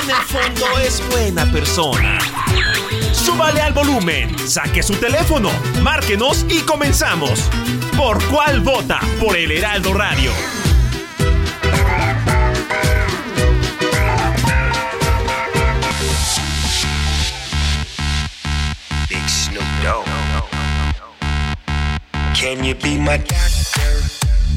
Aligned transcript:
En 0.00 0.10
el 0.10 0.16
fondo 0.16 0.78
es 0.82 1.06
buena 1.10 1.44
persona. 1.52 2.18
Súbale 3.12 3.60
al 3.60 3.72
volumen, 3.72 4.36
saque 4.48 4.82
su 4.82 4.94
teléfono, 4.94 5.50
márquenos 5.82 6.46
y 6.48 6.60
comenzamos. 6.60 7.50
¿Por 7.96 8.22
cuál 8.24 8.60
vota? 8.60 9.00
Por 9.20 9.36
el 9.36 9.50
Heraldo 9.50 9.94
Radio. 9.94 10.32
Big 19.08 19.28
Snoop 19.28 19.64
Dogg. 19.84 20.06
Can 22.34 22.64
you 22.64 22.74
be 22.74 22.98
my 22.98 23.18
doctor? 23.18 23.61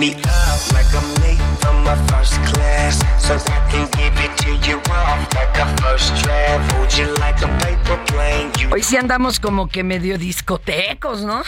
Me 0.00 0.14
up 0.14 0.72
like 0.72 0.88
I'm 0.96 1.14
late 1.20 1.38
from 1.60 1.84
my 1.84 1.94
first 2.08 2.32
class? 2.48 2.98
So 3.18 3.34
I 3.34 3.60
can 3.70 3.86
give 3.98 4.16
it 4.24 4.34
to 4.44 4.50
you 4.66 4.78
off 4.90 5.28
like 5.34 5.54
a 5.58 5.66
first 5.76 6.16
draft. 6.22 6.72
Hold 6.72 6.92
you 6.96 7.14
like 7.16 7.42
a 7.42 7.48
paper 7.58 7.98
plane. 8.06 8.50
You 8.58 8.70
Hoy 8.70 8.82
sí 8.82 8.96
andamos 8.96 9.38
como 9.38 9.68
que 9.68 9.84
medio 9.84 10.16
discotecos, 10.16 11.22
¿no? 11.22 11.42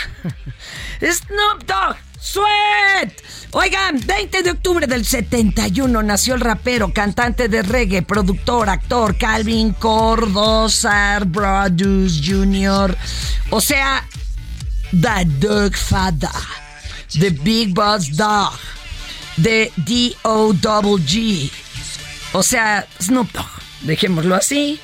Snoop 1.00 1.64
Dogg, 1.66 1.96
Sweat. 2.20 3.12
Oigan, 3.52 4.00
20 4.06 4.42
de 4.42 4.50
octubre 4.50 4.86
del 4.86 5.06
71 5.06 6.02
nació 6.02 6.34
el 6.34 6.40
rapero, 6.40 6.92
cantante 6.92 7.48
de 7.48 7.62
reggae, 7.62 8.02
productor, 8.02 8.68
actor 8.68 9.16
Calvin 9.16 9.72
Cordozar 9.72 11.24
Brodus 11.24 12.20
Jr. 12.22 12.96
O 13.50 13.60
sea, 13.60 14.06
The 14.90 15.24
Dog 15.40 15.74
Father, 15.74 16.30
The 17.18 17.30
Big 17.30 17.74
Boss 17.74 18.16
Dog, 18.16 18.58
The 19.42 19.70
D-O-G-G. 19.76 21.50
O 22.32 22.42
sea, 22.42 22.86
Snoop 23.00 23.30
Dogg, 23.32 23.50
dejémoslo 23.82 24.34
así. 24.34 24.80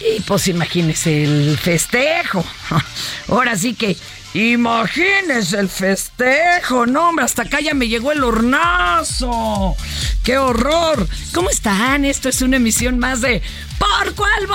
Y 0.00 0.20
pues 0.20 0.48
imagínese 0.48 1.24
el 1.24 1.58
festejo. 1.58 2.44
Ahora 3.28 3.56
sí 3.56 3.74
que, 3.74 3.96
imagínese 4.34 5.58
el 5.58 5.68
festejo. 5.68 6.86
No, 6.86 7.10
hombre, 7.10 7.24
hasta 7.24 7.42
acá 7.42 7.60
ya 7.60 7.74
me 7.74 7.88
llegó 7.88 8.12
el 8.12 8.24
hornazo. 8.24 9.76
¡Qué 10.22 10.38
horror! 10.38 11.06
¿Cómo 11.32 11.50
están? 11.50 12.04
Esto 12.04 12.28
es 12.28 12.42
una 12.42 12.56
emisión 12.56 12.98
más 12.98 13.20
de 13.20 13.42
¿Por 13.86 14.14
cuál? 14.14 14.46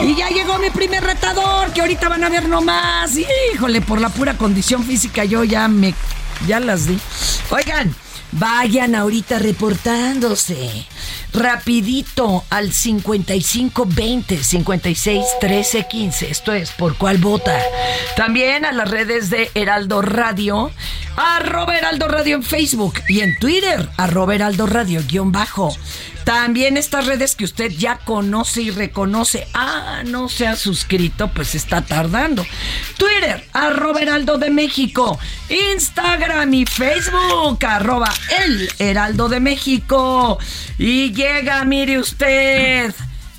Y 0.00 0.14
ya 0.14 0.28
llegó 0.28 0.58
mi 0.58 0.70
primer 0.70 1.02
retador, 1.02 1.72
que 1.72 1.80
ahorita 1.80 2.08
van 2.08 2.24
a 2.24 2.28
ver 2.28 2.48
nomás. 2.48 3.12
Híjole, 3.52 3.80
por 3.80 4.00
la 4.00 4.08
pura 4.08 4.34
condición 4.34 4.84
física 4.84 5.24
yo 5.24 5.44
ya 5.44 5.68
me... 5.68 5.94
Ya 6.46 6.60
las 6.60 6.86
di. 6.86 6.98
Oigan, 7.50 7.94
vayan 8.32 8.94
ahorita 8.94 9.38
reportándose. 9.38 10.86
Rapidito 11.32 12.44
al 12.50 12.72
5520 12.72 14.42
56 14.42 15.24
13 15.40 15.86
15. 15.88 16.30
Esto 16.30 16.52
es 16.52 16.70
por 16.70 16.96
cuál 16.96 17.18
vota. 17.18 17.58
También 18.16 18.64
a 18.64 18.72
las 18.72 18.90
redes 18.90 19.30
de 19.30 19.50
Heraldo 19.54 20.02
Radio, 20.02 20.70
arroba 21.16 21.76
Heraldo 21.76 22.08
Radio 22.08 22.36
en 22.36 22.42
Facebook 22.42 22.94
y 23.08 23.20
en 23.20 23.38
Twitter, 23.38 23.88
arroba 23.96 24.34
Heraldo 24.34 24.66
Radio 24.66 25.02
guion 25.06 25.32
bajo. 25.32 25.76
También 26.28 26.76
estas 26.76 27.06
redes 27.06 27.34
que 27.34 27.44
usted 27.44 27.70
ya 27.70 28.00
conoce 28.04 28.60
y 28.60 28.70
reconoce. 28.70 29.48
Ah, 29.54 30.02
no 30.04 30.28
se 30.28 30.46
ha 30.46 30.56
suscrito, 30.56 31.28
pues 31.28 31.54
está 31.54 31.80
tardando. 31.80 32.44
Twitter, 32.98 33.48
arroba 33.54 34.00
Heraldo 34.00 34.36
de 34.36 34.50
México. 34.50 35.18
Instagram 35.48 36.52
y 36.52 36.66
Facebook, 36.66 37.64
arroba 37.64 38.12
el 38.44 38.70
Heraldo 38.78 39.28
de 39.28 39.40
México. 39.40 40.38
Y 40.78 41.12
llega, 41.12 41.64
mire 41.64 41.98
usted. 41.98 42.94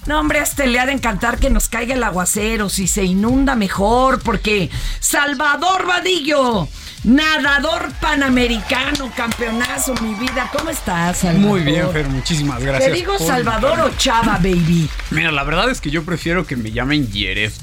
No, 0.05 0.19
hombre, 0.19 0.39
a 0.39 0.43
este 0.43 0.65
le 0.65 0.79
ha 0.79 0.85
de 0.85 0.93
encantar 0.93 1.37
que 1.37 1.49
nos 1.49 1.69
caiga 1.69 1.93
el 1.93 2.03
aguacero, 2.03 2.69
si 2.69 2.87
se 2.87 3.03
inunda 3.03 3.55
mejor, 3.55 4.21
porque 4.23 4.69
Salvador 4.99 5.85
Vadillo, 5.85 6.67
nadador 7.03 7.91
panamericano, 8.01 9.11
campeonazo, 9.15 9.93
mi 10.01 10.15
vida, 10.15 10.49
¿cómo 10.51 10.71
estás, 10.71 11.19
Salvador? 11.19 11.47
Muy 11.47 11.61
bien, 11.61 11.91
Fer, 11.91 12.07
muchísimas 12.07 12.59
gracias. 12.63 12.91
¿Te 12.91 12.97
digo 12.97 13.19
Salvador 13.19 13.79
o. 13.81 13.89
Chava, 13.97 14.37
baby? 14.37 14.89
Mira, 15.11 15.31
la 15.31 15.43
verdad 15.43 15.69
es 15.69 15.79
que 15.79 15.91
yo 15.91 16.03
prefiero 16.03 16.45
que 16.47 16.55
me 16.55 16.71
llamen 16.71 17.11
Yeret. 17.11 17.53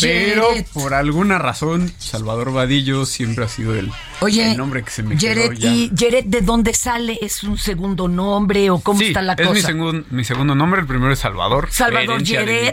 Pero 0.00 0.48
por 0.72 0.94
alguna 0.94 1.38
razón, 1.38 1.92
Salvador 1.98 2.52
Vadillo 2.52 3.06
siempre 3.06 3.44
ha 3.44 3.48
sido 3.48 3.74
el, 3.74 3.90
Oye, 4.20 4.50
el 4.52 4.56
nombre 4.56 4.82
que 4.82 4.90
se 4.90 5.02
me 5.02 5.16
quedó 5.16 5.52
ya. 5.52 5.70
¿y 5.72 5.90
Yeret 5.94 6.26
de 6.26 6.40
dónde 6.42 6.74
sale? 6.74 7.18
¿Es 7.22 7.42
un 7.42 7.58
segundo 7.58 8.08
nombre 8.08 8.70
o 8.70 8.78
cómo 8.80 8.98
Sí, 9.00 9.06
está 9.06 9.22
la 9.22 9.32
es 9.34 9.46
cosa? 9.46 9.72
mi, 9.72 9.80
segun- 9.80 10.04
mi 10.10 10.24
segundo 10.24 10.54
nombre, 10.54 10.80
el 10.80 10.86
primero 10.86 11.12
es 11.12 11.18
Salvador. 11.18 11.68
Salvador 11.70 12.22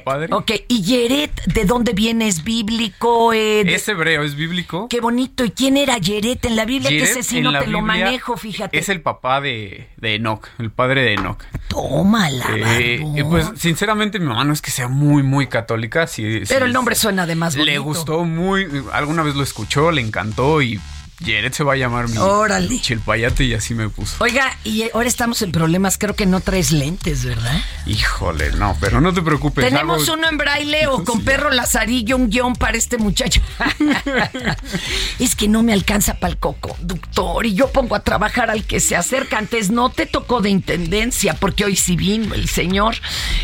padre. 0.03 0.27
Ok, 0.31 0.51
¿y 0.67 0.81
Yeret 0.83 1.33
de 1.45 1.65
dónde 1.65 1.93
viene? 1.93 2.27
¿Es 2.27 2.43
bíblico? 2.43 3.33
Eh, 3.33 3.63
de- 3.63 3.75
Es 3.75 3.87
hebreo, 3.87 4.23
es 4.23 4.35
bíblico. 4.35 4.87
Qué 4.89 4.99
bonito. 4.99 5.43
¿Y 5.45 5.51
quién 5.51 5.77
era 5.77 5.97
Yeret 5.97 6.45
en 6.45 6.55
la 6.55 6.65
Biblia? 6.65 6.89
que 6.89 6.97
Yeret 6.99 7.11
ese 7.11 7.23
sí 7.23 7.41
no 7.41 7.57
te 7.57 7.67
lo 7.67 7.81
manejo, 7.81 8.37
fíjate. 8.37 8.77
Es 8.77 8.89
el 8.89 9.01
papá 9.01 9.41
de, 9.41 9.87
de 9.97 10.15
Enoch, 10.15 10.47
el 10.59 10.71
padre 10.71 11.01
de 11.03 11.13
Enoch. 11.13 11.41
Tómala. 11.77 12.45
Eh, 12.79 13.24
pues 13.29 13.47
sinceramente 13.57 14.19
mi 14.19 14.25
mamá 14.25 14.44
no 14.44 14.53
es 14.53 14.62
que 14.62 14.71
sea 14.71 14.88
muy 14.88 15.24
muy 15.24 15.47
católica, 15.47 16.07
sí, 16.07 16.41
Pero 16.47 16.65
sí, 16.65 16.68
el 16.68 16.74
nombre 16.74 16.95
suena 16.95 17.25
de 17.25 17.35
más 17.35 17.56
bonito. 17.56 17.71
le 17.71 17.79
gustó 17.79 18.24
muy, 18.25 18.68
alguna 18.91 19.24
vez 19.24 19.35
lo 19.35 19.44
escuchó, 19.44 19.91
le 19.91 20.01
encantó 20.01 20.62
y 20.62 20.79
Jared 21.19 21.51
se 21.51 21.63
va 21.63 21.73
a 21.73 21.75
llamar 21.75 22.07
mi 22.09 22.17
Órale. 22.17 22.79
chilpayate 22.79 23.43
y 23.43 23.53
así 23.55 23.73
me 23.73 23.89
puso. 23.89 24.15
Oiga, 24.23 24.55
y 24.63 24.83
ahora 24.93 25.07
estamos 25.07 25.41
en 25.41 25.51
problemas. 25.51 25.97
Creo 25.97 26.15
que 26.15 26.25
no 26.27 26.41
traes 26.41 26.71
lentes, 26.71 27.25
¿verdad? 27.25 27.59
Híjole, 27.87 28.51
no, 28.51 28.77
pero 28.79 29.01
no 29.01 29.13
te 29.13 29.21
preocupes. 29.23 29.65
Tenemos 29.65 30.07
uno 30.09 30.29
en 30.29 30.37
braille 30.37 30.87
o 30.87 31.03
con 31.05 31.17
Sí. 31.19 31.23
perro 31.25 31.49
lazarillo, 31.49 32.15
un 32.17 32.29
guion 32.29 32.53
para 32.55 32.77
este 32.77 32.97
muchacho. 32.99 33.41
es 35.19 35.35
que 35.35 35.47
no 35.47 35.63
me 35.63 35.73
alcanza 35.73 36.15
para 36.19 36.31
el 36.33 36.37
coconductor 36.37 37.45
y 37.45 37.53
yo 37.55 37.71
pongo 37.71 37.95
a 37.95 38.01
trabajar 38.03 38.51
al 38.51 38.63
que 38.65 38.79
se 38.79 38.95
acerca. 38.95 39.39
Antes 39.39 39.71
no 39.71 39.89
te 39.89 40.05
tocó 40.05 40.41
de 40.41 40.49
intendencia, 40.51 41.33
porque 41.33 41.65
hoy 41.65 41.75
sí 41.75 41.95
vino 41.95 42.35
el 42.35 42.47
señor. 42.47 42.95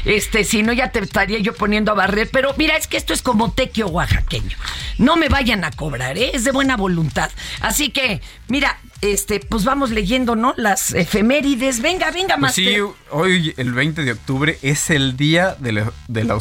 Este, 0.06 0.44
si 0.44 0.62
no, 0.64 0.74
ya 0.74 0.92
te 0.92 1.00
estaría 1.00 1.40
yo 1.40 1.54
poniendo 1.56 1.92
a 1.92 1.96
barrer. 1.96 2.30
Pero 2.32 2.54
mira, 2.58 2.78
es 2.78 2.88
que 2.88 2.98
esto 2.98 3.14
es 3.14 3.22
como 3.24 3.52
tequio 3.52 3.88
oaxaqueño. 3.88 4.58
No 5.00 5.16
me 5.16 5.28
vayan 5.28 5.64
a 5.64 5.72
cobrar, 5.72 6.18
¿eh? 6.20 6.32
es 6.36 6.44
de 6.44 6.52
buena 6.52 6.78
voluntad. 6.78 7.32
Así 7.64 7.90
que, 7.90 8.22
mira, 8.50 8.78
este, 9.02 9.40
pues 9.40 9.64
vamos 9.66 9.90
leyendo, 9.90 10.36
¿no? 10.36 10.54
Las 10.58 10.94
efemérides. 10.94 11.82
Venga, 11.82 12.12
venga, 12.12 12.36
Pues 12.36 12.40
más. 12.42 12.56
sí, 12.56 12.76
hoy 13.10 13.54
el 13.58 13.74
20 13.74 14.04
de 14.04 14.12
octubre 14.12 14.60
es 14.62 14.90
el 14.90 15.18
día 15.18 15.56
de 15.60 15.72
la, 15.72 15.92
de 16.08 16.24
la 16.24 16.36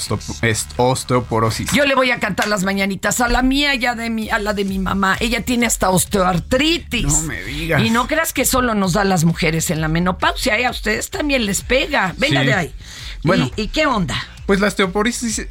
osteoporosis. 0.76 1.70
Yo 1.72 1.84
le 1.86 1.94
voy 1.94 2.10
a 2.10 2.18
cantar 2.20 2.48
las 2.48 2.64
mañanitas 2.64 3.20
a 3.20 3.28
la 3.28 3.42
mía 3.42 3.74
y 3.74 3.86
a, 3.86 3.94
de 3.94 4.10
mi, 4.10 4.30
a 4.30 4.38
la 4.38 4.52
de 4.54 4.64
mi 4.64 4.78
mamá. 4.78 5.16
Ella 5.20 5.42
tiene 5.44 5.66
hasta 5.66 5.90
osteoartritis. 5.90 7.04
No 7.04 7.22
me 7.22 7.42
digas. 7.42 7.82
Y 7.82 7.90
no 7.90 8.06
creas 8.06 8.32
que 8.32 8.44
solo 8.44 8.74
nos 8.74 8.92
da 8.94 9.02
a 9.02 9.04
las 9.04 9.24
mujeres 9.24 9.70
en 9.70 9.80
la 9.80 9.88
menopausia, 9.88 10.58
¿eh? 10.58 10.66
a 10.66 10.70
ustedes 10.70 11.10
también 11.10 11.46
les 11.46 11.62
pega. 11.62 12.14
Venga 12.18 12.40
Sí. 12.40 12.46
de 12.46 12.54
ahí. 12.54 12.74
Bueno. 13.24 13.50
¿Y, 13.56 13.62
y 13.62 13.68
qué 13.68 13.86
onda? 13.86 14.16
Pues 14.52 14.60
la 14.60 14.66
osteoporosis 14.68 15.46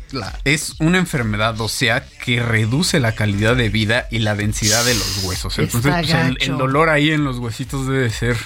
es 0.46 0.76
una 0.80 1.00
enfermedad 1.00 1.60
ósea 1.60 2.06
que 2.24 2.40
reduce 2.40 3.00
la 3.00 3.14
calidad 3.16 3.56
de 3.56 3.70
vida 3.70 4.08
y 4.12 4.20
la 4.20 4.36
densidad 4.36 4.86
de 4.86 4.94
los 4.94 5.24
huesos. 5.24 5.58
Entonces, 5.58 5.92
pues, 5.92 6.14
el, 6.40 6.56
dolor 6.56 6.88
ahí 6.90 7.10
en 7.10 7.24
los 7.24 7.40
huesitos 7.40 7.88
debe 7.88 8.12
ser 8.12 8.38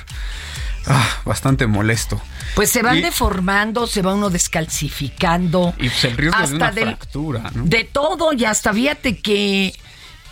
ah, 0.87 1.05
bastante 1.25 1.67
molesto. 1.67 2.21
Pues 2.55 2.69
se 2.69 2.81
van 2.83 2.99
Y- 2.99 3.01
deformando, 3.01 3.85
se 3.85 4.01
va 4.01 4.13
uno 4.13 4.29
descalcificando. 4.29 5.73
Y 5.77 5.89
pues 5.89 6.05
el 6.05 6.15
riesgo 6.15 6.47
de 6.47 6.55
una 6.55 6.71
del- 6.71 6.85
fractura, 6.85 7.51
¿no? 7.53 7.65
De 7.65 7.83
todo, 7.83 8.31
y 8.31 8.45
hasta 8.45 8.71
fíjate 8.73 9.19
que 9.19 9.77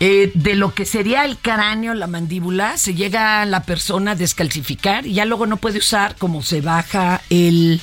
eh, 0.00 0.32
de 0.34 0.54
lo 0.54 0.74
que 0.74 0.84
sería 0.84 1.24
el 1.24 1.38
cráneo, 1.38 1.94
la 1.94 2.06
mandíbula, 2.06 2.76
se 2.76 2.94
llega 2.94 3.42
a 3.42 3.46
la 3.46 3.62
persona 3.62 4.12
a 4.12 4.14
descalcificar 4.16 5.06
y 5.06 5.14
ya 5.14 5.24
luego 5.24 5.46
no 5.46 5.56
puede 5.56 5.78
usar, 5.78 6.16
como 6.16 6.42
se 6.42 6.60
baja 6.60 7.22
el, 7.30 7.80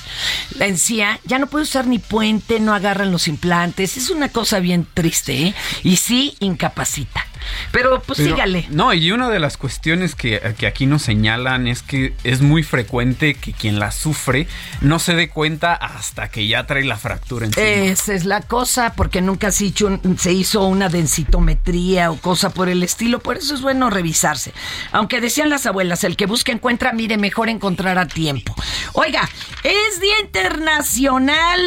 la 0.58 0.68
encía, 0.68 1.19
ya 1.25 1.40
no 1.40 1.48
puede 1.48 1.63
usar 1.63 1.88
ni 1.88 2.00
puente, 2.00 2.60
no 2.60 2.74
agarran 2.74 3.12
los 3.12 3.28
implantes. 3.28 3.98
Es 3.98 4.10
una 4.10 4.30
cosa 4.30 4.60
bien 4.60 4.86
triste, 4.94 5.48
¿eh? 5.48 5.56
Y 5.84 5.96
sí 5.96 6.36
incapacita. 6.40 7.31
Pero 7.72 8.02
pues 8.02 8.18
Pero- 8.20 8.36
sígale. 8.36 8.66
No, 8.70 8.94
y 8.94 9.12
una 9.12 9.30
de 9.30 9.40
las 9.40 9.58
cuestiones 9.58 10.16
que, 10.16 10.42
que 10.58 10.68
aquí 10.68 10.86
nos 10.86 11.02
señalan 11.04 11.68
es 11.68 11.82
que 11.82 12.14
es 12.24 12.42
muy 12.42 12.64
frecuente 12.64 13.34
que 13.36 13.54
quien 13.54 13.80
la 13.80 13.92
sufre 13.92 14.48
no 14.82 15.00
se 15.00 15.16
dé 15.16 15.30
cuenta 15.30 15.74
hasta 15.74 16.30
que 16.30 16.48
ya 16.48 16.66
trae 16.66 16.84
la 16.84 16.98
fractura 16.98 17.46
encima. 17.46 17.66
Esa 17.66 18.14
es 18.14 18.26
la 18.26 18.42
cosa, 18.42 18.94
porque 18.94 19.22
nunca 19.22 19.52
se 19.52 19.66
hizo, 19.66 20.00
se 20.18 20.32
hizo 20.34 20.64
una 20.66 20.90
densitometría 20.90 22.12
o 22.12 22.18
cosa 22.18 22.50
por 22.52 22.70
el 22.70 22.84
estilo, 22.84 23.20
por 23.20 23.38
eso 23.38 23.54
es 23.56 23.62
bueno 23.62 23.90
revisarse. 23.90 24.54
Aunque 24.92 25.22
decían 25.22 25.50
las 25.50 25.66
abuelas, 25.66 26.04
el 26.04 26.16
que 26.16 26.26
busca 26.26 26.52
encuentra, 26.52 26.94
mire, 26.94 27.18
mejor 27.18 27.50
encontrar 27.50 27.98
a 27.98 28.08
tiempo. 28.08 28.56
Oiga, 28.94 29.30
es 29.64 30.00
Día 30.02 30.20
Internacional 30.22 31.60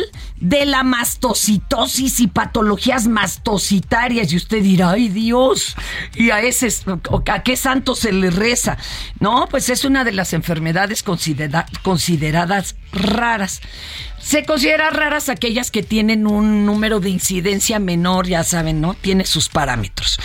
de 0.44 0.67
la 0.67 0.82
mastocitosis 0.82 2.20
y 2.20 2.26
patologías 2.26 3.06
mastocitarias. 3.06 4.31
Y 4.31 4.37
usted 4.37 4.62
dirá, 4.62 4.91
ay 4.91 5.08
Dios, 5.08 5.75
¿y 6.14 6.31
a 6.31 6.43
ese, 6.43 6.69
a 7.32 7.43
qué 7.43 7.56
santo 7.56 7.94
se 7.94 8.12
le 8.12 8.29
reza? 8.31 8.76
No, 9.20 9.46
pues 9.50 9.70
es 9.70 9.87
una 9.87 10.05
de 10.05 10.12
las 10.12 10.35
enfermedades 10.35 11.02
considera- 11.02 11.67
consideradas 11.82 12.76
raras. 12.93 13.62
Se 14.25 14.47
considera 14.47 14.88
raras 14.88 15.29
aquellas 15.29 15.71
que 15.71 15.82
tienen 15.82 16.26
un 16.26 16.65
número 16.65 16.99
de 16.99 17.11
incidencia 17.11 17.79
menor, 17.79 18.26
ya 18.26 18.43
saben, 18.43 18.81
¿no? 18.81 18.94
Tiene 18.94 19.26
sus 19.26 19.50
parámetros. 19.50 20.19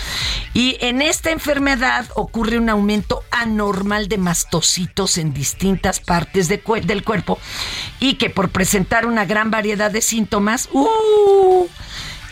Y 0.54 0.78
en 0.80 1.02
esta 1.02 1.30
enfermedad 1.30 2.06
ocurre 2.14 2.58
un 2.58 2.70
aumento 2.70 3.22
anormal 3.30 4.08
de 4.08 4.16
mastocitos 4.16 5.18
en 5.18 5.34
distintas 5.34 6.00
partes 6.00 6.48
del 6.48 7.04
cuerpo 7.04 7.38
y 8.00 8.14
que 8.14 8.30
por 8.30 8.48
presentar 8.48 9.04
una 9.04 9.26
gran 9.26 9.50
variedad 9.50 9.90
de 9.90 10.00
síntomas, 10.00 10.70
¡uh! 10.72 11.68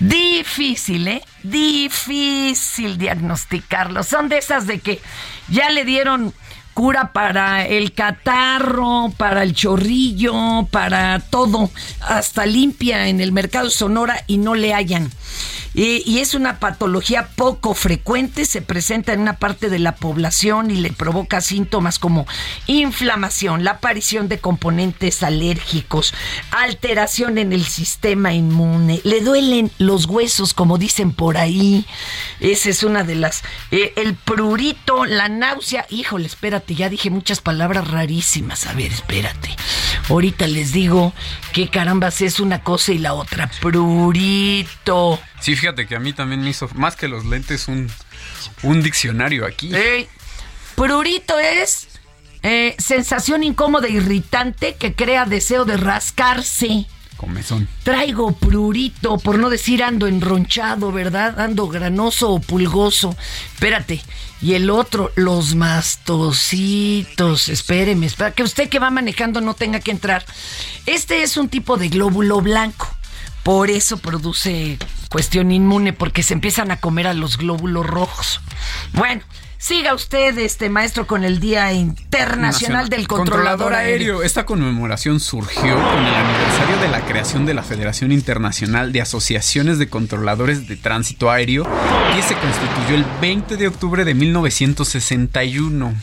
Difícil, 0.00 1.06
¿eh? 1.06 1.22
Difícil 1.42 2.96
diagnosticarlo. 2.96 4.04
Son 4.04 4.30
de 4.30 4.38
esas 4.38 4.66
de 4.66 4.78
que 4.78 5.00
ya 5.48 5.68
le 5.68 5.84
dieron 5.84 6.32
cura 6.78 7.12
para 7.12 7.66
el 7.66 7.92
catarro, 7.92 9.12
para 9.16 9.42
el 9.42 9.52
chorrillo, 9.52 10.64
para 10.70 11.18
todo, 11.18 11.70
hasta 12.02 12.46
limpia 12.46 13.08
en 13.08 13.20
el 13.20 13.32
mercado 13.32 13.68
Sonora 13.68 14.22
y 14.28 14.38
no 14.38 14.54
le 14.54 14.72
hallan. 14.72 15.10
Y, 15.74 16.18
es 16.18 16.34
una 16.34 16.58
patología 16.58 17.28
poco 17.36 17.74
frecuente, 17.74 18.44
se 18.44 18.62
presenta 18.62 19.12
en 19.12 19.20
una 19.20 19.36
parte 19.36 19.68
de 19.68 19.78
la 19.78 19.94
población 19.94 20.70
y 20.70 20.76
le 20.76 20.92
provoca 20.92 21.40
síntomas 21.40 21.98
como 21.98 22.26
inflamación, 22.66 23.64
la 23.64 23.72
aparición 23.72 24.28
de 24.28 24.38
componentes 24.38 25.22
alérgicos, 25.22 26.14
alteración 26.50 27.38
en 27.38 27.52
el 27.52 27.64
sistema 27.64 28.32
inmune, 28.32 29.00
le 29.04 29.20
duelen 29.20 29.70
los 29.78 30.06
huesos, 30.06 30.54
como 30.54 30.78
dicen 30.78 31.12
por 31.12 31.36
ahí. 31.36 31.86
Esa 32.40 32.70
es 32.70 32.82
una 32.82 33.04
de 33.04 33.14
las. 33.14 33.42
eh, 33.70 33.92
el 33.96 34.14
prurito, 34.14 35.04
la 35.04 35.28
náusea. 35.28 35.86
Híjole, 35.90 36.26
espérate, 36.26 36.74
ya 36.74 36.88
dije 36.88 37.10
muchas 37.10 37.40
palabras 37.40 37.88
rarísimas. 37.88 38.66
A 38.66 38.72
ver, 38.72 38.92
espérate. 38.92 39.56
Ahorita 40.08 40.46
les 40.46 40.72
digo 40.72 41.12
qué 41.52 41.68
carambas 41.68 42.20
es 42.22 42.40
una 42.40 42.62
cosa 42.62 42.92
y 42.92 42.98
la 42.98 43.14
otra. 43.14 43.50
Prurito. 43.60 45.20
Sí, 45.40 45.54
fíjate 45.54 45.86
que 45.86 45.96
a 45.96 46.00
mí 46.00 46.12
también 46.12 46.42
me 46.42 46.50
hizo 46.50 46.68
más 46.74 46.96
que 46.96 47.08
los 47.08 47.26
lentes 47.26 47.68
un, 47.68 47.90
un 48.62 48.82
diccionario 48.82 49.46
aquí. 49.46 49.74
Ey, 49.74 50.08
Prurito 50.74 51.38
es 51.38 51.88
eh, 52.42 52.76
sensación 52.78 53.42
incómoda, 53.42 53.88
irritante 53.88 54.76
que 54.76 54.94
crea 54.94 55.24
deseo 55.24 55.64
de 55.64 55.76
rascarse. 55.76 56.86
Comezón. 57.18 57.68
Traigo 57.82 58.30
prurito, 58.32 59.18
por 59.18 59.38
no 59.40 59.50
decir 59.50 59.82
ando 59.82 60.06
enronchado, 60.06 60.92
¿verdad? 60.92 61.40
Ando 61.40 61.66
granoso 61.66 62.30
o 62.30 62.40
pulgoso. 62.40 63.16
Espérate. 63.52 64.00
Y 64.40 64.54
el 64.54 64.70
otro, 64.70 65.10
los 65.16 65.56
mastocitos. 65.56 67.48
Espéreme, 67.48 68.06
espera, 68.06 68.30
que 68.30 68.44
usted 68.44 68.68
que 68.68 68.78
va 68.78 68.90
manejando 68.90 69.40
no 69.40 69.54
tenga 69.54 69.80
que 69.80 69.90
entrar. 69.90 70.24
Este 70.86 71.24
es 71.24 71.36
un 71.36 71.48
tipo 71.48 71.76
de 71.76 71.88
glóbulo 71.88 72.40
blanco. 72.40 72.88
Por 73.42 73.68
eso 73.68 73.98
produce 73.98 74.78
cuestión 75.10 75.50
inmune, 75.50 75.92
porque 75.92 76.22
se 76.22 76.34
empiezan 76.34 76.70
a 76.70 76.76
comer 76.76 77.08
a 77.08 77.14
los 77.14 77.36
glóbulos 77.36 77.84
rojos. 77.84 78.40
Bueno, 78.92 79.22
siga 79.58 79.92
usted, 79.92 80.38
este 80.38 80.70
maestro, 80.70 81.06
con 81.06 81.24
el 81.24 81.40
Día 81.40 81.72
Internacional 81.72 82.88
del 82.88 83.08
Controlador, 83.08 83.74
Aéreo. 83.74 84.22
Esta 84.22 84.46
conmemoración 84.46 85.20
surgió 85.20 85.74
con 85.74 86.06
el 86.06 86.14
aniversario 86.14 86.76
de 86.80 86.88
la 86.88 87.04
creación 87.04 87.44
de 87.44 87.54
la 87.54 87.62
Federación 87.62 88.12
Internacional 88.12 88.92
de 88.92 89.02
Asociaciones 89.02 89.78
de 89.78 89.88
Controladores 89.88 90.68
de 90.68 90.76
Tránsito 90.76 91.30
Aéreo, 91.30 91.64
que 92.14 92.22
se 92.22 92.36
constituyó 92.36 92.94
el 92.94 93.04
20 93.20 93.56
de 93.56 93.68
octubre 93.68 94.04
de 94.04 94.14
1961. 94.14 95.94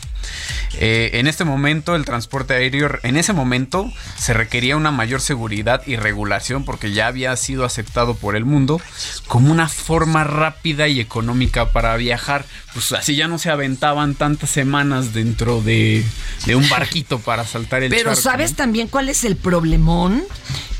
Eh, 0.78 1.10
en 1.14 1.26
este 1.26 1.44
momento 1.44 1.96
el 1.96 2.04
transporte 2.04 2.54
aéreo, 2.54 2.90
en 3.02 3.16
ese 3.16 3.32
momento 3.32 3.90
se 4.16 4.34
requería 4.34 4.76
una 4.76 4.90
mayor 4.90 5.20
seguridad 5.20 5.82
y 5.86 5.96
regulación 5.96 6.64
porque 6.64 6.92
ya 6.92 7.06
había 7.06 7.34
sido 7.36 7.64
aceptado 7.64 8.14
por 8.14 8.36
el 8.36 8.44
mundo 8.44 8.80
como 9.26 9.50
una 9.50 9.68
forma 9.68 10.24
rápida 10.24 10.86
y 10.88 11.00
económica 11.00 11.72
para 11.72 11.96
viajar. 11.96 12.44
Pues 12.74 12.92
así 12.92 13.16
ya 13.16 13.26
no 13.26 13.38
se 13.38 13.45
aventaban 13.50 14.14
tantas 14.14 14.50
semanas 14.50 15.12
dentro 15.12 15.60
de, 15.62 16.04
de 16.46 16.56
un 16.56 16.68
barquito 16.68 17.18
para 17.18 17.46
saltar 17.46 17.82
el 17.82 17.90
Pero 17.90 18.10
charco, 18.10 18.20
¿sabes 18.20 18.50
¿no? 18.52 18.56
también 18.56 18.88
cuál 18.88 19.08
es 19.08 19.24
el 19.24 19.36
problemón? 19.36 20.24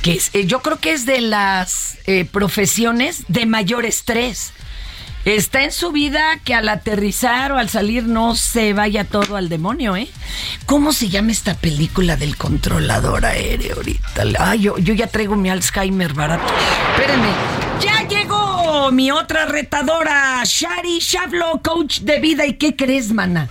Que 0.03 0.13
es, 0.15 0.31
eh, 0.35 0.47
yo 0.47 0.61
creo 0.63 0.79
que 0.79 0.93
es 0.93 1.07
de 1.07 1.21
las 1.21 1.99
eh, 2.07 2.25
profesiones 2.25 3.25
de 3.29 3.47
mayor 3.47 3.85
estrés. 3.87 4.53
Está 5.25 5.65
en 5.65 5.73
su 5.73 5.91
vida 5.91 6.39
que 6.45 6.55
al 6.55 6.69
aterrizar 6.69 7.51
o 7.51 7.59
al 7.59 7.69
salir 7.69 8.05
no 8.05 8.37
se 8.37 8.73
vaya 8.75 9.03
todo 9.03 9.35
al 9.35 9.49
demonio, 9.49 9.97
¿eh? 9.97 10.09
¿Cómo 10.67 10.93
se 10.93 11.09
llama 11.09 11.33
esta 11.33 11.55
película 11.55 12.15
del 12.15 12.37
controlador 12.37 13.27
aéreo 13.27 13.75
ahorita? 13.75 14.23
Ay, 14.39 14.61
yo, 14.61 14.79
yo 14.79 14.95
ya 14.95 15.09
traigo 15.09 15.35
mi 15.35 15.51
Alzheimer 15.51 16.15
barato. 16.15 16.45
Espérenme, 16.95 17.31
¡ya 17.81 18.07
llegó! 18.07 18.56
Mi 18.93 19.11
otra 19.11 19.47
retadora, 19.47 20.43
Shari 20.45 20.99
Shavlo, 20.99 21.61
coach 21.63 22.01
de 22.01 22.21
vida. 22.21 22.47
¿Y 22.47 22.55
qué 22.55 22.77
crees, 22.77 23.13
mana? 23.13 23.49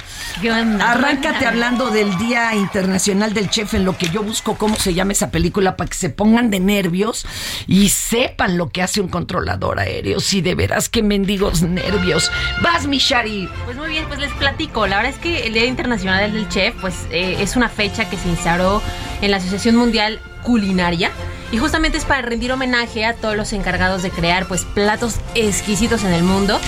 Arráncate 0.82 1.46
hablando 1.46 1.90
del 1.90 2.18
Día 2.18 2.54
Internacional 2.56 3.34
del 3.34 3.50
Chef, 3.50 3.74
en 3.74 3.86
lo 3.86 3.98
que 3.98 4.10
yo 4.10 4.24
busco 4.24 4.58
cómo 4.58 4.76
se 4.76 4.94
llama 4.94 5.14
esa 5.14 5.32
película 5.32 5.78
para 5.78 5.90
que 5.90 5.96
se 5.96 6.10
pongan 6.10 6.50
de 6.50 6.60
nervios 6.60 7.26
y 7.68 7.90
sepan 7.90 8.58
lo 8.58 8.70
que 8.70 8.82
hace 8.82 9.02
un 9.02 9.08
controlador 9.08 9.80
aéreo. 9.80 10.20
Si 10.20 10.42
de 10.42 10.56
veras 10.56 10.90
que 10.90 11.04
mendigos 11.04 11.62
nervios. 11.62 12.32
Vas, 12.62 12.88
mi 12.88 12.98
Shari. 12.98 13.50
Pues 13.66 13.78
muy 13.78 13.90
bien, 13.90 14.06
pues 14.08 14.20
les 14.20 14.32
platico. 14.34 14.88
La 14.88 14.98
verdad 14.98 15.14
es 15.14 15.20
que 15.20 15.48
el 15.48 15.54
Día 15.54 15.66
Internacional 15.66 16.32
del 16.32 16.50
Chef, 16.50 16.76
pues 16.82 17.08
eh, 17.12 17.38
es 17.40 17.56
una 17.56 17.70
fecha 17.70 18.10
que 18.10 18.18
se 18.18 18.30
instauró 18.30 18.82
en 19.22 19.32
la 19.32 19.38
Asociación 19.38 19.76
Mundial 19.76 20.20
Culinaria 20.44 21.12
y 21.52 21.58
justamente 21.58 21.98
es 21.98 22.06
para 22.06 22.22
rendir 22.22 22.52
homenaje 22.52 23.06
a 23.06 23.14
todos 23.16 23.36
los 23.36 23.54
encargados 23.54 24.02
de 24.04 24.12
crear 24.12 24.48
pues 24.48 24.64
platos 24.66 25.16
exquisitos 25.36 26.04
en 26.04 26.14
el 26.14 26.24
mundo. 26.24 26.60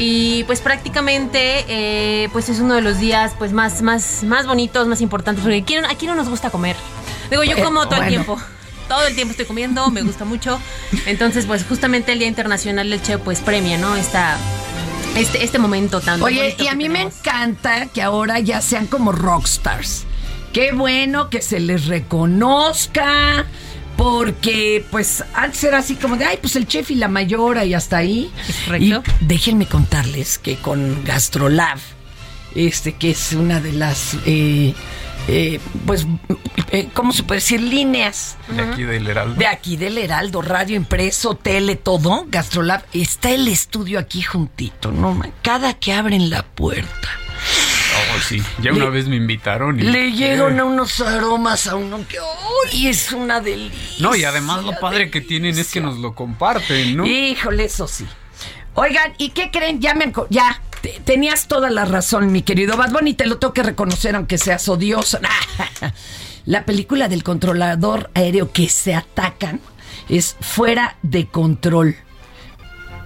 Y 0.00 0.44
pues 0.44 0.60
prácticamente 0.60 1.64
eh, 1.68 2.28
pues 2.32 2.48
es 2.48 2.60
uno 2.60 2.74
de 2.74 2.82
los 2.82 2.98
días 3.00 3.32
pues 3.38 3.52
más, 3.52 3.82
más, 3.82 4.22
más 4.22 4.46
bonitos, 4.46 4.86
más 4.86 5.00
importantes, 5.00 5.42
porque 5.42 5.58
aquí, 5.58 5.74
no- 5.76 5.88
aquí 5.88 6.06
no 6.06 6.14
nos 6.14 6.28
gusta 6.28 6.50
comer. 6.50 6.76
Digo, 7.30 7.42
yo 7.42 7.56
Eh, 7.56 7.62
como 7.62 7.80
todo 7.82 7.96
bueno. 7.96 8.04
el 8.04 8.08
tiempo. 8.10 8.38
Todo 8.88 9.06
el 9.06 9.14
tiempo 9.14 9.32
estoy 9.32 9.44
comiendo, 9.46 9.90
me 9.90 10.02
gusta 10.02 10.24
mucho. 10.24 10.58
Entonces, 11.04 11.44
pues 11.46 11.64
justamente 11.64 12.12
el 12.12 12.20
Día 12.20 12.28
Internacional 12.28 12.88
del 12.88 13.02
Chef 13.02 13.20
pues 13.22 13.40
premia, 13.40 13.76
¿no? 13.76 13.96
Esta, 13.96 14.36
este, 15.16 15.44
este 15.44 15.58
momento 15.58 16.00
tan 16.00 16.22
Oye, 16.22 16.54
y 16.58 16.68
a 16.68 16.74
mí 16.74 16.88
me 16.88 17.02
encanta 17.02 17.86
que 17.86 18.00
ahora 18.00 18.38
ya 18.38 18.62
sean 18.62 18.86
como 18.86 19.12
rockstars. 19.12 20.04
Qué 20.54 20.72
bueno 20.72 21.28
que 21.28 21.42
se 21.42 21.60
les 21.60 21.86
reconozca. 21.86 23.44
Porque, 23.98 24.86
pues, 24.92 25.24
antes 25.34 25.64
era 25.64 25.78
así 25.78 25.96
como 25.96 26.16
de, 26.16 26.24
ay, 26.24 26.38
pues 26.40 26.54
el 26.54 26.68
chef 26.68 26.92
y 26.92 26.94
la 26.94 27.08
mayora 27.08 27.64
y 27.64 27.74
hasta 27.74 27.96
ahí. 27.98 28.30
Es 28.48 28.56
correcto. 28.64 29.02
Y 29.20 29.24
déjenme 29.26 29.66
contarles 29.66 30.38
que 30.38 30.54
con 30.54 31.04
Gastrolab, 31.04 31.78
este, 32.54 32.92
que 32.92 33.10
es 33.10 33.32
una 33.32 33.60
de 33.60 33.72
las, 33.72 34.16
eh, 34.24 34.72
eh, 35.26 35.58
pues, 35.84 36.06
eh, 36.70 36.88
¿cómo 36.94 37.12
se 37.12 37.24
puede 37.24 37.40
decir? 37.40 37.60
Líneas 37.60 38.36
De 38.48 38.62
aquí 38.62 38.84
del 38.84 39.08
Heraldo. 39.08 39.34
de 39.34 39.46
aquí 39.48 39.76
del 39.76 39.98
Heraldo, 39.98 40.42
radio 40.42 40.76
impreso, 40.76 41.34
tele, 41.34 41.74
todo, 41.74 42.24
Gastrolab, 42.28 42.84
está 42.92 43.30
el 43.30 43.48
estudio 43.48 43.98
aquí 43.98 44.22
juntito, 44.22 44.92
¿no? 44.92 45.12
man? 45.14 45.32
Cada 45.42 45.74
que 45.74 45.92
abren 45.92 46.30
la 46.30 46.44
puerta, 46.44 47.08
Sí. 48.22 48.42
Ya 48.62 48.72
Le- 48.72 48.80
una 48.80 48.90
vez 48.90 49.06
me 49.08 49.16
invitaron 49.16 49.78
y. 49.78 49.82
le 49.82 50.12
llegan 50.12 50.58
a 50.60 50.64
unos 50.64 51.00
aromas 51.00 51.66
a 51.66 51.76
uno 51.76 52.00
que, 52.08 52.18
¡uy! 52.20 52.86
Es 52.88 53.12
una 53.12 53.40
delicia. 53.40 53.96
No, 54.00 54.14
y 54.16 54.24
además 54.24 54.64
lo 54.64 54.72
padre 54.78 55.10
que 55.10 55.20
tienen 55.20 55.58
es 55.58 55.70
que 55.72 55.80
nos 55.80 55.98
lo 55.98 56.14
comparten, 56.14 56.96
¿no? 56.96 57.06
Híjole, 57.06 57.64
eso 57.64 57.86
sí. 57.88 58.06
Oigan, 58.74 59.12
¿y 59.18 59.30
qué 59.30 59.50
creen? 59.50 59.80
Ya 59.80 59.94
me 59.94 60.12
ya 60.30 60.60
te- 60.80 61.00
tenías 61.04 61.48
toda 61.48 61.68
la 61.70 61.84
razón, 61.84 62.30
mi 62.32 62.42
querido 62.42 62.76
Bad 62.76 62.92
Bunny, 62.92 63.14
te 63.14 63.26
lo 63.26 63.38
tengo 63.38 63.52
que 63.52 63.62
reconocer 63.62 64.14
aunque 64.14 64.38
seas 64.38 64.68
odioso. 64.68 65.18
La 66.44 66.64
película 66.64 67.08
del 67.08 67.24
controlador 67.24 68.10
aéreo 68.14 68.52
que 68.52 68.68
se 68.68 68.94
atacan 68.94 69.60
es 70.08 70.36
fuera 70.40 70.96
de 71.02 71.26
control. 71.26 71.96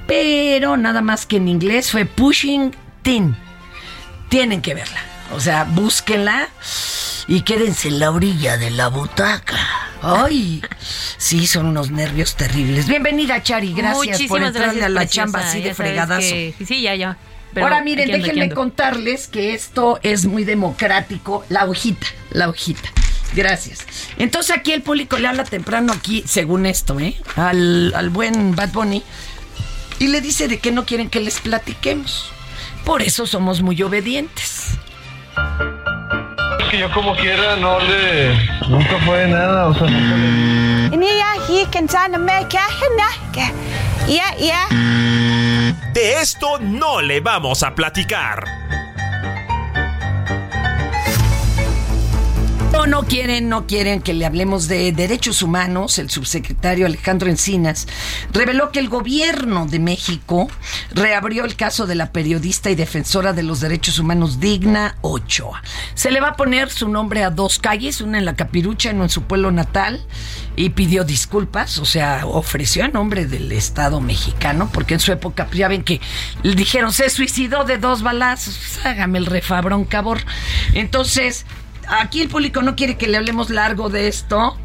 Pero 0.07 0.77
nada 0.77 1.01
más 1.01 1.27
que 1.27 1.37
en 1.37 1.49
inglés 1.49 1.91
fue 1.91 2.05
Pushing 2.05 2.75
Tin. 3.03 3.35
Tienen 4.33 4.63
que 4.63 4.73
verla. 4.73 4.99
O 5.35 5.41
sea, 5.41 5.65
búsquenla 5.65 6.49
y 7.29 7.43
quédense 7.43 7.89
en 7.89 7.99
la 7.99 8.11
orilla 8.11 8.57
de 8.57 8.71
la 8.71 8.89
butaca. 8.89 9.59
Ay, 10.01 10.63
sí, 11.19 11.47
son 11.47 11.67
unos 11.67 11.91
nervios 11.91 12.35
terribles. 12.35 12.87
Bienvenida, 12.87 13.43
Chari. 13.43 13.75
Gracias 13.75 14.23
por 14.23 14.43
entrarle 14.43 14.81
gracias, 14.81 14.85
a 14.87 14.89
la 14.89 15.01
preciosa. 15.01 15.23
chamba 15.27 15.41
así 15.41 15.59
de 15.61 15.69
Ya 15.69 15.75
fregadazo. 15.75 16.21
que- 16.31 16.55
sí, 16.67 16.81
ya, 16.81 16.95
ya. 16.95 17.19
Pero 17.53 17.67
Ahora 17.67 17.83
miren, 17.83 18.11
ando, 18.11 18.27
déjenme 18.27 18.55
contarles 18.55 19.29
que 19.29 19.53
esto 19.53 20.01
es 20.03 20.25
muy 20.25 20.45
democrático. 20.45 21.45
La 21.51 21.67
hojita, 21.67 22.07
la 22.31 22.49
hojita. 22.49 22.89
Gracias. 23.35 23.81
Entonces 24.17 24.57
aquí 24.57 24.73
el 24.73 24.81
público 24.81 25.19
le 25.19 25.29
habla 25.29 25.45
temprano 25.45 25.93
aquí, 25.93 26.25
según 26.27 26.65
esto, 26.65 26.99
¿eh? 27.01 27.17
Al, 27.37 27.93
al 27.95 28.09
buen 28.09 28.57
Bad 28.57 28.71
Bunny. 28.71 29.03
Y 29.99 30.07
le 30.07 30.23
dice 30.23 30.49
de 30.49 30.59
que 30.59 30.73
no 30.73 30.87
quieren 30.87 31.11
que 31.11 31.21
les 31.21 31.39
platiquemos. 31.41 32.33
Por 32.85 33.03
eso 33.03 33.27
somos 33.27 33.63
muy 33.63 33.81
obedientes. 33.83 34.79
Es 36.61 36.69
que 36.71 36.79
yo 36.79 36.93
como 36.93 37.15
quiera 37.17 37.57
no 37.57 37.79
le... 37.81 38.35
Nunca 38.69 38.99
fue 39.05 39.29
nada, 39.29 39.69
o 39.69 39.75
sea, 39.75 39.89
nunca 39.89 40.17
le... 40.17 40.97
De 45.93 46.21
esto 46.21 46.59
no 46.61 47.01
le 47.01 47.21
vamos 47.21 47.63
a 47.63 47.75
platicar. 47.75 48.45
No, 52.73 52.87
no 52.87 53.03
quieren, 53.03 53.51
no 53.51 53.67
quieren 53.67 54.01
que 54.01 54.15
le 54.15 54.25
hablemos 54.25 54.67
de 54.67 54.93
derechos 54.93 55.43
humanos. 55.43 55.99
El 55.99 56.09
subsecretario 56.09 56.87
Alejandro 56.87 57.29
Encinas 57.29 57.87
reveló 58.33 58.73
que 58.73 58.79
el 58.79 58.89
gobierno 58.89 59.67
de 59.67 59.79
México 59.79 60.49
reabrió 60.91 61.45
el 61.45 61.55
caso 61.55 61.87
de 61.87 61.95
la 61.95 62.13
periodista 62.13 62.71
y 62.71 62.75
defensora 62.75 63.35
de 63.35 63.43
los 63.43 63.61
derechos 63.61 63.99
humanos 63.99 64.41
Digna 64.41 64.97
Ochoa. 65.03 65.63
Se 65.95 66.11
le 66.11 66.21
va 66.21 66.29
a 66.29 66.37
poner 66.37 66.71
su 66.71 66.89
nombre 66.89 67.23
a 67.23 67.31
dos 67.31 67.59
calles, 67.59 68.01
una 68.01 68.19
en 68.19 68.25
la 68.25 68.37
Capirucha, 68.37 68.91
una 68.91 69.05
en 69.05 69.11
su 69.11 69.23
pueblo 69.25 69.53
natal, 69.53 70.05
y 70.57 70.71
pidió 70.71 71.05
disculpas, 71.05 71.79
o 71.79 71.85
sea, 71.85 72.27
ofreció 72.27 72.85
a 72.85 72.89
nombre 72.89 73.27
del 73.27 73.53
Estado 73.53 74.01
mexicano, 74.01 74.71
porque 74.73 74.95
en 74.95 75.01
su 75.01 75.13
época, 75.13 75.45
pues, 75.47 75.59
ya 75.59 75.69
ven 75.69 75.85
que 75.85 76.01
le 76.43 76.55
dijeron, 76.55 76.93
se 76.93 77.11
suicidó 77.11 77.65
de 77.65 77.77
dos 77.77 78.03
balazos, 78.03 78.59
Pues, 78.59 78.87
hágame 78.87 79.19
el 79.19 79.27
refabrón, 79.27 79.85
cabor. 79.85 80.21
Entonces, 80.73 81.45
aquí 82.01 82.21
el 82.21 82.29
público 82.29 82.63
no 82.63 82.77
quiere 82.77 82.97
que 82.97 83.07
le 83.07 83.17
hablemos 83.17 83.51
largo 83.51 83.89
de 83.89 84.09
esto. 84.09 84.57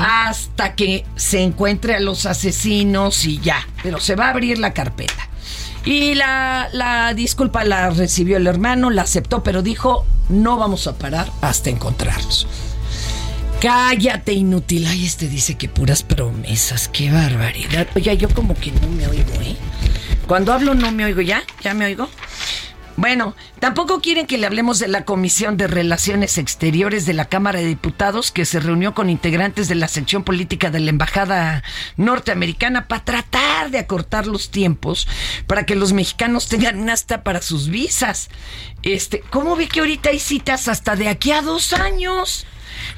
Hasta 0.00 0.74
que 0.74 1.04
se 1.16 1.42
encuentre 1.42 1.94
a 1.94 2.00
los 2.00 2.24
asesinos 2.24 3.26
y 3.26 3.38
ya. 3.40 3.66
Pero 3.82 4.00
se 4.00 4.14
va 4.16 4.26
a 4.26 4.30
abrir 4.30 4.58
la 4.58 4.72
carpeta. 4.72 5.28
Y 5.84 6.14
la, 6.14 6.68
la 6.72 7.12
disculpa 7.14 7.62
la 7.62 7.90
recibió 7.90 8.38
el 8.38 8.46
hermano, 8.46 8.90
la 8.90 9.02
aceptó, 9.02 9.42
pero 9.42 9.62
dijo, 9.62 10.06
no 10.30 10.56
vamos 10.56 10.86
a 10.86 10.96
parar 10.96 11.30
hasta 11.42 11.70
encontrarlos. 11.70 12.46
Cállate, 13.60 14.32
inútil. 14.32 14.86
Ay, 14.86 15.06
este 15.06 15.28
dice 15.28 15.56
que 15.56 15.68
puras 15.68 16.02
promesas. 16.02 16.88
Qué 16.88 17.10
barbaridad. 17.10 17.86
Oye, 17.94 18.16
yo 18.16 18.28
como 18.28 18.54
que 18.54 18.72
no 18.72 18.88
me 18.88 19.06
oigo, 19.06 19.32
¿eh? 19.40 19.56
Cuando 20.26 20.52
hablo 20.52 20.74
no 20.74 20.90
me 20.92 21.04
oigo, 21.04 21.20
¿ya? 21.20 21.42
¿Ya 21.62 21.72
me 21.72 21.86
oigo? 21.86 22.08
Bueno, 22.96 23.36
tampoco 23.60 24.00
quieren 24.00 24.26
que 24.26 24.38
le 24.38 24.46
hablemos 24.46 24.78
de 24.78 24.88
la 24.88 25.04
Comisión 25.04 25.58
de 25.58 25.66
Relaciones 25.66 26.38
Exteriores 26.38 27.04
de 27.04 27.12
la 27.12 27.26
Cámara 27.26 27.58
de 27.58 27.66
Diputados 27.66 28.32
que 28.32 28.46
se 28.46 28.58
reunió 28.58 28.94
con 28.94 29.10
integrantes 29.10 29.68
de 29.68 29.74
la 29.74 29.86
sección 29.86 30.24
política 30.24 30.70
de 30.70 30.80
la 30.80 30.88
Embajada 30.88 31.62
norteamericana 31.98 32.88
para 32.88 33.04
tratar 33.04 33.70
de 33.70 33.80
acortar 33.80 34.26
los 34.26 34.50
tiempos 34.50 35.06
para 35.46 35.66
que 35.66 35.76
los 35.76 35.92
mexicanos 35.92 36.48
tengan 36.48 36.88
hasta 36.88 37.22
para 37.22 37.42
sus 37.42 37.68
visas. 37.68 38.30
Este, 38.82 39.20
¿cómo 39.28 39.56
ve 39.56 39.68
que 39.68 39.80
ahorita 39.80 40.08
hay 40.08 40.18
citas 40.18 40.66
hasta 40.66 40.96
de 40.96 41.08
aquí 41.08 41.32
a 41.32 41.42
dos 41.42 41.74
años? 41.74 42.46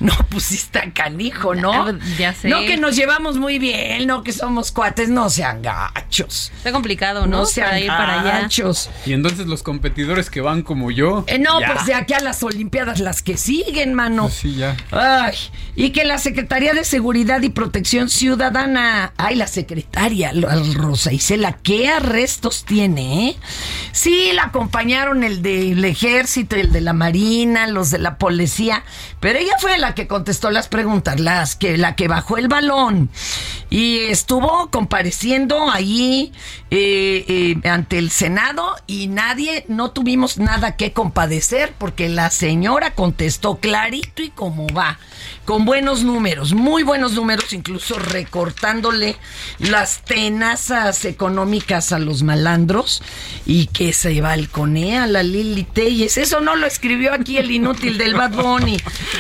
No, 0.00 0.12
pues 0.30 0.52
está 0.52 0.92
canijo, 0.92 1.54
¿no? 1.54 1.72
Ah, 1.72 1.92
ya 2.18 2.32
sé. 2.34 2.48
No 2.48 2.60
que 2.60 2.76
nos 2.76 2.96
llevamos 2.96 3.36
muy 3.36 3.58
bien, 3.58 4.06
no 4.06 4.22
que 4.22 4.32
somos 4.32 4.72
cuates, 4.72 5.08
no 5.08 5.30
sean 5.30 5.62
gachos. 5.62 6.52
Está 6.56 6.72
complicado, 6.72 7.26
¿no? 7.26 7.38
No, 7.38 7.46
sean 7.46 7.68
para 7.68 7.80
ir 7.80 7.86
para 7.88 8.20
allá. 8.20 8.40
gachos. 8.42 8.90
Y 9.06 9.12
entonces 9.12 9.46
los 9.46 9.62
competidores 9.62 10.30
que 10.30 10.40
van 10.40 10.62
como 10.62 10.90
yo. 10.90 11.24
Eh, 11.26 11.38
no, 11.38 11.60
ya. 11.60 11.72
pues 11.72 11.86
de 11.86 11.94
aquí 11.94 12.14
a 12.14 12.20
las 12.20 12.42
Olimpiadas, 12.42 13.00
las 13.00 13.22
que 13.22 13.36
siguen, 13.36 13.94
mano. 13.94 14.24
Pues 14.24 14.34
sí, 14.34 14.54
ya. 14.56 14.76
Ay, 14.90 15.36
y 15.76 15.90
que 15.90 16.04
la 16.04 16.18
Secretaría 16.18 16.74
de 16.74 16.84
Seguridad 16.84 17.42
y 17.42 17.50
Protección 17.50 18.08
Ciudadana, 18.08 19.12
ay, 19.16 19.36
la 19.36 19.46
secretaria 19.46 20.32
la 20.32 20.60
Rosa 20.74 21.12
Isela, 21.12 21.52
¿qué 21.62 21.88
arrestos 21.88 22.64
tiene? 22.64 23.30
eh? 23.30 23.36
Sí, 23.92 24.30
la 24.34 24.44
acompañaron 24.44 25.24
el 25.24 25.42
del 25.42 25.84
ejército, 25.84 26.56
el 26.56 26.72
de 26.72 26.80
la 26.80 26.92
marina, 26.92 27.66
los 27.66 27.90
de 27.90 27.98
la 27.98 28.18
policía, 28.18 28.84
pero 29.20 29.38
ella 29.38 29.54
fue 29.60 29.77
la 29.78 29.94
que 29.94 30.06
contestó 30.06 30.50
las 30.50 30.68
preguntas, 30.68 31.20
las 31.20 31.56
que 31.56 31.76
la 31.76 31.96
que 31.96 32.08
bajó 32.08 32.36
el 32.36 32.48
balón 32.48 33.10
y 33.70 33.98
estuvo 33.98 34.70
compareciendo 34.70 35.70
ahí 35.70 36.32
eh, 36.70 37.24
eh, 37.62 37.68
ante 37.68 37.98
el 37.98 38.10
Senado 38.10 38.74
y 38.86 39.08
nadie, 39.08 39.64
no 39.68 39.90
tuvimos 39.90 40.38
nada 40.38 40.76
que 40.76 40.92
compadecer 40.92 41.74
porque 41.78 42.08
la 42.08 42.30
señora 42.30 42.94
contestó 42.94 43.56
clarito 43.56 44.22
y 44.22 44.30
como 44.30 44.66
va, 44.68 44.98
con 45.48 45.64
buenos 45.64 46.04
números, 46.04 46.52
muy 46.52 46.82
buenos 46.82 47.12
números, 47.12 47.54
incluso 47.54 47.98
recortándole 47.98 49.16
las 49.58 50.04
tenazas 50.04 51.06
económicas 51.06 51.90
a 51.92 51.98
los 51.98 52.22
malandros 52.22 53.02
y 53.46 53.68
que 53.68 53.94
se 53.94 54.20
balconea 54.20 55.06
la 55.06 55.22
Lili 55.22 55.64
Telles. 55.64 56.18
Eso 56.18 56.42
no 56.42 56.54
lo 56.54 56.66
escribió 56.66 57.14
aquí 57.14 57.38
el 57.38 57.50
inútil 57.50 57.96
del 57.96 58.12
Bad 58.12 58.32
Bunny. 58.32 58.76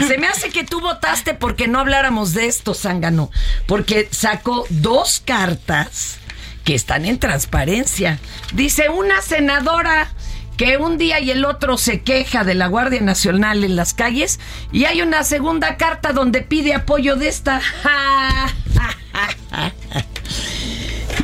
Se 0.06 0.18
me 0.18 0.26
hace 0.26 0.50
que 0.50 0.64
tú 0.64 0.82
votaste 0.82 1.32
porque 1.32 1.66
no 1.66 1.78
habláramos 1.78 2.34
de 2.34 2.44
esto, 2.44 2.74
Zángano, 2.74 3.30
porque 3.64 4.06
sacó 4.10 4.66
dos 4.68 5.22
cartas 5.24 6.18
que 6.62 6.74
están 6.74 7.06
en 7.06 7.18
transparencia. 7.18 8.18
Dice 8.52 8.90
una 8.90 9.22
senadora 9.22 10.12
que 10.58 10.76
un 10.76 10.98
día 10.98 11.20
y 11.20 11.30
el 11.30 11.44
otro 11.44 11.78
se 11.78 12.02
queja 12.02 12.42
de 12.42 12.54
la 12.54 12.66
Guardia 12.66 13.00
Nacional 13.00 13.62
en 13.62 13.76
las 13.76 13.94
calles 13.94 14.40
y 14.72 14.86
hay 14.86 15.02
una 15.02 15.22
segunda 15.22 15.76
carta 15.76 16.12
donde 16.12 16.42
pide 16.42 16.74
apoyo 16.74 17.14
de 17.14 17.28
esta. 17.28 17.62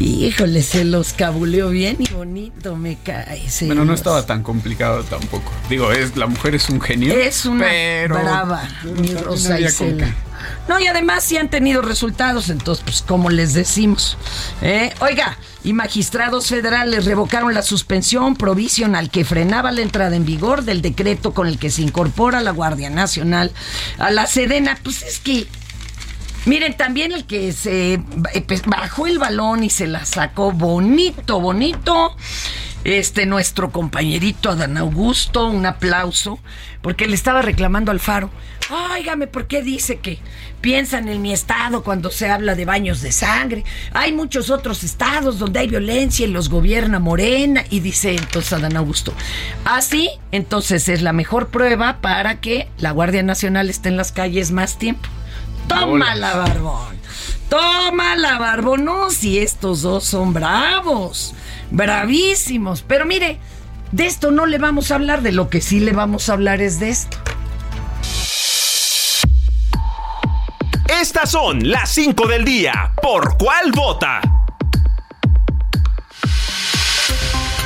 Híjole, 0.01 0.63
se 0.63 0.85
los 0.85 1.13
cabuleó 1.13 1.71
bien 1.71 1.97
y 1.99 2.13
bonito, 2.13 2.77
me 2.77 2.97
cae. 2.97 3.43
Bueno, 3.63 3.85
no 3.85 3.95
estaba 3.95 4.27
tan 4.27 4.43
complicado 4.43 5.03
tampoco. 5.05 5.53
Digo, 5.69 5.93
es 5.93 6.17
la 6.17 6.27
mujer 6.27 6.55
es 6.55 6.69
un 6.69 6.81
genio. 6.81 7.15
Es 7.15 7.47
una 7.47 7.65
pero 7.65 8.17
brava, 8.17 8.69
mi 8.97 9.09
no 9.11 9.23
Rosa 9.23 9.57
con 9.57 9.65
Isela. 9.65 10.15
No, 10.69 10.81
y 10.81 10.87
además 10.87 11.25
sí 11.25 11.37
han 11.37 11.49
tenido 11.49 11.83
resultados, 11.83 12.51
entonces, 12.51 12.85
pues, 12.85 13.03
como 13.03 13.31
les 13.31 13.55
decimos. 13.55 14.19
¿eh? 14.63 14.93
Oiga, 15.01 15.39
y 15.63 15.73
magistrados 15.73 16.49
federales 16.49 17.05
revocaron 17.05 17.55
la 17.55 17.63
suspensión 17.63 18.37
provisional 18.37 19.11
que 19.11 19.25
frenaba 19.25 19.73
la 19.73 19.83
entrada 19.83 20.17
en 20.17 20.25
vigor 20.25 20.65
del 20.65 20.83
decreto 20.83 21.33
con 21.33 21.47
el 21.47 21.59
que 21.59 21.71
se 21.71 21.83
incorpora 21.83 22.41
la 22.41 22.51
Guardia 22.51 22.91
Nacional 22.91 23.53
a 23.99 24.11
la 24.11 24.27
Sedena. 24.27 24.79
Pues 24.83 25.03
es 25.03 25.19
que 25.19 25.47
Miren, 26.47 26.77
también 26.77 27.13
el 27.13 27.25
que 27.25 27.53
se 27.53 27.95
eh, 27.95 28.01
pues, 28.47 28.63
bajó 28.67 29.07
el 29.07 29.19
balón 29.19 29.65
y 29.65 29.71
se 29.71 29.87
la 29.87 30.05
sacó 30.05 30.53
bonito, 30.53 31.41
bonito. 31.41 32.17
Este, 32.85 33.25
nuestro 33.25 33.73
compañerito 33.73 34.51
Adán 34.51 34.77
Augusto, 34.77 35.49
un 35.49 35.65
aplauso, 35.65 36.39
porque 36.83 37.07
le 37.07 37.15
estaba 37.15 37.41
reclamando 37.41 37.91
al 37.91 37.99
Faro. 37.99 38.31
Óigame, 38.71 39.27
¿por 39.27 39.47
qué 39.47 39.63
dice 39.63 40.01
que 40.01 40.19
piensan 40.61 41.09
en 41.09 41.23
mi 41.23 41.33
estado 41.33 41.83
cuando 41.83 42.11
se 42.11 42.29
habla 42.29 42.55
de 42.55 42.67
baños 42.67 43.01
de 43.01 43.11
sangre? 43.11 43.65
Hay 43.95 44.13
muchos 44.13 44.51
otros 44.51 44.85
estados 44.85 45.39
donde 45.39 45.61
hay 45.61 45.69
violencia 45.69 46.27
y 46.27 46.31
los 46.31 46.51
gobierna 46.51 46.99
Morena. 46.99 47.65
Y 47.71 47.81
dice 47.81 48.17
entonces 48.17 48.53
Adán 48.53 48.77
Augusto, 48.77 49.15
así, 49.65 50.11
entonces 50.31 50.87
es 50.91 51.01
la 51.01 51.15
mejor 51.15 51.49
prueba 51.49 52.03
para 52.03 52.43
que 52.43 52.69
la 52.77 52.91
Guardia 52.91 53.23
Nacional 53.23 53.71
esté 53.71 53.89
en 53.89 53.97
las 53.97 54.13
calles 54.13 54.51
más 54.51 54.79
tiempo. 54.79 55.09
Tómala, 55.69 56.37
barbón. 56.37 56.99
Tómala, 57.49 58.39
barbón. 58.39 58.85
No, 58.85 59.11
si 59.11 59.39
estos 59.39 59.83
dos 59.83 60.05
son 60.05 60.33
bravos. 60.33 61.35
Bravísimos. 61.71 62.83
Pero 62.83 63.07
mire, 63.07 63.39
de 63.93 64.07
esto 64.07 64.31
no 64.31 64.47
le 64.47 64.59
vamos 64.59 64.91
a 64.91 64.97
hablar. 64.97 65.23
De 65.23 65.33
lo 65.33 65.49
que 65.49 65.61
sí 65.61 65.81
le 65.81 65.93
vamos 65.93 66.29
a 66.29 66.35
hablar 66.35 66.61
es 66.61 66.81
de 66.81 66.91
esto. 66.91 67.17
Estas 71.01 71.31
son 71.31 71.69
las 71.69 71.91
5 71.91 72.27
del 72.29 72.45
día. 72.45 72.93
¿Por 73.01 73.37
cuál 73.37 73.73
vota? 73.73 74.21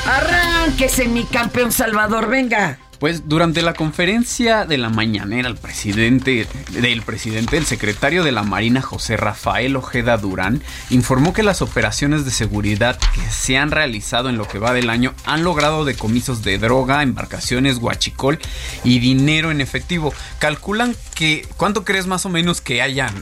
Arránquese, 0.06 1.06
mi 1.08 1.24
campeón 1.24 1.70
Salvador. 1.70 2.28
Venga. 2.28 2.78
Pues 2.98 3.28
durante 3.28 3.62
la 3.62 3.74
conferencia 3.74 4.64
de 4.64 4.76
la 4.76 4.88
mañanera, 4.88 5.48
el 5.48 5.56
presidente 5.56 6.48
del 6.72 7.02
presidente, 7.02 7.56
el 7.56 7.64
secretario 7.64 8.24
de 8.24 8.32
la 8.32 8.42
Marina, 8.42 8.82
José 8.82 9.16
Rafael 9.16 9.76
Ojeda 9.76 10.16
Durán, 10.16 10.62
informó 10.90 11.32
que 11.32 11.44
las 11.44 11.62
operaciones 11.62 12.24
de 12.24 12.32
seguridad 12.32 12.98
que 13.14 13.20
se 13.30 13.56
han 13.56 13.70
realizado 13.70 14.28
en 14.28 14.36
lo 14.36 14.48
que 14.48 14.58
va 14.58 14.72
del 14.72 14.90
año 14.90 15.14
han 15.26 15.44
logrado 15.44 15.84
decomisos 15.84 16.42
de 16.42 16.58
droga, 16.58 17.04
embarcaciones, 17.04 17.78
guachicol 17.78 18.40
y 18.82 18.98
dinero 18.98 19.52
en 19.52 19.60
efectivo. 19.60 20.12
Calculan 20.40 20.96
que 21.14 21.46
¿cuánto 21.56 21.84
crees 21.84 22.08
más 22.08 22.26
o 22.26 22.30
menos 22.30 22.60
que 22.60 22.82
hayan 22.82 23.14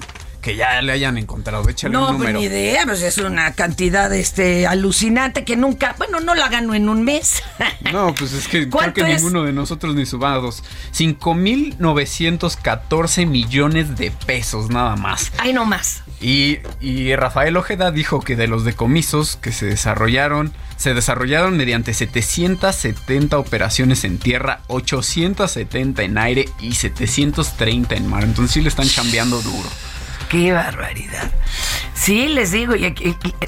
que 0.47 0.55
ya 0.55 0.81
le 0.81 0.93
hayan 0.93 1.19
encontrado? 1.19 1.69
Échale 1.69 1.93
No, 1.93 2.03
un 2.03 2.07
pues 2.19 2.21
número. 2.21 2.38
ni 2.38 2.45
idea, 2.45 2.85
pues 2.85 3.03
es 3.03 3.19
una 3.19 3.53
cantidad 3.55 4.15
este, 4.15 4.69
alucinante 4.69 5.45
que 5.45 5.57
nunca, 5.57 5.97
bueno, 5.99 6.21
no 6.21 6.37
la 6.37 6.49
gano 6.49 6.73
en 6.73 6.88
un 6.88 7.03
mes. 7.03 7.43
No, 7.93 8.15
pues 8.15 8.33
es 8.33 8.47
que 8.49 8.61
creo 8.61 8.71
¿Cuánto 8.71 9.05
que 9.05 9.12
es? 9.12 9.21
ninguno 9.23 9.43
de 9.45 9.53
nosotros 9.53 9.95
ni 9.97 10.07
sumados. 10.07 10.62
5.914 10.93 13.26
millones 13.26 13.97
de 13.97 14.11
pesos 14.11 14.71
nada 14.71 14.97
más. 14.97 15.33
Ay, 15.38 15.53
no 15.53 15.65
más. 15.65 16.03
Y, 16.21 16.59
y 16.81 17.15
Rafael 17.17 17.57
Ojeda 17.57 17.91
dijo 17.91 18.21
que 18.21 18.37
de 18.37 18.47
los 18.49 18.65
decomisos 18.65 19.37
que 19.37 19.53
se 19.53 19.67
desarrollaron, 19.67 20.53
se 20.76 20.95
desarrollaron 20.95 21.57
mediante 21.57 21.93
770 21.93 23.38
operaciones 23.38 24.05
en 24.05 24.19
tierra, 24.19 24.61
870 24.69 26.03
en 26.03 26.19
aire 26.19 26.49
y 26.61 26.75
730 26.75 27.95
en 27.97 28.09
mar. 28.09 28.25
Entonces 28.25 28.54
sí 28.54 28.63
le 28.63 28.69
están 28.69 28.89
chambeando 28.89 29.41
duro. 29.43 29.69
Qué 30.28 30.52
barbaridad. 30.52 31.30
Sí, 31.95 32.28
les 32.28 32.52
digo, 32.52 32.76
y, 32.76 32.95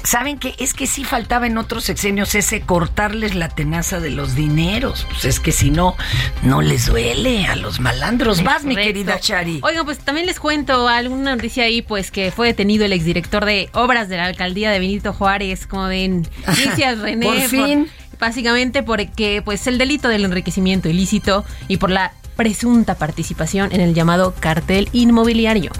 ¿saben 0.03 0.39
qué? 0.39 0.55
Es 0.57 0.73
que 0.73 0.87
sí 0.87 1.03
faltaba 1.03 1.45
en 1.47 1.57
otros 1.57 1.83
sexenios 1.83 2.33
ese 2.35 2.61
cortarles 2.61 3.35
la 3.35 3.47
tenaza 3.47 3.99
de 3.99 4.09
los 4.09 4.35
dineros. 4.35 5.05
Pues 5.07 5.25
es 5.25 5.39
que 5.39 5.51
si 5.51 5.69
no, 5.69 5.95
no 6.43 6.61
les 6.61 6.87
duele 6.87 7.45
a 7.45 7.55
los 7.55 7.79
malandros. 7.79 8.43
Vas, 8.43 8.65
mi 8.65 8.75
querida 8.75 9.19
Chari. 9.19 9.59
Oigan, 9.61 9.85
pues 9.85 9.99
también 9.99 10.25
les 10.25 10.39
cuento 10.39 10.87
alguna 10.87 11.35
noticia 11.35 11.65
ahí, 11.65 11.81
pues 11.81 12.11
que 12.11 12.31
fue 12.31 12.47
detenido 12.47 12.85
el 12.85 12.93
exdirector 12.93 13.45
de 13.45 13.69
obras 13.73 14.09
de 14.09 14.17
la 14.17 14.25
alcaldía 14.25 14.71
de 14.71 14.79
Benito 14.79 15.13
Juárez, 15.13 15.67
como 15.67 15.87
ven, 15.87 16.27
noticias 16.47 16.97
René. 16.99 17.25
Por 17.25 17.39
fin. 17.41 17.87
básicamente 18.19 18.83
porque, 18.83 19.41
pues, 19.45 19.67
el 19.67 19.77
delito 19.77 20.09
del 20.09 20.25
enriquecimiento 20.25 20.89
ilícito 20.89 21.45
y 21.67 21.77
por 21.77 21.91
la 21.91 22.13
presunta 22.39 22.95
participación 22.95 23.73
en 23.73 23.81
el 23.81 23.93
llamado 23.93 24.33
cartel 24.39 24.87
inmobiliario. 24.93 25.73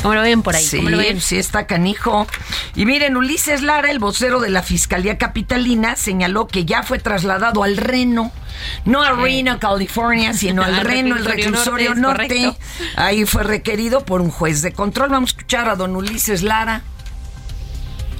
¿Cómo 0.00 0.14
lo 0.14 0.22
ven 0.22 0.42
por 0.42 0.54
ahí? 0.54 0.64
Sí, 0.64 0.76
¿Cómo 0.76 0.90
lo 0.90 0.98
ven? 0.98 1.20
sí 1.20 1.38
está 1.38 1.66
canijo. 1.66 2.28
Y 2.76 2.86
miren, 2.86 3.16
Ulises 3.16 3.62
Lara, 3.62 3.90
el 3.90 3.98
vocero 3.98 4.38
de 4.38 4.48
la 4.48 4.62
Fiscalía 4.62 5.18
Capitalina, 5.18 5.96
señaló 5.96 6.46
que 6.46 6.64
ya 6.64 6.84
fue 6.84 7.00
trasladado 7.00 7.64
al 7.64 7.76
Reno. 7.76 8.30
No 8.84 9.02
a 9.02 9.10
Reno, 9.10 9.58
California, 9.58 10.34
sino 10.34 10.62
al 10.62 10.82
Reno, 10.82 11.16
el 11.16 11.24
reclusorio 11.24 11.96
norte, 11.96 12.42
norte. 12.42 12.58
Ahí 12.94 13.24
fue 13.24 13.42
requerido 13.42 14.04
por 14.04 14.20
un 14.20 14.30
juez 14.30 14.62
de 14.62 14.72
control. 14.72 15.08
Vamos 15.10 15.30
a 15.30 15.32
escuchar 15.32 15.68
a 15.68 15.74
don 15.74 15.96
Ulises 15.96 16.44
Lara. 16.44 16.82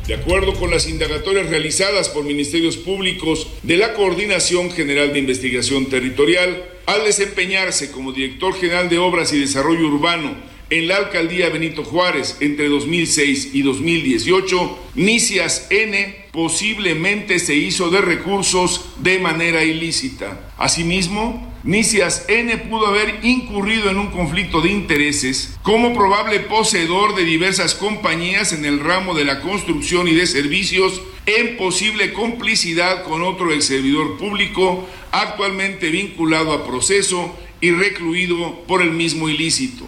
De 0.06 0.12
acuerdo 0.12 0.52
con 0.52 0.70
las 0.70 0.86
indagatorias 0.86 1.48
realizadas 1.48 2.10
por 2.10 2.24
ministerios 2.24 2.76
públicos 2.76 3.46
de 3.62 3.78
la 3.78 3.94
Coordinación 3.94 4.70
General 4.70 5.10
de 5.14 5.18
Investigación 5.18 5.86
Territorial, 5.86 6.62
al 6.84 7.04
desempeñarse 7.04 7.90
como 7.90 8.12
director 8.12 8.54
general 8.54 8.90
de 8.90 8.98
Obras 8.98 9.32
y 9.32 9.40
Desarrollo 9.40 9.86
Urbano 9.86 10.36
en 10.68 10.88
la 10.88 10.96
alcaldía 10.96 11.48
Benito 11.48 11.84
Juárez 11.84 12.36
entre 12.40 12.68
2006 12.68 13.54
y 13.54 13.62
2018, 13.62 14.78
Nicias 14.94 15.68
N 15.70 16.26
posiblemente 16.32 17.38
se 17.38 17.54
hizo 17.54 17.88
de 17.88 18.02
recursos 18.02 18.84
de 18.98 19.18
manera 19.20 19.64
ilícita. 19.64 20.52
Asimismo, 20.58 21.53
Nicias 21.64 22.26
N 22.28 22.54
pudo 22.58 22.88
haber 22.88 23.24
incurrido 23.24 23.88
en 23.88 23.96
un 23.96 24.10
conflicto 24.10 24.60
de 24.60 24.70
intereses 24.70 25.56
como 25.62 25.94
probable 25.94 26.40
poseedor 26.40 27.14
de 27.16 27.24
diversas 27.24 27.74
compañías 27.74 28.52
en 28.52 28.66
el 28.66 28.80
ramo 28.80 29.14
de 29.14 29.24
la 29.24 29.40
construcción 29.40 30.06
y 30.06 30.12
de 30.14 30.26
servicios 30.26 31.00
en 31.24 31.56
posible 31.56 32.12
complicidad 32.12 33.02
con 33.04 33.22
otro 33.22 33.50
ex 33.50 33.64
servidor 33.64 34.18
público 34.18 34.86
actualmente 35.10 35.88
vinculado 35.88 36.52
a 36.52 36.66
proceso 36.66 37.34
y 37.62 37.70
recluido 37.70 38.62
por 38.66 38.82
el 38.82 38.90
mismo 38.90 39.30
ilícito. 39.30 39.86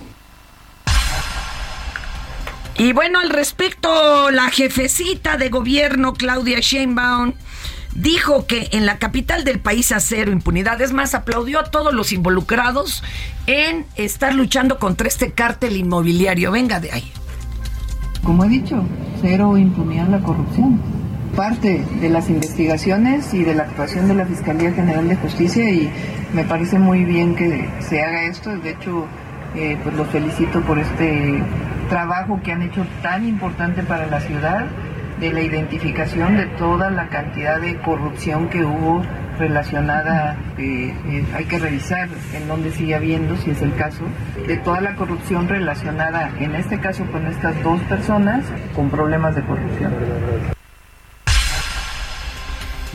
Y 2.78 2.94
bueno, 2.94 3.20
al 3.20 3.28
respecto, 3.28 4.30
la 4.30 4.50
jefecita 4.50 5.36
de 5.36 5.50
gobierno, 5.50 6.14
Claudia 6.14 6.60
Sheinbaum, 6.60 7.34
dijo 7.96 8.46
que 8.46 8.68
en 8.72 8.87
la 8.87 8.98
capital 8.98 9.44
del 9.44 9.59
país 9.59 9.92
a 9.92 10.00
cero 10.00 10.32
impunidad. 10.32 10.80
Es 10.80 10.92
más, 10.92 11.14
aplaudió 11.14 11.61
a 11.61 11.64
todos 11.64 11.92
los 11.94 12.12
involucrados 12.12 13.02
en 13.46 13.87
estar 13.96 14.35
luchando 14.35 14.78
contra 14.78 15.09
este 15.09 15.32
cártel 15.32 15.76
inmobiliario. 15.76 16.52
Venga 16.52 16.80
de 16.80 16.92
ahí. 16.92 17.12
Como 18.22 18.44
he 18.44 18.48
dicho, 18.48 18.85
cero 19.22 19.56
impunidad 19.56 20.09
la 20.09 20.20
corrupción. 20.20 20.80
Parte 21.35 21.85
de 22.00 22.09
las 22.09 22.30
investigaciones 22.30 23.35
y 23.35 23.44
de 23.44 23.54
la 23.54 23.64
actuación 23.64 24.09
de 24.09 24.14
la 24.14 24.24
Fiscalía 24.24 24.72
General 24.72 25.06
de 25.06 25.16
Justicia 25.16 25.68
y 25.68 25.90
me 26.32 26.44
parece 26.44 26.78
muy 26.78 27.04
bien 27.04 27.35
que 27.35 27.68
se 27.80 28.02
haga 28.02 28.24
esto. 28.24 28.56
De 28.56 28.70
hecho, 28.70 29.06
eh, 29.54 29.76
pues 29.82 29.94
los 29.96 30.09
felicito 30.09 30.61
por 30.62 30.78
este 30.78 31.42
trabajo 31.90 32.40
que 32.42 32.52
han 32.52 32.62
hecho 32.62 32.87
tan 33.02 33.28
importante 33.28 33.82
para 33.82 34.06
la 34.06 34.20
ciudad 34.20 34.66
de 35.20 35.33
la 35.33 35.40
identificación 35.40 36.37
de 36.37 36.46
toda 36.46 36.90
la 36.90 37.09
cantidad 37.09 37.61
de 37.61 37.76
corrupción 37.79 38.48
que 38.48 38.64
hubo 38.64 39.02
relacionada, 39.38 40.37
eh, 40.59 40.94
eh, 41.09 41.24
hay 41.35 41.44
que 41.44 41.59
revisar 41.59 42.09
en 42.35 42.48
dónde 42.48 42.70
sigue 42.72 42.94
habiendo, 42.94 43.37
si 43.37 43.50
es 43.50 43.62
el 43.62 43.74
caso, 43.74 44.05
de 44.46 44.57
toda 44.59 44.81
la 44.81 44.94
corrupción 44.96 45.48
relacionada, 45.48 46.31
en 46.40 46.55
este 46.55 46.79
caso 46.81 47.05
con 47.12 47.26
estas 47.26 47.62
dos 47.62 47.81
personas, 47.83 48.44
con 48.74 48.90
problemas 48.90 49.35
de 49.35 49.42
corrupción. 49.42 50.55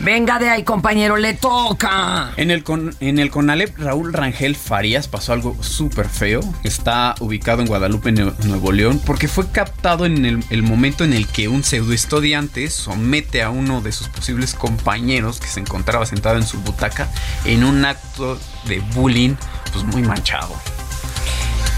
Venga 0.03 0.39
de 0.39 0.49
ahí, 0.49 0.63
compañero, 0.63 1.15
le 1.17 1.35
toca. 1.35 2.31
En 2.35 2.49
el, 2.49 2.63
con, 2.63 2.95
en 3.01 3.19
el 3.19 3.29
Conalep, 3.29 3.77
Raúl 3.77 4.13
Rangel 4.13 4.55
Farías 4.55 5.07
pasó 5.07 5.31
algo 5.31 5.55
súper 5.61 6.09
feo. 6.09 6.41
Está 6.63 7.13
ubicado 7.19 7.61
en 7.61 7.67
Guadalupe, 7.67 8.11
Nue- 8.11 8.35
Nuevo 8.45 8.71
León, 8.71 8.99
porque 9.05 9.27
fue 9.27 9.51
captado 9.51 10.07
en 10.07 10.25
el, 10.25 10.43
el 10.49 10.63
momento 10.63 11.03
en 11.03 11.13
el 11.13 11.27
que 11.27 11.47
un 11.49 11.63
pseudo 11.63 11.93
estudiante 11.93 12.67
somete 12.71 13.43
a 13.43 13.51
uno 13.51 13.81
de 13.81 13.91
sus 13.91 14.07
posibles 14.07 14.55
compañeros 14.55 15.39
que 15.39 15.47
se 15.47 15.59
encontraba 15.59 16.03
sentado 16.07 16.37
en 16.37 16.47
su 16.47 16.59
butaca 16.61 17.07
en 17.45 17.63
un 17.63 17.85
acto 17.85 18.39
de 18.65 18.79
bullying, 18.95 19.35
pues 19.71 19.83
muy 19.85 20.01
manchado. 20.01 20.55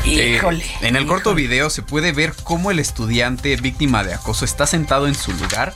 Eh, 0.05 0.35
Híjole. 0.37 0.63
en 0.81 0.95
el 0.95 1.05
corto 1.07 1.33
video 1.35 1.69
se 1.69 1.81
puede 1.81 2.13
ver 2.13 2.33
cómo 2.43 2.71
el 2.71 2.79
estudiante 2.79 3.55
víctima 3.57 4.03
de 4.03 4.13
acoso 4.13 4.43
está 4.45 4.65
sentado 4.65 5.07
en 5.07 5.15
su 5.15 5.31
lugar, 5.33 5.73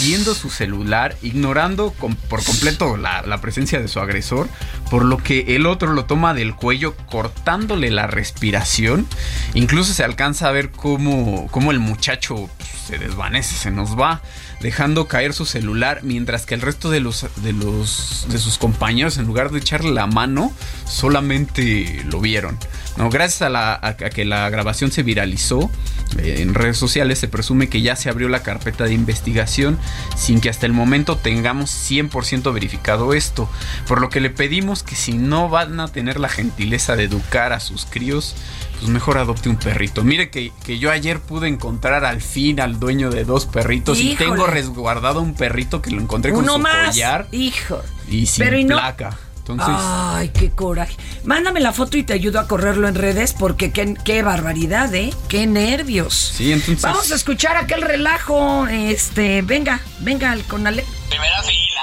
viendo 0.00 0.34
su 0.34 0.50
celular, 0.50 1.16
ignorando 1.22 1.92
por 1.92 2.44
completo 2.44 2.96
la, 2.96 3.40
presencia 3.40 3.80
de 3.80 3.88
su 3.88 4.00
agresor, 4.00 4.48
por 4.90 5.04
lo 5.04 5.18
que 5.18 5.56
el 5.56 5.66
otro 5.66 5.92
lo 5.92 6.06
toma 6.06 6.34
del 6.34 6.54
cuello 6.54 6.96
cortándole 7.10 7.90
la 7.90 8.06
respiración. 8.06 9.06
Incluso 9.54 9.92
se 9.92 10.04
alcanza 10.04 10.48
a 10.48 10.52
ver 10.52 10.70
cómo, 10.70 11.48
el 11.70 11.78
muchacho 11.78 12.48
pues, 12.56 12.70
se 12.86 12.98
desvanece, 12.98 13.54
se 13.54 13.70
nos 13.70 13.98
va, 13.98 14.22
dejando 14.60 15.08
caer 15.08 15.32
su 15.32 15.44
celular, 15.44 16.00
mientras 16.02 16.46
que 16.46 16.54
el 16.54 16.62
resto 16.62 16.90
de 16.90 17.00
de 17.00 18.38
sus 18.38 18.58
compañeros, 18.58 19.18
en 19.18 19.26
lugar 19.26 19.50
de 19.50 19.58
echarle 19.58 19.92
la 19.92 20.06
mano, 20.06 20.52
solamente 20.86 22.02
lo 22.10 22.20
vieron. 22.20 22.58
No, 22.96 23.10
gracias 23.10 23.42
a, 23.42 23.48
la, 23.50 23.74
a- 23.74 23.88
a 23.88 23.94
que 23.94 24.24
la 24.24 24.48
grabación 24.48 24.90
se 24.90 25.02
viralizó 25.02 25.70
eh, 26.18 26.36
en 26.38 26.54
redes 26.54 26.78
sociales, 26.78 27.18
se 27.18 27.28
presume 27.28 27.68
que 27.68 27.82
ya 27.82 27.94
se 27.96 28.08
abrió 28.08 28.28
la 28.28 28.42
carpeta 28.42 28.84
de 28.84 28.94
investigación 28.94 29.78
sin 30.16 30.40
que 30.40 30.48
hasta 30.48 30.64
el 30.66 30.72
momento 30.72 31.16
tengamos 31.18 31.70
100% 31.70 32.52
verificado 32.54 33.12
esto. 33.12 33.50
Por 33.86 34.00
lo 34.00 34.08
que 34.08 34.20
le 34.20 34.30
pedimos 34.30 34.82
que 34.82 34.94
si 34.96 35.12
no 35.12 35.48
van 35.50 35.78
a 35.80 35.88
tener 35.88 36.18
la 36.18 36.28
gentileza 36.30 36.96
de 36.96 37.04
educar 37.04 37.52
a 37.52 37.60
sus 37.60 37.84
críos, 37.84 38.34
pues 38.78 38.90
mejor 38.90 39.18
adopte 39.18 39.48
un 39.50 39.56
perrito. 39.56 40.02
Mire 40.02 40.30
que, 40.30 40.52
que 40.64 40.78
yo 40.78 40.90
ayer 40.90 41.20
pude 41.20 41.48
encontrar 41.48 42.04
al 42.06 42.22
fin 42.22 42.60
al 42.60 42.78
dueño 42.80 43.10
de 43.10 43.24
dos 43.24 43.44
perritos 43.46 43.98
y 44.00 44.14
tengo 44.16 44.46
resguardado 44.46 45.20
un 45.20 45.34
perrito 45.34 45.82
que 45.82 45.90
lo 45.90 46.00
encontré 46.00 46.32
con 46.32 46.44
Uno 46.44 46.54
su 46.54 46.58
más. 46.60 46.88
collar 46.88 47.26
Hijo. 47.32 47.82
y 48.08 48.24
sin 48.26 48.44
Pero 48.44 48.58
y 48.58 48.64
no- 48.64 48.76
placa. 48.76 49.18
Entonces, 49.48 49.76
Ay, 49.78 50.30
qué 50.30 50.50
coraje. 50.50 50.96
Mándame 51.22 51.60
la 51.60 51.72
foto 51.72 51.96
y 51.96 52.02
te 52.02 52.12
ayudo 52.12 52.40
a 52.40 52.48
correrlo 52.48 52.88
en 52.88 52.96
redes 52.96 53.32
porque 53.32 53.70
qué, 53.70 53.94
qué 54.04 54.22
barbaridad, 54.24 54.92
¿eh? 54.92 55.14
Qué 55.28 55.46
nervios. 55.46 56.14
sí, 56.34 56.52
entonces... 56.52 56.82
Vamos 56.82 57.12
a 57.12 57.14
escuchar 57.14 57.56
aquel 57.56 57.82
relajo. 57.82 58.66
Este, 58.66 59.42
venga, 59.42 59.80
venga 60.00 60.32
al 60.32 60.42
Conalep. 60.44 60.84
Primera 61.08 61.42
fila. 61.42 61.82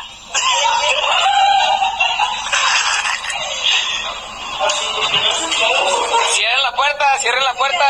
Cierren 6.35 6.63
la 6.63 6.75
puerta, 6.75 7.05
cierren 7.21 7.43
la 7.45 7.53
puerta. 7.53 7.85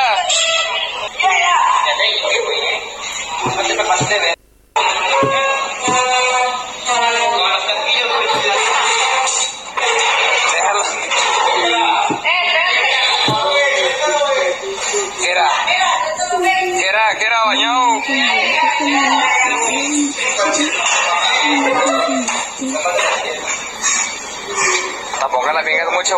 Mucho, 25.93 26.15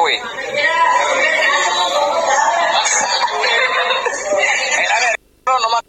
no 5.46 5.86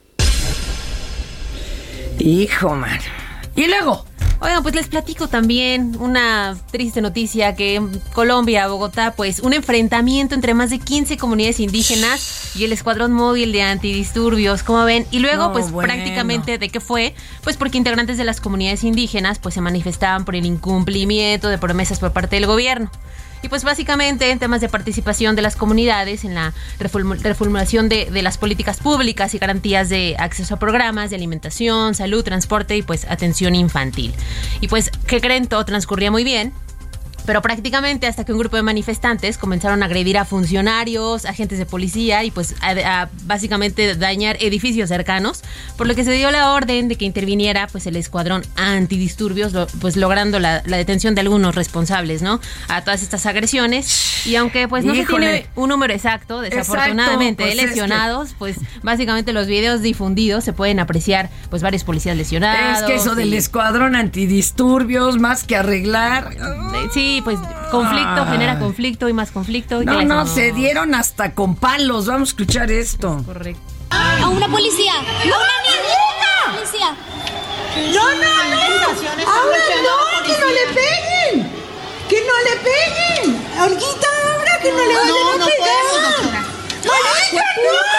Hijo, 2.18 2.74
man. 2.74 2.98
Y 3.54 3.66
luego. 3.66 4.04
Oigan, 4.38 4.62
pues 4.62 4.74
les 4.74 4.88
platico 4.88 5.28
también 5.28 5.96
una 5.98 6.58
triste 6.70 7.00
noticia 7.00 7.54
que 7.56 7.76
en 7.76 7.98
Colombia, 8.12 8.68
Bogotá, 8.68 9.14
pues 9.16 9.40
un 9.40 9.54
enfrentamiento 9.54 10.34
entre 10.34 10.52
más 10.52 10.68
de 10.68 10.78
15 10.78 11.16
comunidades 11.16 11.58
indígenas 11.58 12.54
y 12.54 12.64
el 12.64 12.72
escuadrón 12.72 13.12
móvil 13.14 13.50
de 13.52 13.62
antidisturbios, 13.62 14.62
como 14.62 14.84
ven, 14.84 15.06
y 15.10 15.20
luego 15.20 15.44
No, 15.44 15.52
pues 15.54 15.70
bueno. 15.70 15.90
prácticamente 15.90 16.58
de 16.58 16.68
qué 16.68 16.80
fue, 16.80 17.14
pues 17.42 17.56
porque 17.56 17.78
integrantes 17.78 18.18
de 18.18 18.24
las 18.24 18.42
comunidades 18.42 18.84
indígenas 18.84 19.38
pues 19.38 19.54
se 19.54 19.62
manifestaban 19.62 20.26
por 20.26 20.36
el 20.36 20.44
incumplimiento 20.44 21.48
de 21.48 21.56
promesas 21.56 21.98
por 21.98 22.12
parte 22.12 22.36
del 22.36 22.46
gobierno. 22.46 22.90
Y 23.46 23.48
pues 23.48 23.62
básicamente 23.62 24.32
en 24.32 24.40
temas 24.40 24.60
de 24.60 24.68
participación 24.68 25.36
de 25.36 25.42
las 25.42 25.54
comunidades 25.54 26.24
en 26.24 26.34
la 26.34 26.52
reformu- 26.80 27.20
reformulación 27.20 27.88
de, 27.88 28.06
de 28.10 28.22
las 28.22 28.38
políticas 28.38 28.78
públicas 28.78 29.34
y 29.34 29.38
garantías 29.38 29.88
de 29.88 30.16
acceso 30.18 30.56
a 30.56 30.58
programas 30.58 31.10
de 31.10 31.16
alimentación, 31.16 31.94
salud, 31.94 32.24
transporte 32.24 32.76
y 32.76 32.82
pues 32.82 33.04
atención 33.08 33.54
infantil. 33.54 34.12
Y 34.60 34.66
pues, 34.66 34.90
¿qué 35.06 35.20
creen? 35.20 35.46
Todo 35.46 35.64
transcurría 35.64 36.10
muy 36.10 36.24
bien. 36.24 36.52
Pero 37.26 37.42
prácticamente 37.42 38.06
hasta 38.06 38.24
que 38.24 38.32
un 38.32 38.38
grupo 38.38 38.56
de 38.56 38.62
manifestantes 38.62 39.36
comenzaron 39.36 39.82
a 39.82 39.86
agredir 39.86 40.16
a 40.18 40.24
funcionarios, 40.24 41.24
agentes 41.24 41.58
de 41.58 41.66
policía 41.66 42.22
y 42.24 42.30
pues 42.30 42.54
a, 42.62 43.02
a 43.02 43.08
básicamente 43.24 43.94
dañar 43.96 44.36
edificios 44.40 44.88
cercanos, 44.88 45.42
por 45.76 45.86
lo 45.86 45.94
que 45.94 46.04
se 46.04 46.12
dio 46.12 46.30
la 46.30 46.52
orden 46.52 46.88
de 46.88 46.96
que 46.96 47.04
interviniera 47.04 47.66
pues 47.66 47.86
el 47.86 47.96
escuadrón 47.96 48.44
antidisturbios, 48.56 49.52
lo- 49.52 49.66
pues 49.80 49.96
logrando 49.96 50.38
la, 50.38 50.62
la 50.66 50.76
detención 50.76 51.14
de 51.14 51.20
algunos 51.22 51.54
responsables, 51.54 52.22
¿no? 52.22 52.40
A 52.68 52.82
todas 52.84 53.02
estas 53.02 53.26
agresiones. 53.26 54.22
Y 54.26 54.36
aunque 54.36 54.68
pues 54.68 54.84
no 54.84 54.94
se 54.94 55.04
tiene 55.04 55.46
un 55.56 55.68
número 55.68 55.92
exacto, 55.92 56.40
desafortunadamente, 56.40 57.44
Exacto, 57.44 57.44
de 57.44 57.50
pues, 57.50 57.54
es 57.54 57.60
que- 57.60 57.66
lesionados, 57.66 58.34
pues 58.38 58.56
básicamente 58.82 59.32
los 59.32 59.46
videos 59.46 59.82
difundidos 59.82 60.44
se 60.44 60.52
pueden 60.52 60.80
apreciar 60.80 61.30
pues 61.50 61.62
varios 61.62 61.84
policías 61.84 62.16
lesionados. 62.16 62.80
Es 62.80 62.86
que 62.86 62.94
eso 62.94 63.14
del 63.14 63.32
escuadrón 63.34 63.96
antidisturbios, 63.96 65.18
más 65.18 65.44
que 65.44 65.56
arreglar. 65.56 66.32
eh, 66.34 66.88
Sí, 67.16 67.22
pues 67.22 67.38
conflicto 67.70 68.26
genera 68.26 68.58
conflicto 68.58 69.08
y 69.08 69.14
más 69.14 69.30
conflicto. 69.30 69.80
y 69.80 69.86
No, 69.86 70.02
no, 70.02 70.26
se 70.26 70.52
dieron 70.52 70.94
hasta 70.94 71.32
con 71.34 71.56
palos. 71.56 72.04
Vamos 72.08 72.28
a 72.28 72.32
escuchar 72.32 72.70
esto. 72.70 73.22
Correcto. 73.24 73.62
A 73.88 74.28
una 74.28 74.46
policía. 74.48 74.92
¡A 74.92 75.02
una 75.24 75.56
niñita! 75.64 76.58
Policía. 76.58 76.94
No, 77.94 78.04
no, 78.04 78.34
no. 78.50 78.60
Ahora 79.32 79.58
no, 79.82 80.26
que 80.26 80.38
no 80.38 80.46
le 80.46 80.66
peguen. 80.74 81.50
Que 82.06 82.20
no 82.20 82.34
le 82.44 82.56
peguen. 82.60 83.46
Olguita, 83.62 84.08
ahora 84.36 84.58
que 84.60 84.70
no 84.72 84.78
le 84.84 84.94
vayan 84.94 85.08
No, 85.08 85.32
a 85.32 85.36
no 85.38 85.46
podemos, 85.46 86.02
doctora. 86.02 86.44
Manica, 86.84 87.44
no. 87.56 87.72
Manica, 87.72 87.95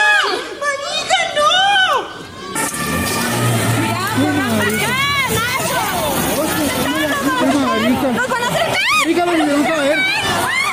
Marica, 9.28 9.46
lo 9.46 9.54
vamos 9.54 9.68
a 9.68 9.82
ver. 9.82 10.00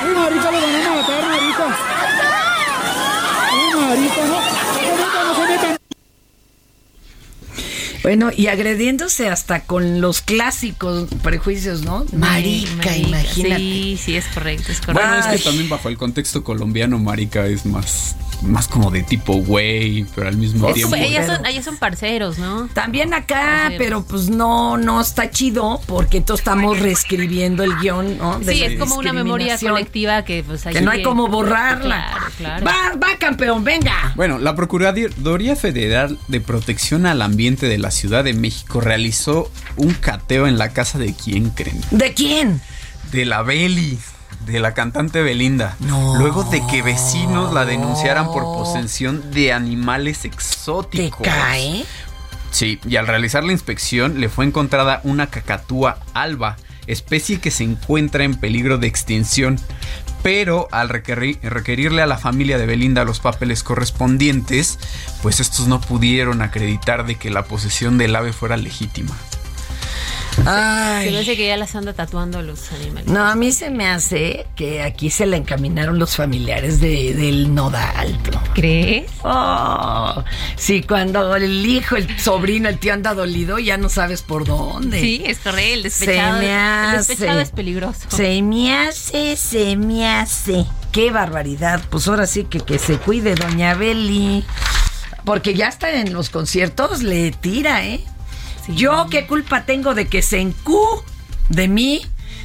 Ay, 0.01 0.13
marica, 0.15 0.51
lo 0.51 0.61
van 0.61 0.75
a 0.85 0.95
matar, 0.95 1.23
marica. 1.27 1.77
Ay, 3.51 3.67
marica, 3.75 4.21
no. 4.25 4.35
No 4.35 4.73
se 4.73 4.81
metan, 4.95 5.27
no 5.27 5.35
se 5.35 5.41
metan. 5.51 5.77
Bueno, 8.03 8.31
y 8.35 8.47
agrediéndose 8.47 9.29
hasta 9.29 9.61
con 9.61 9.99
los 9.99 10.21
clásicos 10.21 11.07
prejuicios, 11.23 11.81
¿no? 11.81 12.05
Marica, 12.13 12.95
imagínate. 12.95 13.57
Sí, 13.61 13.99
sí, 14.01 14.15
es 14.15 14.25
correcto, 14.27 14.71
es 14.71 14.79
correcto. 14.79 15.07
Bueno, 15.07 15.15
es 15.17 15.25
que 15.25 15.43
también 15.43 15.67
bajo 15.69 15.89
el 15.89 15.97
contexto 15.97 16.43
colombiano, 16.43 16.99
marica 16.99 17.47
es 17.47 17.65
más, 17.65 18.15
más 18.45 18.67
como 18.67 18.91
de 18.91 19.03
tipo 19.03 19.33
güey, 19.33 20.05
pero 20.15 20.27
al 20.27 20.37
mismo 20.37 20.69
Es- 20.69 20.75
tiempo. 20.75 20.95
ellas, 20.95 21.25
son, 21.27 21.45
ellas 21.45 21.65
son 21.65 21.77
parceros, 21.77 22.37
¿no? 22.37 22.67
También 22.73 23.13
acá, 23.13 23.35
Parceros. 23.63 23.77
pero 23.77 24.03
pues 24.05 24.29
no, 24.29 24.77
no 24.77 25.01
está 25.01 25.29
chido 25.31 25.81
porque 25.87 26.17
entonces 26.17 26.41
estamos 26.41 26.79
reescribiendo 26.79 27.63
el 27.63 27.75
guion, 27.77 28.17
¿no? 28.17 28.39
De 28.39 28.53
Sí, 28.53 28.63
es 28.63 28.79
como 28.79 28.95
una 28.95 29.13
memoria 29.13 29.57
colectiva 29.57 30.23
que 30.23 30.43
pues 30.43 30.63
Que 30.63 30.81
no 30.81 30.91
hay 30.91 31.03
como 31.03 31.27
borrarla. 31.27 32.07
Claro, 32.11 32.25
claro. 32.37 32.65
Va, 32.65 32.95
va, 32.95 33.17
campeón, 33.17 33.63
venga. 33.63 34.13
Bueno, 34.15 34.37
la 34.39 34.55
Procuraduría 34.55 35.55
Federal 35.55 36.17
de 36.27 36.41
Protección 36.41 37.05
al 37.05 37.21
Ambiente 37.21 37.67
de 37.67 37.77
la 37.77 37.91
Ciudad 37.91 38.23
de 38.23 38.33
México 38.33 38.81
realizó 38.81 39.51
un 39.75 39.93
cateo 39.93 40.47
en 40.47 40.57
la 40.57 40.69
casa 40.69 40.97
de 40.99 41.13
quién 41.13 41.49
creen. 41.49 41.81
¿De 41.91 42.13
quién? 42.13 42.61
De 43.11 43.25
la 43.25 43.41
Beli, 43.43 43.97
de 44.45 44.59
la 44.59 44.73
cantante 44.73 45.21
Belinda. 45.21 45.75
Luego 46.17 46.43
de 46.43 46.65
que 46.67 46.81
vecinos 46.81 47.53
la 47.53 47.65
denunciaran 47.65 48.27
por 48.27 48.43
posesión 48.43 49.31
de 49.31 49.53
animales 49.53 50.19
¿Te 50.19 50.27
exóticos. 50.27 51.21
cae? 51.27 51.85
Sí, 52.51 52.79
y 52.87 52.95
al 52.95 53.07
realizar 53.07 53.43
la 53.43 53.51
inspección 53.51 54.21
le 54.21 54.29
fue 54.29 54.45
encontrada 54.45 55.01
una 55.03 55.27
cacatúa 55.27 55.97
alba, 56.13 56.55
especie 56.87 57.39
que 57.41 57.51
se 57.51 57.63
encuentra 57.63 58.23
en 58.23 58.35
peligro 58.35 58.77
de 58.77 58.87
extinción. 58.87 59.59
Pero 60.23 60.67
al 60.71 60.89
requerir- 60.89 61.39
requerirle 61.43 62.01
a 62.01 62.07
la 62.07 62.17
familia 62.17 62.57
de 62.57 62.65
Belinda 62.65 63.03
los 63.03 63.19
papeles 63.19 63.61
correspondientes, 63.61 64.79
pues 65.21 65.39
estos 65.39 65.67
no 65.67 65.79
pudieron 65.81 66.41
acreditar 66.41 67.05
de 67.05 67.15
que 67.15 67.29
la 67.29 67.43
posesión 67.43 67.97
del 67.99 68.15
ave 68.15 68.33
fuera 68.33 68.57
legítima. 68.57 69.15
Ay. 70.45 71.05
Se 71.05 71.11
me 71.11 71.19
hace 71.19 71.37
que 71.37 71.47
ya 71.47 71.57
las 71.57 71.75
anda 71.75 71.93
tatuando 71.93 72.41
los 72.41 72.71
animales. 72.71 73.07
No, 73.07 73.23
a 73.25 73.35
mí 73.35 73.51
se 73.51 73.69
me 73.69 73.87
hace 73.87 74.47
que 74.55 74.81
aquí 74.81 75.09
se 75.09 75.25
le 75.25 75.37
encaminaron 75.37 75.97
los 75.99 76.15
familiares 76.15 76.79
de, 76.81 77.13
del 77.13 77.53
nodal. 77.53 78.17
bro. 78.23 78.41
¿Crees? 78.53 79.11
Oh, 79.23 80.23
sí, 80.55 80.81
cuando 80.83 81.35
el 81.35 81.65
hijo, 81.65 81.95
el 81.95 82.19
sobrino, 82.19 82.69
el 82.69 82.77
tío 82.79 82.93
anda 82.93 83.13
dolido, 83.13 83.59
ya 83.59 83.77
no 83.77 83.89
sabes 83.89 84.21
por 84.21 84.45
dónde. 84.45 84.99
Sí, 84.99 85.23
es 85.25 85.39
correcto. 85.39 85.73
El 85.73 85.83
despechado, 85.83 86.37
Se 86.39 86.45
me 86.45 86.85
el 86.91 86.97
despechado 86.97 87.31
hace. 87.31 87.41
es 87.41 87.51
peligroso. 87.51 87.99
Se 88.09 88.41
me 88.41 88.73
hace, 88.77 89.35
se 89.37 89.75
me 89.77 90.07
hace. 90.07 90.65
Qué 90.91 91.11
barbaridad. 91.11 91.81
Pues 91.89 92.07
ahora 92.07 92.27
sí 92.27 92.43
que, 92.45 92.59
que 92.59 92.77
se 92.79 92.97
cuide, 92.97 93.35
doña 93.35 93.73
Beli. 93.73 94.45
Porque 95.23 95.55
ya 95.55 95.67
está 95.69 95.91
en 95.91 96.13
los 96.13 96.29
conciertos, 96.29 97.01
le 97.01 97.31
tira, 97.31 97.83
¿eh? 97.85 98.03
Yo 98.67 99.07
qué 99.09 99.27
culpa 99.27 99.65
tengo 99.65 99.93
de 99.93 100.07
que 100.07 100.21
se 100.21 100.39
encu 100.39 101.03
de 101.49 101.67
mí 101.67 102.01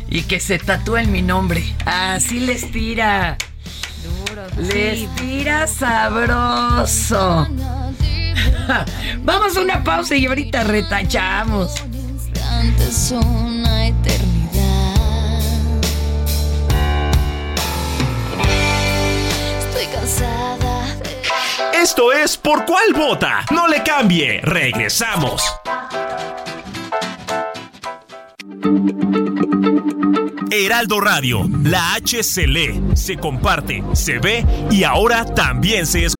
y 0.09 0.22
que 0.22 0.40
se 0.40 0.59
tatúen 0.59 1.11
mi 1.12 1.22
nombre. 1.22 1.64
Así 1.87 2.40
les 2.40 2.70
tira. 2.70 3.38
Duro, 4.02 4.42
Les 4.56 5.00
sí. 5.00 5.09
tira 5.16 5.66
sabroso. 5.66 7.48
Vamos 9.24 9.56
a 9.56 9.61
una 9.61 9.83
pausa 9.83 10.16
y 10.16 10.26
ahorita 10.26 10.64
retachamos. 10.64 11.74
Antes 12.50 13.12
una 13.12 13.87
eternidad. 13.87 14.30
Estoy 19.59 19.87
cansada 19.87 20.79
Esto 21.74 22.12
es 22.12 22.37
Por 22.37 22.64
Cuál 22.64 22.92
Vota. 22.94 23.44
No 23.50 23.68
le 23.68 23.83
cambie. 23.83 24.40
Regresamos. 24.42 25.42
Heraldo 30.50 31.00
Radio. 31.00 31.46
La 31.62 31.94
H 31.94 32.22
se 32.22 32.46
lee, 32.46 32.83
se 32.94 33.16
comparte, 33.16 33.83
se 33.92 34.18
ve 34.18 34.44
y 34.70 34.85
ahora 34.85 35.24
también 35.24 35.87
se 35.87 36.06
escucha. 36.06 36.19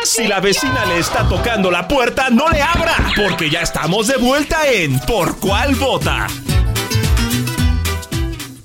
¡Ah! 0.00 0.04
¡Tengo 0.04 0.06
super 0.06 0.06
Si 0.06 0.26
la 0.26 0.40
vecina 0.40 0.84
le 0.86 0.98
está 0.98 1.28
tocando 1.28 1.70
la 1.70 1.86
puerta, 1.86 2.30
no 2.30 2.48
le 2.48 2.62
abra, 2.62 3.12
porque 3.16 3.50
ya 3.50 3.62
estamos 3.62 4.06
de 4.06 4.16
vuelta 4.16 4.66
en 4.68 4.98
Por 5.00 5.38
Cuál 5.38 5.74
Vota. 5.74 6.26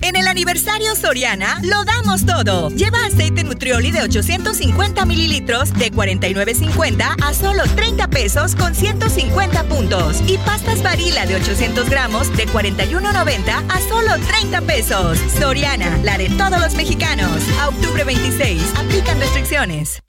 En 0.02 0.14
el 0.14 0.28
aniversario 0.28 0.94
Soriana 0.94 1.58
lo 1.64 1.84
damos 1.84 2.24
todo. 2.24 2.70
Lleva 2.70 3.04
aceite 3.06 3.42
Nutrioli 3.42 3.90
de 3.90 4.02
850 4.02 5.04
mililitros 5.04 5.74
de 5.74 5.90
49.50 5.90 7.16
a 7.20 7.34
solo 7.34 7.64
30 7.74 8.06
pesos 8.08 8.54
con 8.54 8.74
150 8.74 9.64
puntos. 9.64 10.22
Y 10.28 10.38
pastas 10.38 10.82
varila 10.84 11.26
de 11.26 11.34
800 11.34 11.90
gramos 11.90 12.34
de 12.36 12.46
41.90 12.46 13.64
a 13.68 13.80
solo 13.88 14.12
30 14.28 14.60
pesos. 14.60 15.18
Soriana, 15.40 15.98
la 16.04 16.16
de 16.18 16.28
todos 16.30 16.60
los 16.60 16.76
mexicanos. 16.76 17.42
A 17.60 17.68
octubre 17.68 18.04
26. 18.04 18.62
Aplican 18.76 19.18
restricciones. 19.18 20.02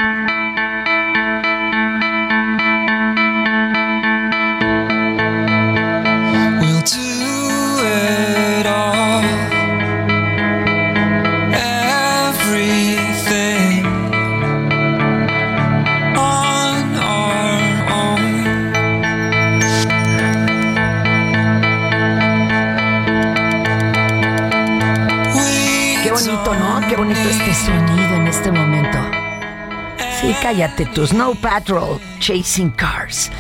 Cállate 30.42 30.86
tu 30.86 31.06
Snow 31.06 31.36
Patrol, 31.36 32.00
Chasing 32.20 32.72
Cars. 32.72 33.32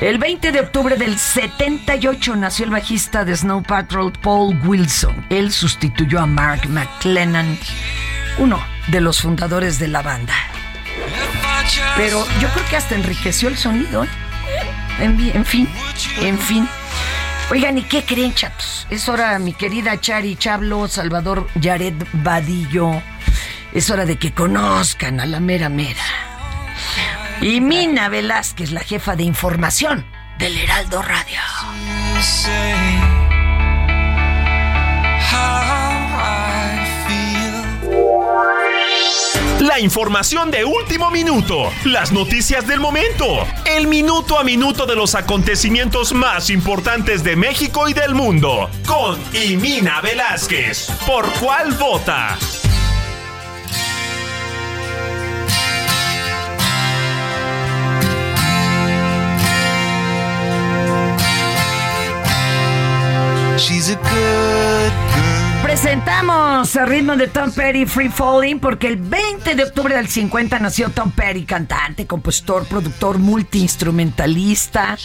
El 0.00 0.18
20 0.18 0.52
de 0.52 0.60
octubre 0.60 0.96
del 0.96 1.18
78 1.18 2.36
nació 2.36 2.64
el 2.64 2.70
bajista 2.70 3.24
de 3.24 3.36
Snow 3.36 3.62
Patrol, 3.62 4.12
Paul 4.12 4.58
Wilson. 4.64 5.26
Él 5.30 5.52
sustituyó 5.52 6.20
a 6.20 6.26
Mark 6.26 6.68
McLennan, 6.68 7.58
uno 8.38 8.60
de 8.88 9.00
los 9.00 9.20
fundadores 9.20 9.78
de 9.78 9.88
la 9.88 10.02
banda. 10.02 10.34
Pero 11.96 12.24
yo 12.40 12.48
creo 12.48 12.68
que 12.68 12.76
hasta 12.76 12.94
enriqueció 12.94 13.48
el 13.48 13.56
sonido. 13.56 14.04
¿eh? 14.04 14.08
En, 15.00 15.44
fin, 15.44 15.68
en 16.20 16.38
fin. 16.38 16.68
Oigan, 17.50 17.78
¿y 17.78 17.82
qué 17.82 18.02
creen, 18.04 18.34
chatos? 18.34 18.86
Es 18.90 19.08
hora, 19.08 19.38
mi 19.38 19.52
querida 19.52 20.00
Chari 20.00 20.36
Chablo, 20.36 20.88
Salvador 20.88 21.48
Yared 21.54 21.94
Vadillo. 22.14 23.02
Es 23.72 23.90
hora 23.90 24.04
de 24.04 24.16
que 24.16 24.32
conozcan 24.32 25.20
a 25.20 25.26
la 25.26 25.40
mera 25.40 25.68
mera. 25.68 26.31
Y 27.42 27.60
Mina 27.60 28.08
Velázquez, 28.08 28.70
la 28.70 28.80
jefa 28.80 29.16
de 29.16 29.24
información 29.24 30.06
del 30.38 30.56
Heraldo 30.56 31.02
Radio. 31.02 31.40
La 39.58 39.80
información 39.80 40.52
de 40.52 40.64
último 40.64 41.10
minuto, 41.10 41.72
las 41.84 42.12
noticias 42.12 42.64
del 42.68 42.78
momento, 42.78 43.44
el 43.66 43.88
minuto 43.88 44.38
a 44.38 44.44
minuto 44.44 44.86
de 44.86 44.94
los 44.94 45.16
acontecimientos 45.16 46.12
más 46.12 46.48
importantes 46.48 47.24
de 47.24 47.34
México 47.34 47.88
y 47.88 47.92
del 47.92 48.14
mundo, 48.14 48.70
con 48.86 49.18
Imina 49.34 50.00
Velázquez. 50.00 50.92
¿Por 51.06 51.26
cuál 51.40 51.72
vota? 51.72 52.38
Presentamos 65.60 66.76
el 66.76 66.86
ritmo 66.86 67.16
de 67.16 67.26
Tom 67.26 67.50
Petty 67.50 67.84
Free 67.84 68.10
Falling 68.10 68.60
porque 68.60 68.86
el 68.86 68.96
20 68.96 69.56
de 69.56 69.64
octubre 69.64 69.96
del 69.96 70.06
50 70.06 70.60
nació 70.60 70.90
Tom 70.90 71.10
Petty, 71.10 71.44
cantante, 71.44 72.06
compositor, 72.06 72.64
productor, 72.66 73.18
multiinstrumentalista. 73.18 74.96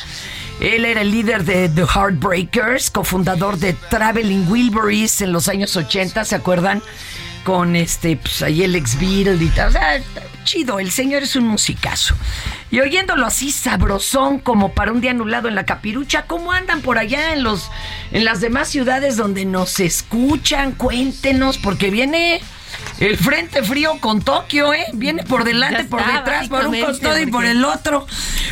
Él 0.60 0.86
era 0.86 1.02
el 1.02 1.10
líder 1.10 1.44
de 1.44 1.70
The 1.70 1.86
Heartbreakers, 1.86 2.92
cofundador 2.92 3.58
de 3.58 3.74
Traveling 3.74 4.48
Wilburys 4.48 5.22
en 5.22 5.32
los 5.32 5.48
años 5.48 5.76
80, 5.76 6.24
¿se 6.26 6.36
acuerdan? 6.36 6.84
Con 7.44 7.76
este, 7.76 8.18
pues 8.18 8.42
ahí 8.42 8.64
el 8.64 8.76
ex 8.76 9.00
Beatle 9.00 9.44
y 9.44 9.50
tal. 9.50 9.70
O 9.70 9.72
sea, 9.72 10.02
chido, 10.44 10.80
el 10.80 10.92
señor 10.92 11.24
es 11.24 11.36
un 11.36 11.46
musicazo. 11.48 12.16
Y 12.72 12.80
oyéndolo 12.80 13.26
así 13.26 13.52
sabrosón 13.52 14.40
como 14.40 14.74
para 14.74 14.92
un 14.92 15.02
día 15.02 15.12
anulado 15.12 15.48
en 15.48 15.56
la 15.56 15.66
capirucha, 15.66 16.26
¿cómo 16.26 16.52
andan 16.52 16.82
por 16.82 16.98
allá 16.98 17.34
en 17.34 17.44
los 17.44 17.70
en 18.12 18.26
las 18.26 18.42
demás 18.42 18.68
ciudades 18.68 19.16
donde 19.16 19.46
nos 19.46 19.80
escuchan? 19.80 20.74
Cuéntenos, 20.74 21.58
porque 21.58 21.90
viene 21.90 22.42
el 23.00 23.18
frente 23.18 23.64
frío 23.64 24.00
con 24.00 24.22
Tokio, 24.22 24.74
¿eh? 24.74 24.86
Viene 24.94 25.24
por 25.24 25.44
delante, 25.44 25.86
por 25.86 26.06
detrás, 26.06 26.50
por 26.50 26.68
un 26.68 26.80
costado 26.80 27.20
y 27.22 27.28
por 27.28 27.46
el 27.46 27.64
otro. 27.64 28.08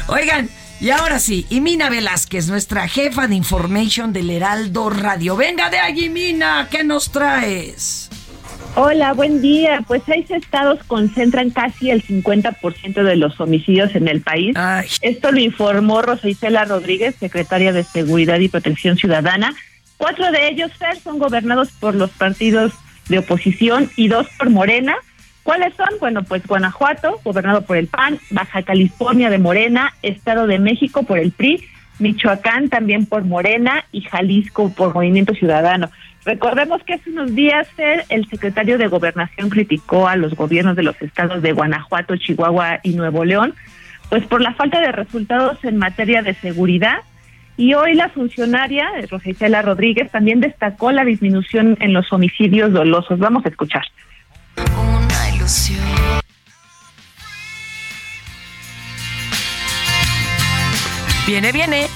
Oigan, 0.07 0.49
y 0.79 0.89
ahora 0.89 1.19
sí, 1.19 1.45
y 1.49 1.61
Mina 1.61 1.89
Velázquez, 1.89 2.47
nuestra 2.47 2.87
jefa 2.87 3.27
de 3.27 3.35
information 3.35 4.13
del 4.13 4.29
Heraldo 4.29 4.89
Radio. 4.89 5.35
Venga 5.35 5.69
de 5.69 5.79
allí, 5.79 6.09
Mina, 6.09 6.67
¿qué 6.69 6.83
nos 6.83 7.11
traes? 7.11 8.09
Hola, 8.75 9.13
buen 9.13 9.41
día. 9.41 9.81
Pues 9.87 10.03
seis 10.05 10.29
estados 10.31 10.79
concentran 10.85 11.49
casi 11.49 11.91
el 11.91 12.03
50% 12.03 13.03
de 13.03 13.15
los 13.15 13.39
homicidios 13.39 13.95
en 13.95 14.07
el 14.07 14.21
país. 14.21 14.55
Esto 15.01 15.31
lo 15.31 15.39
informó 15.39 16.01
Rosa 16.01 16.27
Isela 16.27 16.65
Rodríguez, 16.65 17.15
secretaria 17.15 17.71
de 17.71 17.83
Seguridad 17.83 18.39
y 18.39 18.49
Protección 18.49 18.97
Ciudadana, 18.97 19.53
Cuatro 19.97 20.31
de 20.31 20.49
ellos, 20.49 20.73
Fer, 20.73 20.97
son 20.97 21.19
gobernados 21.19 21.71
por 21.71 21.95
los 21.95 22.11
partidos 22.11 22.73
de 23.07 23.19
oposición 23.19 23.89
y 23.95 24.07
dos 24.07 24.27
por 24.37 24.49
Morena. 24.49 24.95
¿Cuáles 25.43 25.75
son? 25.75 25.87
Bueno, 25.99 26.23
pues 26.23 26.45
Guanajuato, 26.45 27.19
gobernado 27.23 27.61
por 27.61 27.77
el 27.77 27.87
PAN, 27.87 28.19
Baja 28.31 28.63
California 28.63 29.29
de 29.29 29.37
Morena, 29.37 29.93
Estado 30.01 30.47
de 30.47 30.59
México 30.59 31.03
por 31.03 31.19
el 31.19 31.31
PRI, 31.31 31.63
Michoacán 31.99 32.67
también 32.67 33.05
por 33.05 33.23
Morena 33.23 33.85
y 33.91 34.01
Jalisco 34.01 34.69
por 34.73 34.93
Movimiento 34.93 35.33
Ciudadano. 35.33 35.91
Recordemos 36.25 36.83
que 36.83 36.95
hace 36.95 37.11
unos 37.11 37.35
días 37.35 37.67
el 38.09 38.27
secretario 38.27 38.79
de 38.79 38.87
Gobernación 38.87 39.49
criticó 39.49 40.07
a 40.07 40.15
los 40.15 40.33
gobiernos 40.33 40.75
de 40.75 40.81
los 40.81 40.99
estados 40.99 41.43
de 41.43 41.51
Guanajuato, 41.51 42.17
Chihuahua 42.17 42.79
y 42.81 42.93
Nuevo 42.93 43.23
León, 43.23 43.53
pues 44.09 44.25
por 44.25 44.41
la 44.41 44.53
falta 44.55 44.79
de 44.79 44.91
resultados 44.91 45.63
en 45.63 45.77
materia 45.77 46.23
de 46.23 46.33
seguridad. 46.33 46.97
Y 47.57 47.75
hoy 47.75 47.93
la 47.93 48.09
funcionaria, 48.09 48.89
eh, 48.97 49.05
Rosicela 49.09 49.61
Rodríguez, 49.61 50.11
también 50.11 50.41
destacó 50.41 50.91
la 50.91 51.05
disminución 51.05 51.77
en 51.79 51.93
los 51.93 52.11
homicidios 52.11 52.73
dolosos. 52.73 53.19
Vamos 53.19 53.45
a 53.45 53.49
escuchar. 53.49 53.83
Una 54.57 55.35
ilusión. 55.35 55.79
Viene, 61.27 61.51
viene, 61.51 61.87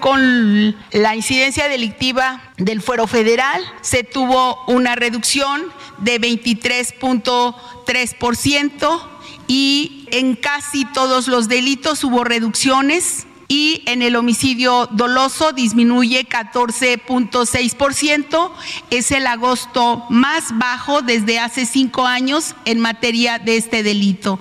Con 0.00 0.76
la 0.92 1.16
incidencia 1.16 1.68
delictiva 1.68 2.40
del 2.58 2.80
fuero 2.80 3.08
federal 3.08 3.60
se 3.80 4.04
tuvo 4.04 4.64
una 4.66 4.94
reducción 4.94 5.64
de 5.98 6.20
23.3% 6.20 9.02
y 9.48 10.06
en 10.12 10.36
casi 10.36 10.84
todos 10.84 11.26
los 11.26 11.48
delitos 11.48 12.04
hubo 12.04 12.22
reducciones 12.22 13.26
y 13.48 13.82
en 13.86 14.02
el 14.02 14.14
homicidio 14.14 14.86
doloso 14.92 15.50
disminuye 15.52 16.28
14.6%. 16.28 18.52
Es 18.90 19.10
el 19.10 19.26
agosto 19.26 20.06
más 20.08 20.56
bajo 20.56 21.02
desde 21.02 21.40
hace 21.40 21.66
cinco 21.66 22.06
años 22.06 22.54
en 22.64 22.78
materia 22.78 23.40
de 23.40 23.56
este 23.56 23.82
delito. 23.82 24.38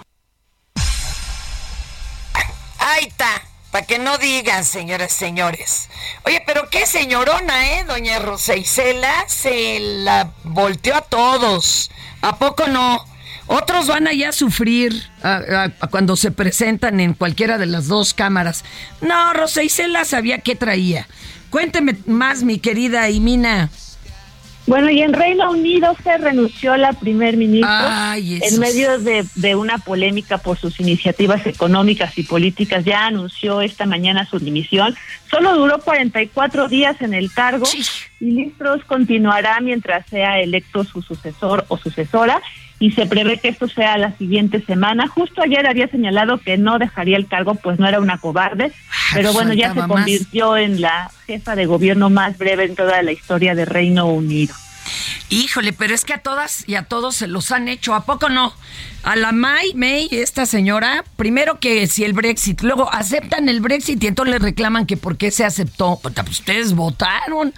Ahí 2.78 3.06
está. 3.08 3.53
Para 3.74 3.88
que 3.88 3.98
no 3.98 4.20
digan, 4.20 4.66
señoras 4.66 5.12
señores. 5.12 5.90
Oye, 6.26 6.44
pero 6.46 6.70
qué 6.70 6.86
señorona, 6.86 7.72
¿eh? 7.72 7.84
Doña 7.86 8.20
Rosa 8.20 8.56
Isela 8.56 9.26
se 9.28 9.80
la 9.80 10.32
volteó 10.44 10.96
a 10.96 11.02
todos. 11.02 11.90
¿A 12.22 12.38
poco 12.38 12.68
no? 12.68 13.04
Otros 13.48 13.88
van 13.88 14.06
allá 14.06 14.30
a 14.30 14.32
sufrir 14.32 15.10
a 15.24 15.72
cuando 15.90 16.16
se 16.16 16.30
presentan 16.30 17.00
en 17.00 17.16
cualquiera 17.16 17.58
de 17.58 17.66
las 17.66 17.88
dos 17.88 18.14
cámaras. 18.14 18.64
No, 19.02 19.34
Rosa 19.34 19.64
Isela 19.64 20.06
sabía 20.06 20.38
qué 20.38 20.56
traía. 20.56 21.08
Cuénteme 21.50 21.98
más, 22.06 22.44
mi 22.44 22.60
querida 22.60 23.10
Imina. 23.10 23.72
Bueno, 24.65 24.89
y 24.89 25.02
en 25.02 25.12
Reino 25.13 25.52
Unido 25.52 25.93
se 26.04 26.17
renunció 26.17 26.78
la 26.78 26.93
primer 26.93 27.36
ministro 27.36 27.69
Ay, 27.69 28.36
esos- 28.36 28.54
en 28.54 28.60
medio 28.62 28.97
de, 28.99 29.26
de 29.36 29.56
una 29.56 29.78
polémica 29.78 30.38
por 30.38 30.58
sus 30.58 30.80
iniciativas 30.80 31.45
económicas 31.45 32.17
y 32.17 32.23
políticas. 32.23 32.86
Ya 32.86 33.06
anunció 33.06 33.60
esta 33.62 33.86
mañana 33.86 34.26
su 34.26 34.39
dimisión. 34.39 34.95
Solo 35.30 35.56
duró 35.58 35.80
44 35.80 36.69
días 36.69 37.02
en 37.02 37.13
el 37.13 37.32
cargo 37.34 37.65
y 38.21 38.32
Liz 38.32 38.54
Truss 38.58 38.84
continuará 38.86 39.60
mientras 39.60 40.08
sea 40.08 40.39
electo 40.39 40.84
su 40.86 41.02
sucesor 41.02 41.65
o 41.67 41.78
sucesora 41.78 42.41
y 42.80 42.92
se 42.92 43.06
prevé 43.06 43.40
que 43.40 43.50
esto 43.50 43.68
sea 43.68 43.98
la 43.98 44.18
siguiente 44.18 44.64
semana. 44.66 45.08
Justo 45.08 45.42
ayer 45.42 45.68
había 45.68 45.88
señalado 45.88 46.40
que 46.40 46.58
no 46.58 46.80
dejaría 46.80 47.18
el 47.18 47.28
cargo, 47.28 47.56
pues 47.56 47.80
no 47.80 47.88
era 47.88 48.00
una 48.00 48.18
cobarde, 48.18 48.72
pero 49.14 49.34
bueno, 49.34 49.54
ya 49.54 49.74
se 49.74 49.82
convirtió 49.82 50.58
en 50.58 50.82
la 50.82 51.12
jefa 51.26 51.56
de 51.56 51.66
gobierno 51.66 52.10
más 52.10 52.38
breve 52.38 52.66
en 52.66 52.76
toda 52.76 53.02
la 53.02 53.12
historia 53.12 53.56
de 53.56 53.66
Reino 53.66 54.08
Unido. 54.08 54.54
Híjole, 55.30 55.74
pero 55.74 55.96
es 55.96 56.04
que 56.06 56.14
a 56.14 56.20
todas 56.20 56.68
y 56.68 56.76
a 56.76 56.84
todos 56.84 57.16
se 57.16 57.28
los 57.28 57.52
han 57.52 57.68
hecho, 57.68 57.96
¿a 57.96 58.06
poco 58.06 58.30
no? 58.30 58.54
A 59.04 59.16
la 59.16 59.32
May, 59.32 59.74
May, 59.74 60.08
esta 60.12 60.46
señora, 60.46 61.04
primero 61.16 61.60
que 61.60 61.88
si 61.88 62.04
el 62.04 62.14
Brexit, 62.14 62.62
luego 62.62 62.94
aceptan 62.94 63.50
el 63.50 63.60
Brexit 63.60 64.04
y 64.04 64.08
entonces 64.08 64.34
le 64.34 64.40
reclaman 64.40 64.86
que 64.86 64.98
por 64.98 65.18
qué 65.18 65.32
se 65.32 65.44
aceptó, 65.44 66.00
pues 66.02 66.16
ustedes 66.30 66.74
votaron, 66.74 67.54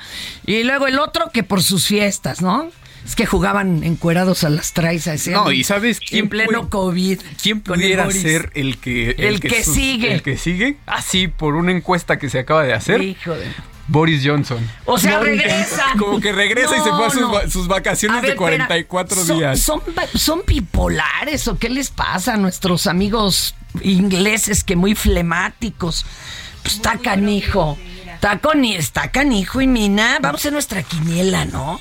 y 0.46 0.64
luego 0.64 0.88
el 0.88 1.00
otro 1.00 1.32
que 1.34 1.44
por 1.44 1.62
sus 1.62 1.88
fiestas, 1.88 2.42
¿no? 2.42 2.70
Es 3.06 3.16
que 3.16 3.26
jugaban 3.26 3.84
encuerados 3.84 4.44
a 4.44 4.50
las 4.50 4.74
traizas. 4.74 5.28
No, 5.28 5.52
y 5.52 5.64
¿sabes 5.64 6.00
quién 6.00 6.26
En 6.26 6.30
pleno 6.30 6.70
COVID. 6.70 7.20
¿Quién 7.42 7.58
el 7.58 7.64
pudiera 7.64 8.10
ser 8.12 8.52
el 8.56 8.78
que... 8.80 9.12
El 9.18 9.40
que 9.40 9.64
sigue. 9.64 10.14
El 10.14 10.22
que 10.24 10.38
sigue. 10.38 10.78
Así, 10.88 11.28
por 11.28 11.56
una 11.56 11.72
encuesta 11.72 12.18
que 12.18 12.30
se 12.30 12.40
acaba 12.40 12.64
de 12.64 12.74
hacer. 12.74 13.02
Hijo 13.02 13.34
de- 13.34 13.46
Boris 13.88 14.24
Johnson. 14.26 14.58
O 14.86 14.98
sea, 14.98 15.20
Boris 15.20 15.38
regresa. 15.38 15.84
Johnson. 15.84 15.98
Como 16.00 16.20
que 16.20 16.32
regresa 16.32 16.76
y 16.76 16.82
se 16.82 16.90
fue 16.90 17.06
a 17.06 17.10
sus, 17.12 17.22
No, 17.22 17.28
no. 17.28 17.34
va- 17.36 17.48
sus 17.50 17.68
vacaciones 17.68 18.18
A 18.18 18.22
ver, 18.22 18.32
de 18.32 18.36
44 18.38 19.22
espera, 19.22 19.38
días. 19.38 19.60
¿Son, 19.60 19.80
son, 19.86 20.20
son 20.20 20.42
bipolares 20.48 21.48
o 21.48 21.60
qué 21.60 21.70
les 21.70 21.92
pasa 21.92 22.34
a 22.34 22.38
nuestros 22.38 22.88
amigos 22.88 23.54
ingleses 23.84 24.64
que 24.64 24.76
muy 24.76 24.96
flemáticos? 24.96 26.08
Pues 26.64 26.76
está 26.76 26.98
canijo. 26.98 27.78
Está, 28.16 28.40
con, 28.40 28.66
está 28.66 29.12
canijo 29.12 29.62
y 29.62 29.68
mina. 29.68 30.18
Vamos 30.20 30.40
a 30.40 30.42
hacer 30.42 30.54
nuestra 30.54 30.82
quiniela, 30.82 31.46
¿no? 31.46 31.80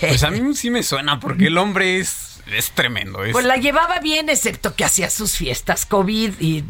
Pues 0.00 0.22
a 0.22 0.30
mí 0.30 0.54
sí 0.54 0.70
me 0.70 0.82
suena 0.82 1.20
porque 1.20 1.46
el 1.46 1.58
hombre 1.58 1.98
es, 1.98 2.40
es 2.52 2.70
tremendo. 2.70 3.24
Es, 3.24 3.32
Pues 3.32 3.44
la 3.44 3.56
llevaba 3.56 4.00
bien, 4.00 4.28
excepto 4.28 4.74
que 4.74 4.84
hacía 4.84 5.10
sus 5.10 5.36
fiestas 5.36 5.86
COVID 5.86 6.34
y, 6.40 6.62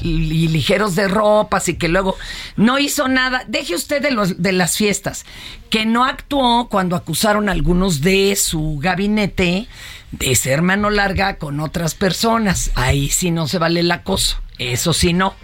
ligeros 0.48 0.94
de 0.94 1.08
ropas 1.08 1.68
y 1.68 1.74
que 1.74 1.88
luego 1.88 2.16
no 2.56 2.78
hizo 2.78 3.08
nada. 3.08 3.44
Deje 3.46 3.74
usted 3.74 4.02
de, 4.02 4.10
los, 4.10 4.42
de 4.42 4.52
las 4.52 4.76
fiestas, 4.76 5.24
que 5.70 5.86
no 5.86 6.04
actuó 6.04 6.68
cuando 6.68 6.96
acusaron 6.96 7.48
a 7.48 7.52
algunos 7.52 8.00
de 8.00 8.36
su 8.36 8.78
gabinete 8.80 9.68
de 10.12 10.34
ser 10.34 10.62
mano 10.62 10.90
larga 10.90 11.36
con 11.36 11.60
otras 11.60 11.94
personas. 11.94 12.70
Ahí 12.74 13.10
sí 13.10 13.30
no 13.30 13.48
se 13.48 13.58
vale 13.58 13.80
el 13.80 13.90
acoso. 13.90 14.40
Eso 14.58 14.92
sí 14.94 15.12
no. 15.12 15.34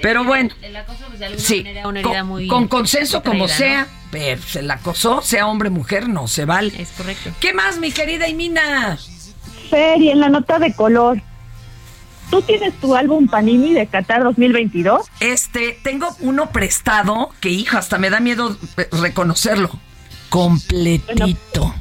Pero 0.00 0.22
bueno. 0.22 0.54
El 0.62 0.76
acoso, 0.76 1.04
pues, 1.08 1.18
de 1.18 1.26
alguna 1.26 1.44
Sí, 1.44 1.56
manera, 1.64 1.88
una 1.88 2.00
herida 2.00 2.18
con, 2.20 2.28
muy 2.28 2.46
con 2.46 2.68
consenso 2.68 3.22
como 3.22 3.46
contraída, 3.46 3.78
¿no? 3.80 3.84
sea, 3.84 3.88
pero 4.12 4.42
se 4.42 4.62
la 4.62 4.74
acosó, 4.74 5.22
sea 5.22 5.48
hombre 5.48 5.70
mujer, 5.70 6.08
no 6.08 6.28
se 6.28 6.44
vale. 6.44 6.72
Es 6.80 6.90
correcto. 6.90 7.30
¿Qué 7.40 7.52
más, 7.52 7.78
mi 7.78 7.90
querida 7.90 8.28
Imina? 8.28 8.96
Fer, 9.70 10.00
y 10.00 10.10
en 10.10 10.20
la 10.20 10.28
nota 10.28 10.60
de 10.60 10.72
color, 10.72 11.20
¿tú 12.30 12.42
tienes 12.42 12.74
tu 12.74 12.94
álbum 12.94 13.26
Panini 13.26 13.72
de 13.72 13.88
Qatar 13.88 14.22
2022? 14.22 15.06
Este, 15.18 15.76
tengo 15.82 16.14
uno 16.20 16.50
prestado 16.50 17.30
que, 17.40 17.48
hijo, 17.48 17.76
hasta 17.76 17.98
me 17.98 18.08
da 18.08 18.20
miedo 18.20 18.56
eh, 18.76 18.88
reconocerlo. 18.92 19.70
Completito. 20.28 21.74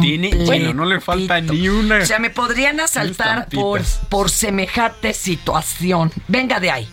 Tiene, 0.00 0.30
bueno, 0.44 0.74
no 0.74 0.84
le 0.84 1.00
falta 1.00 1.40
ni 1.40 1.68
una. 1.68 1.98
O 1.98 2.06
sea, 2.06 2.18
me 2.18 2.30
podrían 2.30 2.80
asaltar 2.80 3.48
por, 3.48 3.82
por 4.08 4.30
semejante 4.30 5.14
situación. 5.14 6.10
Venga 6.28 6.60
de 6.60 6.70
ahí. 6.70 6.88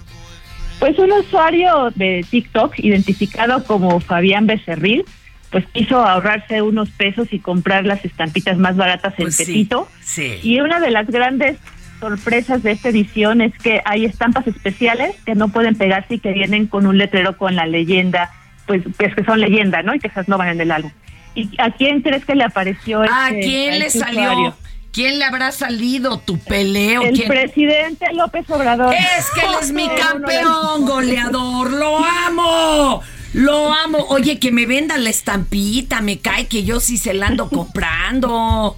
Pues 0.80 0.98
un 0.98 1.12
usuario 1.12 1.92
de 1.96 2.26
TikTok, 2.30 2.80
identificado 2.80 3.64
como 3.66 4.00
Fabián 4.00 4.48
Becerril, 4.48 5.04
pues 5.52 5.66
quiso 5.74 6.00
ahorrarse 6.06 6.62
unos 6.62 6.90
pesos 6.92 7.28
y 7.32 7.40
comprar 7.40 7.86
las 7.86 8.06
estampitas 8.06 8.58
más 8.58 8.78
baratas 8.78 9.14
en 9.18 9.26
Pues 9.26 9.36
sí, 9.36 9.46
Pepito. 9.46 9.90
sí. 10.02 10.40
Y 10.42 10.62
una 10.62 10.80
de 10.80 10.92
las 10.92 11.08
grandes 11.08 11.58
sorpresas 12.00 12.64
de 12.64 12.72
esta 12.72 12.90
edición 12.90 13.42
es 13.42 13.54
que 13.58 13.82
hay 13.84 14.06
estampas 14.06 14.48
especiales 14.48 15.16
que 15.26 15.36
no 15.36 15.50
pueden 15.50 15.76
pegarse 15.76 16.16
y 16.16 16.20
que 16.20 16.32
vienen 16.32 16.68
con 16.68 16.86
un 16.86 16.98
letrero 16.98 17.38
con 17.38 17.56
la 17.56 17.66
leyenda, 17.66 18.32
pues, 18.66 18.84
pues 18.96 19.14
que 19.16 19.24
son 19.26 19.42
leyenda, 19.42 19.82
¿no? 19.84 19.94
Y 19.94 20.00
que 20.00 20.08
esas 20.08 20.30
no 20.30 20.38
van 20.38 20.50
en 20.50 20.62
el 20.62 20.72
álbum. 20.72 20.92
¿Y 21.42 21.50
a 21.62 21.72
quién 21.72 22.02
crees 22.02 22.26
que 22.26 22.36
le 22.36 22.44
apareció 22.44 23.02
¿A 23.02 23.30
este- 23.30 23.42
quién 23.42 23.74
a 23.74 23.78
le 23.78 23.90
salió? 23.90 24.22
usuario? 24.32 24.56
¿Quién 24.92 25.20
le 25.20 25.26
habrá 25.26 25.52
salido? 25.52 26.18
¿Tu 26.20 26.38
peleo? 26.40 27.04
El 27.04 27.14
¿Quién? 27.16 27.28
presidente 27.28 28.08
López 28.14 28.50
Obrador. 28.50 28.94
Es 28.94 29.26
que 29.36 29.42
él 29.42 29.54
es 29.62 29.72
mi 29.72 29.88
campeón, 29.88 30.86
goleador. 30.86 31.72
¡Lo 31.72 31.98
amo! 32.04 33.02
Lo 33.34 33.72
amo. 33.72 34.00
Oye, 34.10 34.40
que 34.40 34.52
me 34.52 34.66
venda 34.66 34.98
la 34.98 35.12
estampita, 35.12 36.02
me 36.02 36.18
cae 36.18 36.48
que 36.48 36.64
yo 36.64 36.80
sí 36.80 36.98
se 36.98 37.14
la 37.14 37.28
ando 37.28 37.48
comprando. 37.52 38.76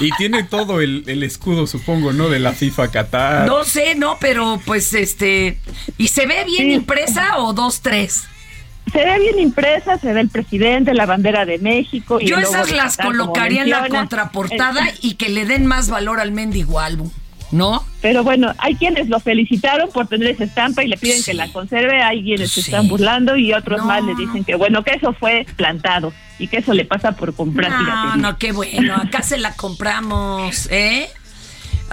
Y 0.00 0.10
tiene 0.18 0.42
todo 0.44 0.82
el, 0.82 1.04
el 1.06 1.22
escudo, 1.22 1.66
supongo, 1.66 2.12
¿no? 2.12 2.28
De 2.28 2.38
la 2.38 2.52
FIFA 2.52 2.90
Qatar. 2.90 3.46
No 3.46 3.64
sé, 3.64 3.94
no, 3.94 4.18
pero 4.20 4.60
pues 4.66 4.92
este. 4.92 5.58
¿Y 5.96 6.08
se 6.08 6.26
ve 6.26 6.44
bien 6.44 6.70
impresa 6.70 7.38
o 7.38 7.54
dos, 7.54 7.80
tres? 7.80 8.24
Se 8.92 8.98
ve 9.04 9.18
bien 9.18 9.38
impresa, 9.38 9.98
se 9.98 10.12
ve 10.12 10.20
el 10.20 10.28
presidente, 10.28 10.92
la 10.92 11.06
bandera 11.06 11.46
de 11.46 11.58
México. 11.58 12.20
Y 12.20 12.26
Yo 12.26 12.38
esas 12.38 12.70
las 12.70 12.96
Qatar, 12.96 13.12
colocaría 13.12 13.62
en 13.62 13.70
la 13.70 13.88
contraportada 13.88 14.88
Eh, 14.88 14.94
y 15.00 15.14
que 15.14 15.28
le 15.30 15.46
den 15.46 15.64
más 15.66 15.88
valor 15.88 16.20
al 16.20 16.32
mendigo 16.32 16.78
álbum, 16.78 17.10
¿no? 17.52 17.84
Pero 18.02 18.22
bueno, 18.22 18.52
hay 18.58 18.74
quienes 18.74 19.08
lo 19.08 19.18
felicitaron 19.18 19.90
por 19.90 20.08
tener 20.08 20.28
esa 20.28 20.44
estampa 20.44 20.84
y 20.84 20.88
le 20.88 20.98
piden 20.98 21.22
que 21.22 21.32
la 21.32 21.48
conserve, 21.50 22.02
hay 22.02 22.22
quienes 22.22 22.52
se 22.52 22.60
están 22.60 22.88
burlando 22.88 23.36
y 23.36 23.54
otros 23.54 23.82
más 23.84 24.02
le 24.04 24.14
dicen 24.14 24.44
que 24.44 24.56
bueno, 24.56 24.84
que 24.84 24.92
eso 24.92 25.14
fue 25.14 25.46
plantado 25.56 26.12
y 26.38 26.48
que 26.48 26.58
eso 26.58 26.74
le 26.74 26.84
pasa 26.84 27.12
por 27.12 27.34
comprar 27.34 27.70
No, 27.70 28.16
no, 28.16 28.38
qué 28.38 28.52
bueno. 28.52 28.96
Acá 28.96 29.22
se 29.22 29.38
la 29.38 29.54
compramos, 29.54 30.68
¿eh? 30.70 31.08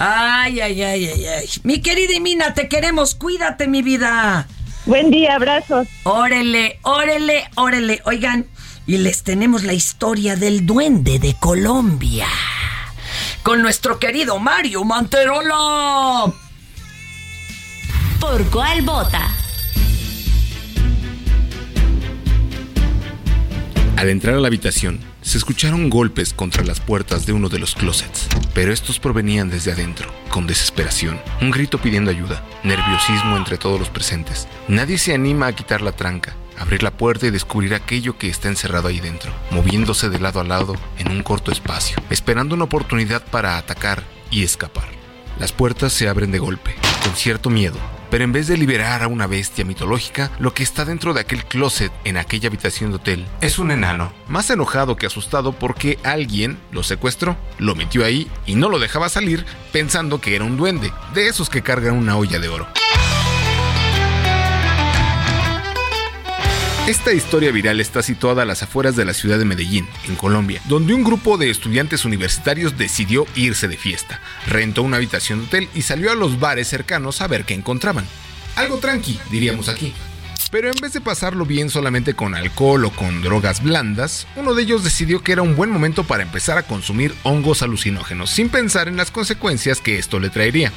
Ay, 0.02 0.62
ay, 0.62 0.82
ay, 0.82 1.06
ay, 1.08 1.26
ay. 1.26 1.50
Mi 1.64 1.82
querida 1.82 2.14
Imina, 2.14 2.54
te 2.54 2.70
queremos. 2.70 3.16
Cuídate, 3.16 3.68
mi 3.68 3.82
vida. 3.82 4.47
Buen 4.86 5.11
día, 5.11 5.36
abrazos. 5.36 5.88
Órele, 6.03 6.80
órele, 6.84 7.43
órele. 7.55 8.01
Oigan, 8.05 8.47
y 8.88 8.97
les 8.97 9.23
tenemos 9.23 9.63
la 9.63 9.73
historia 9.73 10.36
del 10.36 10.65
duende 10.65 11.19
de 11.19 11.36
Colombia. 11.39 12.27
Con 13.43 13.61
nuestro 13.61 13.99
querido 13.99 14.39
Mario 14.39 14.84
Manterola. 14.84 16.34
¿Por 18.19 18.49
cuál 18.49 18.82
vota? 18.82 19.27
Al 23.95 24.09
entrar 24.09 24.36
a 24.36 24.39
la 24.39 24.47
habitación, 24.47 24.99
se 25.30 25.38
escucharon 25.38 25.91
golpes 25.91 26.34
contra 26.34 26.63
las 26.63 26.80
puertas 26.80 27.27
de 27.27 27.34
uno 27.34 27.49
de 27.49 27.59
los 27.59 27.75
closets, 27.75 28.27
pero 28.55 28.73
estos 28.73 28.97
provenían 28.97 29.51
desde 29.51 29.71
adentro, 29.71 30.11
con 30.32 30.47
desesperación, 30.47 31.21
un 31.39 31.51
grito 31.51 31.77
pidiendo 31.77 32.09
ayuda, 32.09 32.43
nerviosismo 32.63 33.38
entre 33.38 33.59
todos 33.59 33.80
los 33.80 33.89
presentes. 33.89 34.47
Nadie 34.67 34.97
se 34.97 35.13
anima 35.13 35.45
a 35.45 35.53
quitar 35.53 35.84
la 35.84 35.91
tranca, 35.91 36.36
abrir 36.57 36.82
la 36.82 36.89
puerta 36.89 37.27
y 37.27 37.30
descubrir 37.30 37.75
aquello 37.75 38.17
que 38.17 38.27
está 38.27 38.47
encerrado 38.47 38.88
ahí 38.88 38.99
dentro, 38.99 39.32
moviéndose 39.51 40.09
de 40.09 40.19
lado 40.19 40.39
a 40.39 40.43
lado 40.43 40.75
en 40.97 41.11
un 41.11 41.21
corto 41.21 41.51
espacio, 41.51 42.01
esperando 42.09 42.55
una 42.55 42.63
oportunidad 42.63 43.23
para 43.23 43.59
atacar 43.59 44.01
y 44.32 44.41
escapar. 44.41 44.89
Las 45.38 45.51
puertas 45.51 45.93
se 45.93 46.09
abren 46.09 46.32
de 46.32 46.39
golpe, 46.39 46.73
con 47.03 47.15
cierto 47.15 47.51
miedo, 47.51 47.77
pero 48.10 48.24
en 48.24 48.32
vez 48.32 48.47
de 48.47 48.57
liberar 48.57 49.03
a 49.03 49.07
una 49.07 49.28
bestia 49.28 49.66
mitológica, 49.66 50.32
lo 50.39 50.53
que 50.53 50.64
está 50.64 50.86
dentro 50.86 51.14
de 51.14 51.22
aquel 51.22 51.45
closet 51.45 51.91
en 52.03 52.18
aquella 52.18 52.47
habitación 52.47 52.91
de 52.91 52.97
hotel 52.97 53.26
es 53.41 53.60
un 53.60 53.72
enano, 53.72 54.12
más 54.28 54.49
enojado 54.49 54.95
que 54.95 55.05
asustado 55.05 55.53
porque 55.53 55.99
alguien 56.03 56.57
lo 56.72 56.84
secuestró, 56.84 57.38
lo 57.57 57.76
metió 57.76 58.05
ahí 58.05 58.30
y 58.45 58.55
no 58.55 58.70
lo 58.70 58.80
dejaba 58.80 59.10
salir 59.10 59.45
pensando 59.72 60.22
que 60.22 60.36
era 60.36 60.45
un 60.45 60.57
duende, 60.57 60.91
de 61.14 61.28
esos 61.28 61.49
que 61.49 61.62
cargan 61.62 61.95
una 61.95 62.18
olla 62.18 62.39
de 62.39 62.49
oro. 62.49 62.68
Esta 66.90 67.14
historia 67.14 67.52
viral 67.52 67.80
está 67.80 68.02
situada 68.02 68.42
a 68.42 68.46
las 68.46 68.64
afueras 68.64 68.96
de 68.96 69.06
la 69.06 69.14
ciudad 69.14 69.38
de 69.38 69.46
Medellín, 69.46 69.88
en 70.08 70.16
Colombia, 70.16 70.60
donde 70.66 70.96
un 70.96 71.04
grupo 71.04 71.38
de 71.38 71.52
estudiantes 71.52 72.04
universitarios 72.04 72.80
decidió 72.80 73.28
irse 73.36 73.68
de 73.68 73.78
fiesta. 73.78 74.20
Rentó 74.48 74.82
una 74.82 74.98
habitación 74.98 75.38
de 75.38 75.46
hotel 75.46 75.70
y 75.76 75.84
salió 75.84 76.12
a 76.12 76.16
los 76.16 76.40
bares 76.40 76.68
cercanos 76.68 77.22
a 77.22 77.28
ver 77.28 77.46
qué 77.46 77.54
encontraban. 77.54 78.08
Algo 78.56 78.80
tranqui, 78.80 79.20
diríamos 79.30 79.70
aquí. 79.70 79.94
Pero 80.50 80.70
en 80.70 80.82
vez 80.82 80.94
de 80.94 81.00
pasarlo 81.00 81.46
bien 81.46 81.70
solamente 81.70 82.16
con 82.16 82.34
alcohol 82.34 82.86
o 82.86 82.90
con 82.90 83.22
drogas 83.22 83.62
blandas, 83.62 84.26
uno 84.36 84.56
de 84.56 84.64
ellos 84.64 84.84
decidió 84.84 85.22
que 85.22 85.34
era 85.34 85.44
un 85.44 85.56
buen 85.56 85.70
momento 85.70 86.06
para 86.06 86.24
empezar 86.24 86.58
a 86.58 86.64
consumir 86.64 87.14
hongos 87.22 87.62
alucinógenos, 87.62 88.32
sin 88.32 88.50
pensar 88.50 88.88
en 88.88 88.98
las 88.98 89.12
consecuencias 89.12 89.80
que 89.80 90.00
esto 90.00 90.20
le 90.20 90.32
traería. 90.32 90.74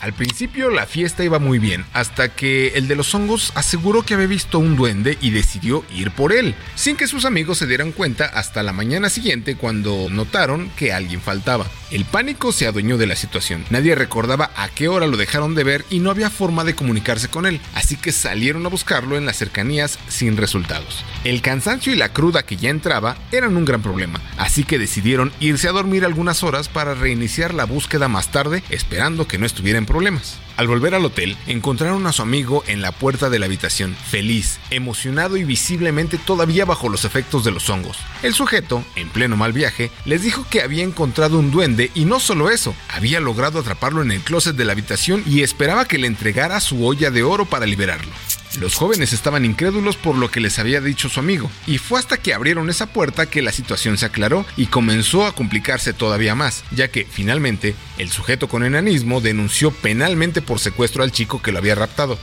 Al 0.00 0.14
principio 0.14 0.70
la 0.70 0.86
fiesta 0.86 1.24
iba 1.24 1.38
muy 1.38 1.58
bien, 1.58 1.84
hasta 1.92 2.30
que 2.30 2.68
el 2.68 2.88
de 2.88 2.96
los 2.96 3.14
hongos 3.14 3.52
aseguró 3.54 4.02
que 4.02 4.14
había 4.14 4.26
visto 4.26 4.58
un 4.58 4.74
duende 4.74 5.18
y 5.20 5.30
decidió 5.30 5.84
ir 5.94 6.10
por 6.10 6.32
él, 6.32 6.54
sin 6.74 6.96
que 6.96 7.06
sus 7.06 7.26
amigos 7.26 7.58
se 7.58 7.66
dieran 7.66 7.92
cuenta 7.92 8.24
hasta 8.24 8.62
la 8.62 8.72
mañana 8.72 9.10
siguiente 9.10 9.56
cuando 9.56 10.08
notaron 10.10 10.70
que 10.76 10.94
alguien 10.94 11.20
faltaba. 11.20 11.66
El 11.90 12.06
pánico 12.06 12.52
se 12.52 12.66
adueñó 12.66 12.96
de 12.96 13.06
la 13.06 13.16
situación, 13.16 13.64
nadie 13.68 13.94
recordaba 13.94 14.50
a 14.56 14.68
qué 14.68 14.88
hora 14.88 15.06
lo 15.06 15.18
dejaron 15.18 15.54
de 15.54 15.64
ver 15.64 15.84
y 15.90 15.98
no 15.98 16.10
había 16.10 16.30
forma 16.30 16.64
de 16.64 16.74
comunicarse 16.74 17.28
con 17.28 17.44
él, 17.44 17.60
así 17.74 17.96
que 17.96 18.12
salieron 18.12 18.64
a 18.64 18.70
buscarlo 18.70 19.18
en 19.18 19.26
las 19.26 19.36
cercanías 19.36 19.98
sin 20.08 20.38
resultados. 20.38 21.04
El 21.24 21.42
cansancio 21.42 21.92
y 21.92 21.96
la 21.96 22.12
cruda 22.14 22.44
que 22.44 22.56
ya 22.56 22.70
entraba 22.70 23.18
eran 23.32 23.56
un 23.56 23.66
gran 23.66 23.82
problema, 23.82 24.20
así 24.38 24.64
que 24.64 24.78
decidieron 24.78 25.30
irse 25.40 25.68
a 25.68 25.72
dormir 25.72 26.06
algunas 26.06 26.42
horas 26.42 26.68
para 26.68 26.94
reiniciar 26.94 27.52
la 27.52 27.64
búsqueda 27.64 28.08
más 28.08 28.30
tarde, 28.30 28.62
esperando 28.70 29.28
que 29.28 29.36
no 29.36 29.44
estuviera 29.44 29.78
en 29.78 29.89
problemas. 29.90 30.38
Al 30.56 30.68
volver 30.68 30.94
al 30.94 31.04
hotel, 31.04 31.36
encontraron 31.48 32.06
a 32.06 32.12
su 32.12 32.22
amigo 32.22 32.62
en 32.68 32.80
la 32.80 32.92
puerta 32.92 33.28
de 33.28 33.40
la 33.40 33.46
habitación, 33.46 33.96
feliz, 34.08 34.60
emocionado 34.70 35.36
y 35.36 35.42
visiblemente 35.42 36.16
todavía 36.16 36.64
bajo 36.64 36.88
los 36.88 37.04
efectos 37.04 37.42
de 37.42 37.50
los 37.50 37.68
hongos. 37.70 37.96
El 38.22 38.32
sujeto, 38.32 38.84
en 38.94 39.08
pleno 39.08 39.36
mal 39.36 39.52
viaje, 39.52 39.90
les 40.04 40.22
dijo 40.22 40.46
que 40.48 40.62
había 40.62 40.84
encontrado 40.84 41.40
un 41.40 41.50
duende 41.50 41.90
y 41.94 42.04
no 42.04 42.20
solo 42.20 42.50
eso, 42.50 42.72
había 42.88 43.18
logrado 43.18 43.58
atraparlo 43.58 44.02
en 44.02 44.12
el 44.12 44.20
closet 44.20 44.54
de 44.54 44.64
la 44.64 44.72
habitación 44.72 45.24
y 45.26 45.42
esperaba 45.42 45.86
que 45.86 45.98
le 45.98 46.06
entregara 46.06 46.60
su 46.60 46.86
olla 46.86 47.10
de 47.10 47.24
oro 47.24 47.46
para 47.46 47.66
liberarlo. 47.66 48.12
Los 48.58 48.74
jóvenes 48.74 49.12
estaban 49.12 49.44
incrédulos 49.44 49.96
por 49.96 50.16
lo 50.16 50.30
que 50.30 50.40
les 50.40 50.58
había 50.58 50.80
dicho 50.80 51.08
su 51.08 51.20
amigo, 51.20 51.50
y 51.66 51.78
fue 51.78 52.00
hasta 52.00 52.16
que 52.16 52.34
abrieron 52.34 52.68
esa 52.68 52.86
puerta 52.86 53.26
que 53.26 53.42
la 53.42 53.52
situación 53.52 53.96
se 53.96 54.06
aclaró 54.06 54.44
y 54.56 54.66
comenzó 54.66 55.24
a 55.24 55.34
complicarse 55.34 55.92
todavía 55.92 56.34
más, 56.34 56.64
ya 56.72 56.88
que 56.88 57.06
finalmente 57.08 57.76
el 57.98 58.10
sujeto 58.10 58.48
con 58.48 58.64
enanismo 58.64 59.20
denunció 59.20 59.70
penalmente 59.70 60.42
por 60.42 60.58
secuestro 60.58 61.04
al 61.04 61.12
chico 61.12 61.40
que 61.40 61.52
lo 61.52 61.58
había 61.58 61.76
raptado. 61.76 62.18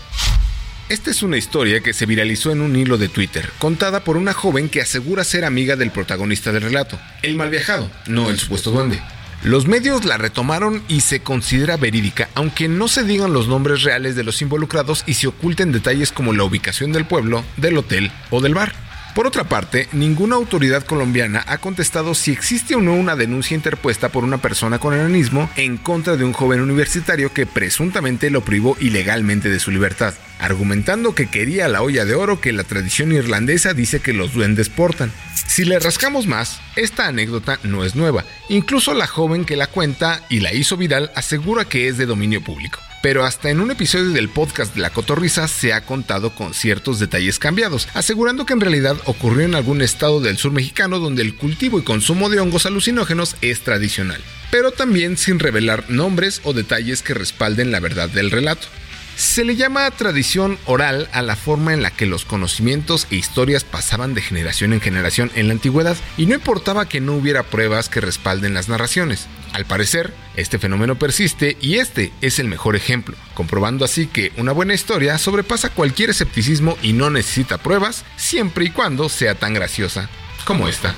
Esta 0.89 1.11
es 1.11 1.21
una 1.21 1.37
historia 1.37 1.81
que 1.81 1.93
se 1.93 2.05
viralizó 2.05 2.51
en 2.51 2.61
un 2.61 2.75
hilo 2.75 2.97
de 2.97 3.09
Twitter, 3.09 3.49
contada 3.59 4.03
por 4.03 4.17
una 4.17 4.33
joven 4.33 4.69
que 4.69 4.81
asegura 4.81 5.23
ser 5.23 5.45
amiga 5.45 5.75
del 5.75 5.91
protagonista 5.91 6.51
del 6.51 6.63
relato, 6.63 6.99
el 7.23 7.35
mal 7.35 7.49
viajado, 7.49 7.89
no 8.05 8.29
el 8.29 8.39
supuesto 8.39 8.71
duende. 8.71 9.01
Los 9.43 9.67
medios 9.67 10.03
la 10.03 10.17
retomaron 10.17 10.83
y 10.87 11.01
se 11.01 11.21
considera 11.21 11.77
verídica, 11.77 12.27
aunque 12.33 12.67
no 12.67 12.87
se 12.87 13.03
digan 13.03 13.33
los 13.33 13.47
nombres 13.47 13.83
reales 13.83 14.15
de 14.15 14.23
los 14.23 14.41
involucrados 14.41 15.03
y 15.05 15.13
se 15.13 15.27
oculten 15.27 15.71
detalles 15.71 16.11
como 16.11 16.33
la 16.33 16.43
ubicación 16.43 16.91
del 16.91 17.05
pueblo, 17.05 17.43
del 17.55 17.77
hotel 17.77 18.11
o 18.31 18.41
del 18.41 18.55
bar. 18.55 18.86
Por 19.17 19.25
otra 19.25 19.45
parte, 19.45 19.89
ninguna 19.93 20.35
autoridad 20.35 20.85
colombiana 20.85 21.43
ha 21.47 21.57
contestado 21.57 22.13
si 22.13 22.31
existe 22.31 22.75
o 22.75 22.81
no 22.81 22.93
una 22.93 23.15
denuncia 23.15 23.55
interpuesta 23.55 24.09
por 24.09 24.23
una 24.23 24.37
persona 24.37 24.77
con 24.77 24.93
enanismo 24.93 25.49
en 25.55 25.77
contra 25.77 26.17
de 26.17 26.23
un 26.23 26.33
joven 26.33 26.61
universitario 26.61 27.33
que 27.33 27.47
presuntamente 27.47 28.29
lo 28.29 28.41
privó 28.41 28.77
ilegalmente 28.79 29.49
de 29.49 29.57
su 29.57 29.71
libertad, 29.71 30.13
argumentando 30.37 31.15
que 31.15 31.31
quería 31.31 31.67
la 31.67 31.81
olla 31.81 32.05
de 32.05 32.13
oro 32.13 32.39
que 32.39 32.53
la 32.53 32.63
tradición 32.63 33.11
irlandesa 33.11 33.73
dice 33.73 34.01
que 34.01 34.13
los 34.13 34.33
duendes 34.33 34.69
portan. 34.69 35.11
Si 35.47 35.65
le 35.65 35.79
rascamos 35.79 36.27
más, 36.27 36.61
esta 36.75 37.07
anécdota 37.07 37.57
no 37.63 37.85
es 37.85 37.95
nueva. 37.95 38.23
Incluso 38.49 38.93
la 38.93 39.07
joven 39.07 39.45
que 39.45 39.55
la 39.55 39.65
cuenta 39.65 40.21
y 40.29 40.41
la 40.41 40.53
hizo 40.53 40.77
viral 40.77 41.11
asegura 41.15 41.65
que 41.65 41.87
es 41.87 41.97
de 41.97 42.05
dominio 42.05 42.43
público. 42.43 42.81
Pero 43.01 43.25
hasta 43.25 43.49
en 43.49 43.59
un 43.59 43.71
episodio 43.71 44.09
del 44.09 44.29
podcast 44.29 44.73
de 44.73 44.81
La 44.81 44.89
Cotorrisa 44.89 45.47
se 45.47 45.71
ha 45.71 45.81
contado 45.81 46.33
con 46.33 46.53
ciertos 46.53 46.99
detalles 46.99 47.37
cambiados, 47.37 47.87
asegurando 47.93 48.45
que 48.45 48.53
en 48.53 48.61
realidad 48.61 48.97
ocurrió 49.05 49.45
en 49.45 49.55
algún 49.55 49.81
estado 49.81 50.19
del 50.19 50.37
sur 50.37 50.51
mexicano 50.51 50.99
donde 50.99 51.21
el 51.21 51.35
cultivo 51.35 51.79
y 51.79 51.83
consumo 51.83 52.29
de 52.29 52.39
hongos 52.39 52.65
alucinógenos 52.65 53.35
es 53.41 53.61
tradicional, 53.61 54.21
pero 54.49 54.71
también 54.71 55.15
sin 55.17 55.39
revelar 55.39 55.89
nombres 55.89 56.41
o 56.43 56.53
detalles 56.53 57.03
que 57.03 57.13
respalden 57.13 57.71
la 57.71 57.79
verdad 57.79 58.09
del 58.09 58.31
relato. 58.31 58.67
Se 59.15 59.43
le 59.43 59.55
llama 59.55 59.89
tradición 59.89 60.59
oral 60.65 61.09
a 61.11 61.23
la 61.23 61.35
forma 61.35 61.73
en 61.73 61.81
la 61.81 61.89
que 61.89 62.05
los 62.05 62.23
conocimientos 62.23 63.07
e 63.09 63.15
historias 63.15 63.63
pasaban 63.63 64.13
de 64.13 64.21
generación 64.21 64.73
en 64.73 64.81
generación 64.81 65.31
en 65.33 65.47
la 65.47 65.53
antigüedad 65.53 65.97
y 66.17 66.27
no 66.27 66.35
importaba 66.35 66.87
que 66.87 67.01
no 67.01 67.15
hubiera 67.15 67.41
pruebas 67.41 67.89
que 67.89 67.99
respalden 67.99 68.53
las 68.53 68.69
narraciones. 68.69 69.27
Al 69.53 69.65
parecer, 69.65 70.13
este 70.35 70.59
fenómeno 70.59 70.95
persiste 70.95 71.57
y 71.61 71.77
este 71.77 72.11
es 72.21 72.39
el 72.39 72.47
mejor 72.47 72.75
ejemplo, 72.75 73.15
comprobando 73.33 73.85
así 73.85 74.07
que 74.07 74.31
una 74.37 74.51
buena 74.51 74.73
historia 74.73 75.17
sobrepasa 75.17 75.69
cualquier 75.69 76.11
escepticismo 76.11 76.77
y 76.81 76.93
no 76.93 77.09
necesita 77.09 77.57
pruebas 77.57 78.05
siempre 78.15 78.65
y 78.65 78.69
cuando 78.69 79.09
sea 79.09 79.35
tan 79.35 79.53
graciosa 79.53 80.09
como 80.45 80.67
esta. 80.67 80.93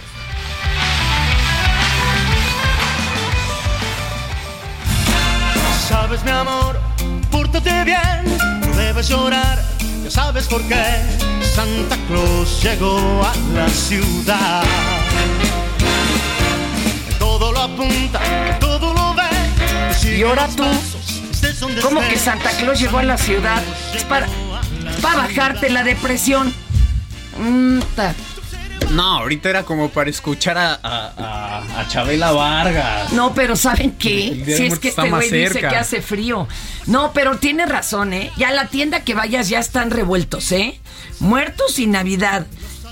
Sabes, 5.88 6.24
mi 6.24 6.32
amor, 6.32 6.80
bien, 7.84 8.38
no 8.62 8.76
debes 8.76 9.10
llorar, 9.10 9.60
ya 10.04 10.12
sabes 10.12 10.48
por 10.48 10.62
qué. 10.68 10.84
Santa 11.56 11.98
Claus 12.08 12.62
llegó 12.64 13.24
a 13.24 13.34
la 13.54 13.70
ciudad. 13.70 14.64
Todo 17.60 17.68
lo 17.68 17.74
apunta, 17.84 18.20
todo 18.62 18.94
lo 18.94 19.14
ve. 19.16 20.16
Y 20.18 20.24
ahora 20.24 20.48
tú, 20.56 20.64
¿cómo 21.82 22.00
que 22.08 22.18
Santa 22.18 22.52
Claus 22.52 22.80
llegó 22.80 23.00
a 23.00 23.04
la 23.04 23.18
ciudad? 23.18 23.62
Es 23.94 24.06
para, 24.06 24.28
para 25.02 25.18
bajarte 25.24 25.70
la 25.70 25.84
depresión. 25.84 26.54
Mm. 27.38 27.80
No, 28.92 29.18
ahorita 29.20 29.50
era 29.50 29.64
como 29.64 29.90
para 29.90 30.10
escuchar 30.10 30.58
a, 30.58 30.80
a, 30.82 31.12
a- 31.18 31.82
a 31.82 31.88
Chabela 31.90 32.32
Vargas. 32.32 33.12
No, 33.12 33.34
pero 33.34 33.58
¿saben 33.58 33.92
qué? 33.92 34.42
Si 34.56 34.66
es 34.68 34.80
que 34.80 34.88
este 34.90 35.10
güey 35.10 35.30
dice 35.30 35.60
que 35.60 35.68
hace 35.68 36.02
frío. 36.02 36.48
No, 36.86 37.12
pero 37.12 37.40
tiene 37.40 37.66
razón, 37.66 38.14
¿eh? 38.14 38.32
Ya 38.38 38.52
la 38.52 38.68
tienda 38.68 39.04
que 39.04 39.16
vayas 39.16 39.50
ya 39.50 39.60
están 39.60 39.92
revueltos, 39.92 40.52
¿eh? 40.54 40.80
Muertos 41.20 41.78
y 41.78 41.88
Navidad. 41.88 42.48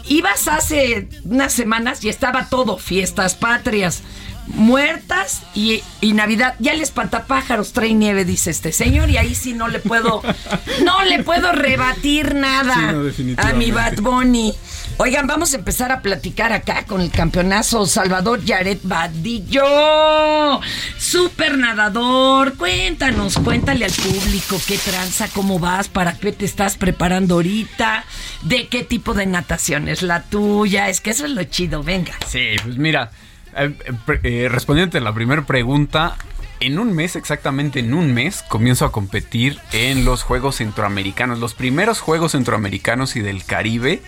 Ibas 0.09 0.47
hace 0.49 1.07
unas 1.23 1.53
semanas 1.53 2.03
y 2.03 2.09
estaba 2.09 2.47
todo, 2.49 2.77
fiestas 2.77 3.35
patrias, 3.35 4.01
muertas 4.47 5.43
y, 5.53 5.83
y 6.01 6.13
Navidad. 6.13 6.55
Ya 6.59 6.71
el 6.71 6.81
espantapájaros 6.81 7.73
trae 7.73 7.93
nieve, 7.93 8.25
dice 8.25 8.49
este 8.51 8.71
señor, 8.71 9.09
y 9.09 9.17
ahí 9.17 9.35
sí 9.35 9.53
no 9.53 9.67
le 9.67 9.79
puedo, 9.79 10.21
no 10.85 11.03
le 11.03 11.23
puedo 11.23 11.51
rebatir 11.51 12.35
nada 12.35 12.75
Sí, 13.15 13.23
no, 13.23 13.41
a 13.43 13.53
mi. 13.53 13.71
Bad 13.71 13.97
Bunny. 14.01 14.53
Oigan, 14.99 15.27
vamos 15.27 15.53
a 15.53 15.57
empezar 15.57 15.91
a 15.91 16.01
platicar 16.01 16.51
acá 16.53 16.85
con 16.87 17.01
el 17.01 17.11
campeonazo 17.11 17.85
Salvador 17.85 18.43
Yaret 18.43 18.79
Badillo. 18.81 20.59
Super 20.97 21.57
nadador, 21.57 22.57
cuéntanos, 22.57 23.37
cuéntale 23.37 23.85
al 23.85 23.91
público 23.91 24.59
qué 24.65 24.77
tranza, 24.77 25.27
cómo 25.33 25.59
vas, 25.59 25.87
para 25.87 26.17
qué 26.17 26.31
te 26.31 26.45
estás 26.45 26.77
preparando 26.77 27.35
ahorita, 27.35 28.05
de 28.41 28.67
qué 28.67 28.83
tipo 28.83 29.13
de 29.13 29.27
natación 29.27 29.87
es 29.87 30.01
la 30.01 30.23
tuya, 30.23 30.89
es 30.89 30.99
que 30.99 31.11
eso 31.11 31.25
es 31.25 31.31
lo 31.31 31.43
chido, 31.43 31.83
venga. 31.83 32.13
Sí, 32.27 32.55
pues 32.63 32.77
mira, 32.77 33.11
eh, 33.55 33.73
eh, 33.85 33.93
pre- 34.05 34.19
eh, 34.23 34.49
a 34.49 34.99
la 34.99 35.13
primera 35.13 35.45
pregunta, 35.45 36.15
en 36.59 36.79
un 36.79 36.93
mes, 36.93 37.15
exactamente 37.15 37.79
en 37.79 37.93
un 37.93 38.13
mes, 38.13 38.43
comienzo 38.47 38.85
a 38.85 38.91
competir 38.91 39.59
en 39.71 40.05
los 40.05 40.23
Juegos 40.23 40.57
Centroamericanos, 40.57 41.39
los 41.39 41.53
primeros 41.53 41.99
Juegos 41.99 42.31
Centroamericanos 42.31 43.15
y 43.15 43.21
del 43.21 43.45
Caribe, 43.45 44.01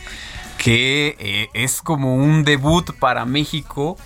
que 0.57 1.15
eh, 1.19 1.47
es 1.53 1.81
como 1.81 2.15
un 2.15 2.43
debut 2.43 2.91
para 2.99 3.25
México 3.25 3.97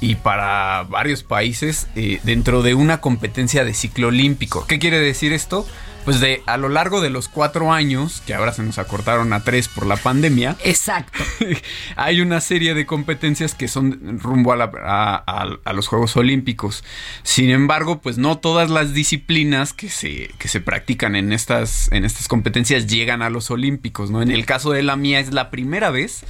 y 0.00 0.16
para 0.16 0.82
varios 0.84 1.22
países 1.22 1.86
eh, 1.94 2.20
dentro 2.24 2.62
de 2.62 2.74
una 2.74 3.00
competencia 3.00 3.64
de 3.64 3.74
ciclo 3.74 4.08
olímpico. 4.08 4.66
¿Qué 4.66 4.78
quiere 4.78 4.98
decir 4.98 5.32
esto? 5.32 5.66
Pues 6.04 6.20
de 6.20 6.42
a 6.46 6.58
lo 6.58 6.68
largo 6.68 7.00
de 7.00 7.08
los 7.08 7.28
cuatro 7.28 7.72
años, 7.72 8.22
que 8.26 8.34
ahora 8.34 8.52
se 8.52 8.62
nos 8.62 8.78
acortaron 8.78 9.32
a 9.32 9.42
tres 9.42 9.68
por 9.68 9.86
la 9.86 9.96
pandemia, 9.96 10.56
Exacto. 10.62 11.18
hay 11.96 12.20
una 12.20 12.40
serie 12.42 12.74
de 12.74 12.84
competencias 12.84 13.54
que 13.54 13.68
son 13.68 14.18
rumbo 14.20 14.52
a, 14.52 14.56
la- 14.56 14.70
a- 14.82 15.24
a- 15.26 15.58
a 15.64 15.72
los 15.72 15.88
Juegos 15.88 16.16
Olímpicos. 16.18 16.84
Sin 17.22 17.48
embargo, 17.50 18.00
pues 18.02 18.18
no 18.18 18.36
todas 18.38 18.68
las 18.68 18.92
disciplinas 18.92 19.72
que 19.72 19.88
se, 19.88 20.30
que 20.38 20.48
se 20.48 20.60
practican 20.60 21.16
en 21.16 21.32
estas, 21.32 21.90
en 21.90 22.04
estas 22.04 22.28
competencias 22.28 22.86
llegan 22.86 23.22
a 23.22 23.30
los 23.30 23.50
Olímpicos, 23.50 24.10
¿no? 24.10 24.20
En 24.20 24.30
el 24.30 24.44
caso 24.44 24.72
de 24.72 24.82
la 24.82 24.96
mía 24.96 25.20
es 25.20 25.32
la 25.32 25.50
primera 25.50 25.88
vez 25.90 26.24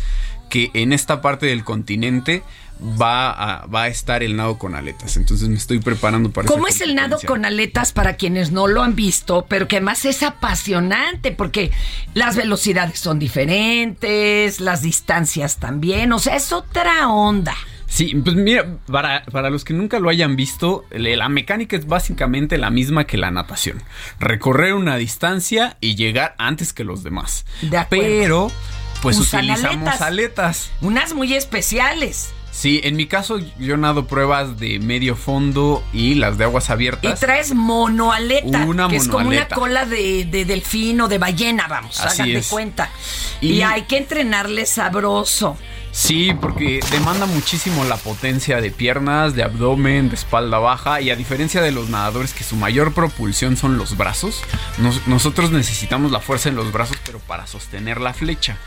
que 0.51 0.70
en 0.75 0.93
esta 0.93 1.20
parte 1.20 1.47
del 1.47 1.64
continente 1.64 2.43
va 2.81 3.31
a, 3.31 3.66
va 3.66 3.85
a 3.85 3.89
estar 3.89 4.22
el 4.22 4.37
nado 4.37 4.59
con 4.59 4.75
aletas. 4.75 5.16
Entonces 5.16 5.49
me 5.49 5.57
estoy 5.57 5.79
preparando 5.79 6.31
para 6.31 6.49
¿Cómo 6.49 6.66
es 6.66 6.81
el 6.81 6.95
nado 6.95 7.18
con 7.27 7.45
aletas 7.45 7.93
para 7.93 8.14
quienes 8.16 8.51
no 8.53 8.66
lo 8.66 8.83
han 8.83 8.95
visto, 8.95 9.47
pero 9.49 9.68
que 9.68 9.77
además 9.77 10.05
es 10.05 10.22
apasionante 10.22 11.33
porque 11.33 11.70
las 12.14 12.37
velocidades 12.37 12.99
son 12.99 13.18
diferentes, 13.18 14.61
las 14.61 14.83
distancias 14.83 15.59
también, 15.59 16.12
o 16.12 16.18
sea, 16.18 16.37
es 16.37 16.53
otra 16.53 17.09
onda. 17.09 17.55
Sí, 17.87 18.12
pues 18.25 18.35
mira, 18.35 18.79
para, 18.91 19.25
para 19.27 19.51
los 19.51 19.62
que 19.62 19.72
nunca 19.72 20.01
lo 20.01 20.09
hayan 20.11 20.35
visto, 20.35 20.85
la 20.91 21.29
mecánica 21.29 21.77
es 21.77 21.87
básicamente 21.87 22.59
la 22.59 22.70
misma 22.70 23.07
que 23.07 23.16
la 23.16 23.31
natación. 23.31 23.81
Recorrer 24.18 24.75
una 24.75 24.97
distancia 24.97 25.77
y 25.81 25.95
llegar 25.95 26.35
antes 26.39 26.72
que 26.72 26.83
los 26.83 27.05
demás. 27.05 27.45
De 27.62 27.79
acuerdo. 27.79 28.05
Pero, 28.05 28.51
pues 29.01 29.16
Usan 29.18 29.45
utilizamos 29.45 29.77
aletas. 29.77 30.01
aletas. 30.01 30.70
Unas 30.81 31.14
muy 31.14 31.35
especiales. 31.35 32.33
Sí, 32.57 32.81
en 32.85 32.95
mi 32.95 33.07
caso 33.07 33.41
yo 33.59 33.77
nado 33.77 34.07
pruebas 34.07 34.61
de 34.61 34.79
medio 34.79 35.17
fondo 35.17 35.83
y 35.93 36.15
las 36.15 36.39
de 36.39 36.45
aguas 36.45 36.69
Y 36.69 36.73
abiertas. 36.73 37.19
traes 37.19 37.53
monoaleta, 37.53 38.65
Una 38.65 38.87
que 38.89 38.97
es 38.97 39.09
como 39.09 39.27
una 39.29 39.49
cola 39.49 39.85
de, 39.87 40.25
de 40.25 40.45
delfín 40.45 41.01
o 41.01 41.09
de 41.09 41.19
ballena, 41.19 41.67
vamos, 41.67 41.99
Así 42.01 42.33
es. 42.33 42.47
cuenta. 42.49 42.91
Y, 43.41 43.55
Y- 43.55 43.63
hay 43.63 43.83
que 43.83 43.97
entrenarle 43.99 44.67
sabroso. 44.67 45.57
Sí, 45.91 46.33
porque 46.41 46.81
demanda 46.91 47.27
muchísimo 47.27 47.85
la 47.85 47.97
potencia 47.97 48.61
de 48.61 48.71
piernas, 48.73 49.35
de 49.35 49.43
abdomen, 49.45 50.09
de 50.09 50.15
espalda 50.17 50.59
baja 50.59 51.01
y 51.01 51.11
a 51.11 51.17
diferencia 51.17 51.61
de 51.61 51.71
los 51.73 51.89
nadadores 51.89 52.35
que 52.35 52.43
su 52.45 52.57
mayor 52.57 52.93
propulsión 52.95 53.57
son 53.57 53.79
los 53.79 53.97
brazos, 53.97 54.43
nos- 54.79 55.07
nosotros 55.09 55.51
necesitamos 55.53 56.11
la 56.13 56.21
fuerza 56.21 56.49
en 56.49 56.57
los 56.57 56.73
brazos 56.73 56.97
pero 57.05 57.19
para 57.21 57.47
sostener 57.49 58.01
la 58.01 58.13
flecha. 58.15 58.59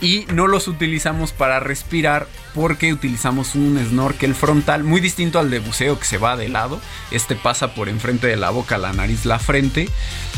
Y 0.00 0.26
no 0.32 0.46
los 0.46 0.68
utilizamos 0.68 1.32
para 1.32 1.58
respirar 1.58 2.28
porque 2.54 2.92
utilizamos 2.92 3.54
un 3.56 3.78
snorkel 3.84 4.34
frontal 4.34 4.84
muy 4.84 5.00
distinto 5.00 5.40
al 5.40 5.50
de 5.50 5.58
buceo 5.58 5.98
que 5.98 6.04
se 6.04 6.18
va 6.18 6.36
de 6.36 6.48
lado. 6.48 6.80
Este 7.10 7.34
pasa 7.34 7.74
por 7.74 7.88
enfrente 7.88 8.28
de 8.28 8.36
la 8.36 8.50
boca, 8.50 8.78
la 8.78 8.92
nariz, 8.92 9.24
la 9.24 9.38
frente. 9.40 9.88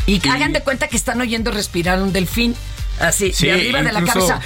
Y, 0.07 0.27
hagan 0.27 0.51
de 0.53 0.61
cuenta 0.61 0.87
que 0.87 0.97
están 0.97 1.21
oyendo 1.21 1.51
respirar 1.51 2.01
un 2.01 2.11
delfín. 2.11 2.55
Así, 2.99 3.33
Sí, 3.33 3.47
de 3.47 3.53
arriba 3.53 3.83
de 3.83 3.91
la 3.91 4.03
cabeza. 4.03 4.39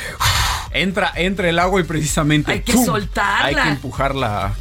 Entra, 0.72 1.14
entra 1.16 1.50
el 1.50 1.60
agua 1.60 1.80
y 1.80 1.86
precisamente 1.86 2.52
Hay 2.52 2.62
que 2.62 2.74
¡pum! 2.74 2.86
soltarla. 2.86 3.48
Hay 3.48 3.56
que 3.56 3.70
empujarla 3.70 4.54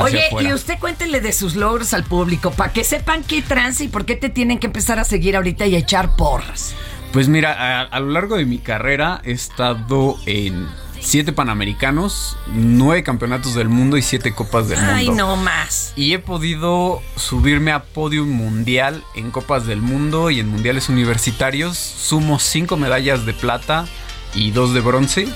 Oye, 0.00 0.26
afuera. 0.26 0.48
y 0.48 0.52
usted 0.52 0.78
cuéntele 0.78 1.20
de 1.20 1.32
sus 1.32 1.56
logros 1.56 1.92
al 1.94 2.04
público, 2.04 2.52
para 2.52 2.72
que 2.72 2.84
sepan 2.84 3.24
qué 3.24 3.42
trance 3.42 3.84
y 3.84 3.88
por 3.88 4.04
qué 4.04 4.14
te 4.14 4.28
tienen 4.28 4.58
que 4.58 4.68
empezar 4.68 5.00
a 5.00 5.04
seguir 5.04 5.34
ahorita 5.34 5.66
y 5.66 5.74
a 5.74 5.78
echar 5.78 6.14
porras. 6.14 6.74
Pues 7.12 7.28
mira, 7.28 7.52
a, 7.52 7.82
a 7.82 8.00
lo 8.00 8.10
largo 8.10 8.36
de 8.36 8.44
mi 8.44 8.58
carrera 8.58 9.20
he 9.24 9.32
estado 9.32 10.16
en 10.26 10.68
siete 11.00 11.32
panamericanos, 11.32 12.36
nueve 12.48 13.02
campeonatos 13.02 13.54
del 13.54 13.68
mundo 13.68 13.96
y 13.96 14.02
siete 14.02 14.34
copas 14.34 14.68
del 14.68 14.78
mundo. 14.78 14.94
Ay, 14.94 15.08
no 15.10 15.36
más. 15.36 15.92
Y 15.96 16.12
he 16.12 16.18
podido 16.18 17.00
subirme 17.16 17.72
a 17.72 17.82
podium 17.82 18.28
mundial 18.28 19.02
en 19.14 19.30
copas 19.30 19.66
del 19.66 19.80
mundo 19.80 20.30
y 20.30 20.40
en 20.40 20.48
mundiales 20.48 20.88
universitarios. 20.88 21.78
Sumo 21.78 22.38
cinco 22.38 22.76
medallas 22.76 23.26
de 23.26 23.32
plata 23.32 23.86
y 24.34 24.50
dos 24.50 24.74
de 24.74 24.80
bronce. 24.80 25.28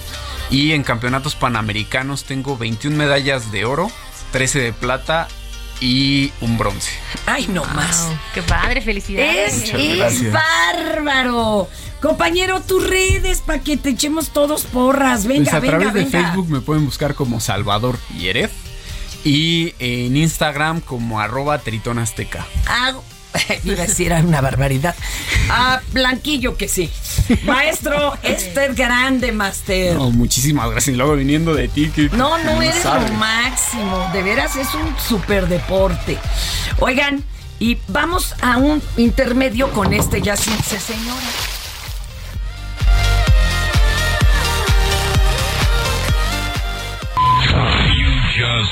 Y 0.51 0.73
en 0.73 0.83
campeonatos 0.83 1.35
panamericanos 1.35 2.25
tengo 2.25 2.59
21 2.59 2.97
medallas 2.97 3.51
de 3.53 3.65
oro, 3.65 3.91
13 4.33 4.59
de 4.59 4.73
plata 4.73 5.29
y 5.83 6.33
un 6.41 6.57
bronce. 6.57 6.93
Ay, 7.27 7.49
no 7.49 7.65
más. 7.65 8.09
Qué 8.33 8.43
padre, 8.43 8.81
felicidades. 8.81 9.73
Es, 9.75 10.33
bárbaro. 10.33 11.69
Compañero, 12.01 12.61
tus 12.61 12.89
redes 12.89 13.41
para 13.41 13.59
que 13.59 13.77
te 13.77 13.91
echemos 13.91 14.31
todos 14.31 14.63
porras. 14.63 15.27
Venga, 15.27 15.45
pues 15.45 15.55
a 15.55 15.61
venga, 15.61 15.79
través 15.79 15.95
de. 15.95 16.07
Facebook 16.07 16.49
me 16.49 16.61
pueden 16.61 16.85
buscar 16.85 17.15
como 17.15 17.41
Salvador 17.41 17.99
Pierez 18.17 18.53
y 19.25 19.75
en 19.81 20.17
Instagram 20.17 20.81
como 20.81 21.21
arroba 21.21 21.59
tritonazteca. 21.59 22.47
Ah, 22.67 22.93
iba 23.65 23.83
a 23.83 23.87
decir 23.87 24.13
una 24.13 24.41
barbaridad. 24.41 24.95
Ah, 25.51 25.81
Blanquillo 25.93 26.57
que 26.57 26.69
sí. 26.69 26.91
Maestro, 27.45 28.17
este 28.23 28.67
es 28.67 28.77
grande, 28.77 29.33
Master. 29.33 29.95
No, 29.95 30.11
muchísimas 30.11 30.71
gracias. 30.71 30.95
Y 30.95 30.99
luego 30.99 31.17
viniendo 31.17 31.55
de 31.55 31.69
ti, 31.69 31.91
que 31.91 32.09
No, 32.11 32.39
no 32.39 32.63
eres 32.63 32.85
lo 32.85 33.13
máximo. 33.15 34.11
De 34.13 34.23
veras 34.23 34.57
es 34.57 34.75
un 34.75 34.95
super 34.99 35.49
deporte. 35.49 36.19
Oigan, 36.79 37.25
y 37.59 37.79
vamos 37.89 38.35
a 38.43 38.57
un 38.57 38.83
intermedio 38.97 39.71
con 39.71 39.93
este 39.93 40.21
ya 40.21 40.37
sin 40.37 40.59
señora. 40.63 41.52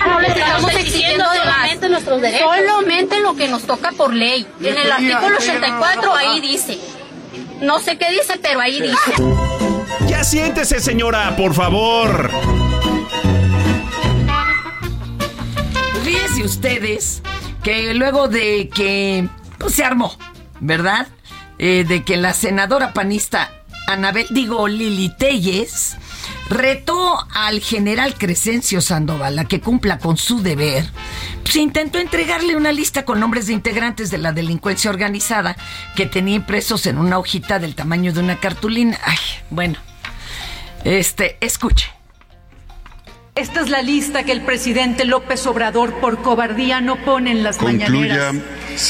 No 0.07 0.21
les 0.21 0.37
estamos 0.37 0.75
exigiendo 0.75 1.25
solamente 1.25 1.89
nuestros 1.89 2.21
derechos. 2.21 2.49
Solamente 2.49 3.21
lo 3.21 3.35
que 3.37 3.49
nos 3.49 3.63
toca 3.63 3.93
por 3.93 4.13
ley. 4.13 4.47
En 4.61 4.77
el 4.77 4.93
artículo 4.93 5.37
84 5.37 6.15
ahí 6.15 6.41
dice. 6.41 6.79
No 7.61 7.79
sé 7.79 7.99
qué 7.99 8.11
dice, 8.11 8.39
pero 8.41 8.61
ahí 8.61 8.81
dice. 8.81 9.13
Ya 10.07 10.25
siéntese, 10.25 10.81
señora, 10.81 11.37
por 11.37 11.55
favor. 11.55 12.31
Fíjense 16.05 16.43
ustedes 16.43 17.23
que 17.63 17.95
luego 17.95 18.29
de 18.29 18.69
que 18.69 19.29
pues, 19.59 19.75
se 19.75 19.85
armó, 19.85 20.17
¿verdad? 20.61 21.07
Eh, 21.59 21.85
de 21.87 22.03
que 22.05 22.17
la 22.17 22.33
senadora 22.33 22.95
panista 22.95 23.53
Anabel, 23.87 24.27
digo 24.31 24.67
Lili 24.69 25.11
Telles, 25.17 25.97
retó 26.51 27.27
al 27.33 27.61
general 27.61 28.17
Crescencio 28.19 28.81
Sandoval 28.81 29.39
a 29.39 29.45
que 29.45 29.61
cumpla 29.61 29.99
con 29.99 30.17
su 30.17 30.43
deber, 30.43 30.85
pues 31.43 31.55
intentó 31.57 31.99
entregarle 31.99 32.57
una 32.57 32.73
lista 32.73 33.05
con 33.05 33.21
nombres 33.21 33.47
de 33.47 33.53
integrantes 33.53 34.11
de 34.11 34.19
la 34.19 34.33
delincuencia 34.33 34.91
organizada 34.91 35.57
que 35.95 36.07
tenía 36.07 36.35
impresos 36.35 36.87
en 36.87 36.99
una 36.99 37.19
hojita 37.19 37.61
del 37.61 37.77
tamaño 37.77 38.13
de 38.13 38.21
una 38.21 38.41
cartulina. 38.41 38.99
Ay, 39.05 39.17
bueno, 39.49 39.79
este, 40.85 41.39
escuche. 41.41 41.87
Esta 43.37 43.61
es 43.61 43.71
la 43.71 43.81
lista 43.81 44.25
que 44.25 44.33
el 44.33 44.43
presidente 44.43 45.05
López 45.05 45.47
Obrador 45.47 45.95
por 46.01 46.21
cobardía 46.21 46.81
no 46.81 46.97
pone 46.97 47.31
en 47.31 47.45
las 47.45 47.59
Concluya, 47.59 47.89
mañaneras. 47.89 48.35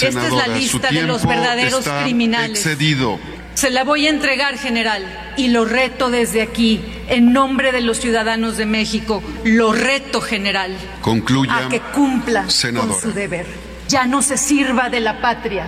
Esta 0.02 0.26
es 0.26 0.32
la 0.32 0.48
lista 0.48 0.90
de 0.90 1.02
los 1.02 1.26
verdaderos 1.26 1.80
está 1.80 2.04
criminales. 2.04 2.64
excedido. 2.66 3.18
Se 3.60 3.68
la 3.68 3.84
voy 3.84 4.06
a 4.06 4.08
entregar, 4.08 4.56
general, 4.56 5.04
y 5.36 5.48
lo 5.48 5.66
reto 5.66 6.08
desde 6.10 6.40
aquí, 6.40 6.80
en 7.08 7.34
nombre 7.34 7.72
de 7.72 7.82
los 7.82 8.00
ciudadanos 8.00 8.56
de 8.56 8.64
México. 8.64 9.22
Lo 9.44 9.74
reto, 9.74 10.22
general, 10.22 10.74
Concluya, 11.02 11.66
a 11.66 11.68
que 11.68 11.78
cumpla 11.78 12.48
senadora. 12.48 12.94
con 12.94 13.02
su 13.02 13.12
deber. 13.12 13.44
Ya 13.86 14.06
no 14.06 14.22
se 14.22 14.38
sirva 14.38 14.88
de 14.88 15.00
la 15.00 15.20
patria. 15.20 15.66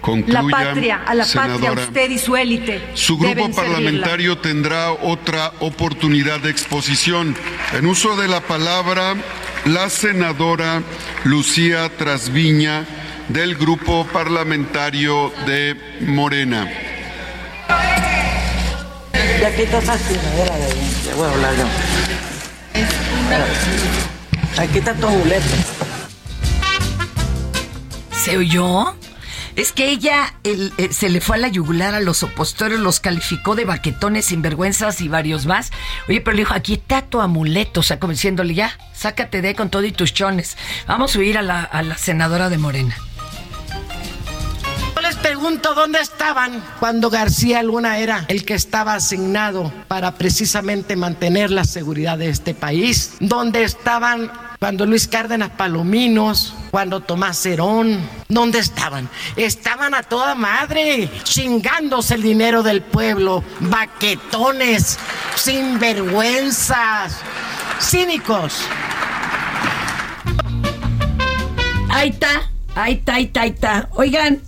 Concluya, 0.00 0.40
la 0.40 0.48
patria, 0.48 1.02
a 1.04 1.16
la 1.16 1.26
patria, 1.26 1.72
usted 1.72 2.10
y 2.10 2.18
su 2.20 2.36
élite. 2.36 2.80
Su 2.94 3.18
grupo 3.18 3.34
deben 3.34 3.52
servirla. 3.52 3.74
parlamentario 3.74 4.38
tendrá 4.38 4.92
otra 4.92 5.52
oportunidad 5.58 6.38
de 6.38 6.50
exposición. 6.50 7.34
En 7.72 7.86
uso 7.86 8.14
de 8.14 8.28
la 8.28 8.42
palabra, 8.42 9.16
la 9.64 9.90
senadora 9.90 10.80
Lucía 11.24 11.90
Trasviña 11.98 12.84
del 13.30 13.56
grupo 13.56 14.06
parlamentario 14.12 15.32
de 15.44 15.76
Morena. 16.02 16.68
Ya 19.42 19.54
quita 19.56 19.78
esa 19.78 19.96
de 19.96 20.14
ahí. 20.14 21.02
Ya 21.04 21.14
voy 21.16 21.26
a 21.26 21.32
hablar 21.32 21.52
yo. 21.56 21.64
Aquí 24.62 24.78
está 24.78 24.94
tu 24.94 25.08
amuleto. 25.08 25.44
¿Se 28.24 28.36
oyó? 28.36 28.94
Es 29.56 29.72
que 29.72 29.88
ella 29.90 30.32
el- 30.44 30.72
eh, 30.78 30.90
se 30.92 31.08
le 31.10 31.20
fue 31.20 31.34
a 31.36 31.38
la 31.40 31.48
yugular 31.48 31.92
a 31.94 32.00
los 32.00 32.22
opositores, 32.22 32.78
los 32.78 33.00
calificó 33.00 33.56
de 33.56 33.64
baquetones, 33.64 34.26
sinvergüenzas 34.26 35.00
y 35.00 35.08
varios 35.08 35.44
más. 35.44 35.72
Oye, 36.08 36.20
pero 36.20 36.36
le 36.36 36.42
dijo, 36.42 36.54
aquí 36.54 36.74
está 36.74 37.02
tu 37.02 37.20
amuleto, 37.20 37.80
o 37.80 37.82
sea, 37.82 37.98
como 37.98 38.12
diciéndole, 38.12 38.54
ya, 38.54 38.78
sácate 38.94 39.42
de 39.42 39.56
con 39.56 39.70
todo 39.70 39.84
y 39.84 39.90
tus 39.92 40.14
chones. 40.14 40.56
Vamos 40.86 41.16
a 41.16 41.18
oír 41.18 41.36
a 41.36 41.42
la, 41.42 41.64
a 41.64 41.82
la 41.82 41.98
senadora 41.98 42.48
de 42.48 42.58
Morena. 42.58 42.96
Pregunto 45.22 45.74
dónde 45.74 46.00
estaban 46.00 46.62
cuando 46.80 47.08
García 47.08 47.62
Luna 47.62 47.98
era 47.98 48.24
el 48.26 48.44
que 48.44 48.54
estaba 48.54 48.94
asignado 48.94 49.72
para 49.86 50.12
precisamente 50.16 50.96
mantener 50.96 51.50
la 51.50 51.64
seguridad 51.64 52.18
de 52.18 52.28
este 52.28 52.54
país. 52.54 53.14
¿Dónde 53.20 53.62
estaban 53.62 54.32
cuando 54.58 54.84
Luis 54.84 55.06
Cárdenas 55.06 55.50
Palominos, 55.50 56.54
cuando 56.72 57.00
Tomás 57.00 57.46
Herón? 57.46 58.00
¿Dónde 58.28 58.58
estaban? 58.58 59.08
Estaban 59.36 59.94
a 59.94 60.02
toda 60.02 60.34
madre, 60.34 61.08
chingándose 61.22 62.14
el 62.14 62.22
dinero 62.22 62.64
del 62.64 62.82
pueblo, 62.82 63.44
baquetones, 63.60 64.98
sinvergüenzas, 65.36 67.16
cínicos. 67.80 68.62
Ahí 71.90 72.08
está, 72.08 72.50
ahí 72.74 72.94
está, 72.94 73.14
ahí 73.14 73.24
está, 73.24 73.40
ahí 73.42 73.50
está. 73.50 73.88
Oigan, 73.92 74.42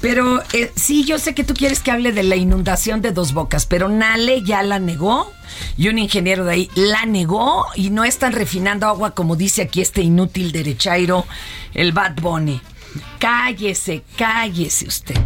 pero 0.00 0.42
eh, 0.52 0.72
sí, 0.76 1.04
yo 1.04 1.18
sé 1.18 1.34
que 1.34 1.44
tú 1.44 1.54
quieres 1.54 1.80
que 1.80 1.90
hable 1.90 2.12
de 2.12 2.22
la 2.22 2.36
inundación 2.36 3.02
de 3.02 3.12
dos 3.12 3.32
bocas, 3.32 3.66
pero 3.66 3.88
Nale 3.88 4.42
ya 4.42 4.62
la 4.62 4.78
negó 4.78 5.30
y 5.76 5.88
un 5.88 5.98
ingeniero 5.98 6.44
de 6.44 6.52
ahí 6.52 6.70
la 6.74 7.04
negó 7.06 7.66
y 7.74 7.90
no 7.90 8.04
están 8.04 8.32
refinando 8.32 8.86
agua 8.86 9.14
como 9.14 9.36
dice 9.36 9.62
aquí 9.62 9.80
este 9.80 10.02
inútil 10.02 10.52
derechairo, 10.52 11.26
el 11.74 11.92
Bad 11.92 12.16
Bunny. 12.20 12.60
Cállese, 13.18 14.02
cállese 14.16 14.88
usted. 14.88 15.16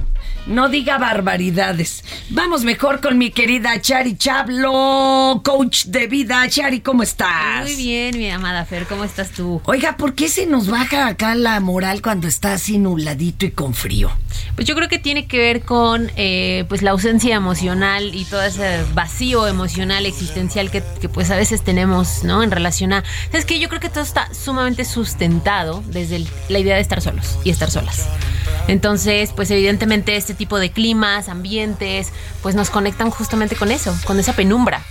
No 0.47 0.69
diga 0.69 0.99
barbaridades. 0.99 2.05
Vamos 2.29 2.65
mejor 2.65 3.01
con 3.01 3.17
mi 3.17 3.31
querida 3.31 3.81
Chari 3.81 4.17
Chablo, 4.17 5.41
coach 5.43 5.85
de 5.87 6.07
vida. 6.07 6.47
Chari, 6.51 6.81
¿cómo 6.81 7.03
estás? 7.03 7.63
Muy 7.63 7.77
bien, 7.77 8.19
mi 8.19 8.31
amada 8.31 8.67
Fer, 8.67 8.87
¿cómo 8.87 9.05
estás 9.05 9.31
tú? 9.31 9.63
Oiga, 9.65 9.97
¿por 9.97 10.15
qué 10.15 10.29
se 10.29 10.47
nos 10.47 10.69
baja 10.69 11.07
acá 11.07 11.35
la 11.35 11.59
moral 11.61 12.03
cuando 12.03 12.29
está 12.29 12.53
así 12.53 12.77
nubladito 12.79 13.47
y 13.47 13.53
con 13.53 13.73
frío? 13.73 14.11
Pues 14.55 14.67
yo 14.67 14.75
creo 14.75 14.89
que 14.89 14.99
tiene 14.99 15.27
que 15.27 15.39
ver 15.39 15.63
con 15.63 16.11
eh, 16.17 16.65
pues 16.69 16.83
la 16.83 16.93
ausencia 16.93 17.35
emocional 17.35 18.15
y 18.15 18.25
todo 18.25 18.43
ese 18.43 18.85
vacío 18.95 19.47
emocional 19.49 20.07
existencial 20.07 20.71
que, 20.71 20.83
pues 21.09 21.31
a 21.31 21.37
veces 21.37 21.63
tenemos, 21.63 22.23
¿no? 22.25 22.43
En 22.43 22.51
relación 22.51 22.93
a... 22.93 23.05
Es 23.33 23.45
que 23.45 23.59
yo 23.59 23.69
creo 23.69 23.81
que 23.81 23.89
todo 23.89 24.05
está 24.05 24.29
sumamente 24.35 24.85
sustentado 24.85 25.83
desde 25.87 26.17
el- 26.17 26.29
la 26.49 26.59
idea 26.59 26.77
de 26.77 26.81
estar 26.83 27.01
solos 27.01 27.39
y 27.45 27.51
estar 27.51 27.71
solas. 27.71 28.07
Entonces, 28.69 29.31
pues 29.35 29.51
evidentemente 29.51 30.17
este 30.17 30.35
tipo 30.35 30.59
de 30.59 30.71
climas, 30.71 31.29
ambientes, 31.29 32.13
pues 32.43 32.55
nos 32.55 32.71
conectan 32.71 33.11
justamente 33.11 33.57
con 33.57 33.71
eso, 33.71 33.95
con 34.05 34.19
esa 34.19 34.33
penumbra. 34.35 34.83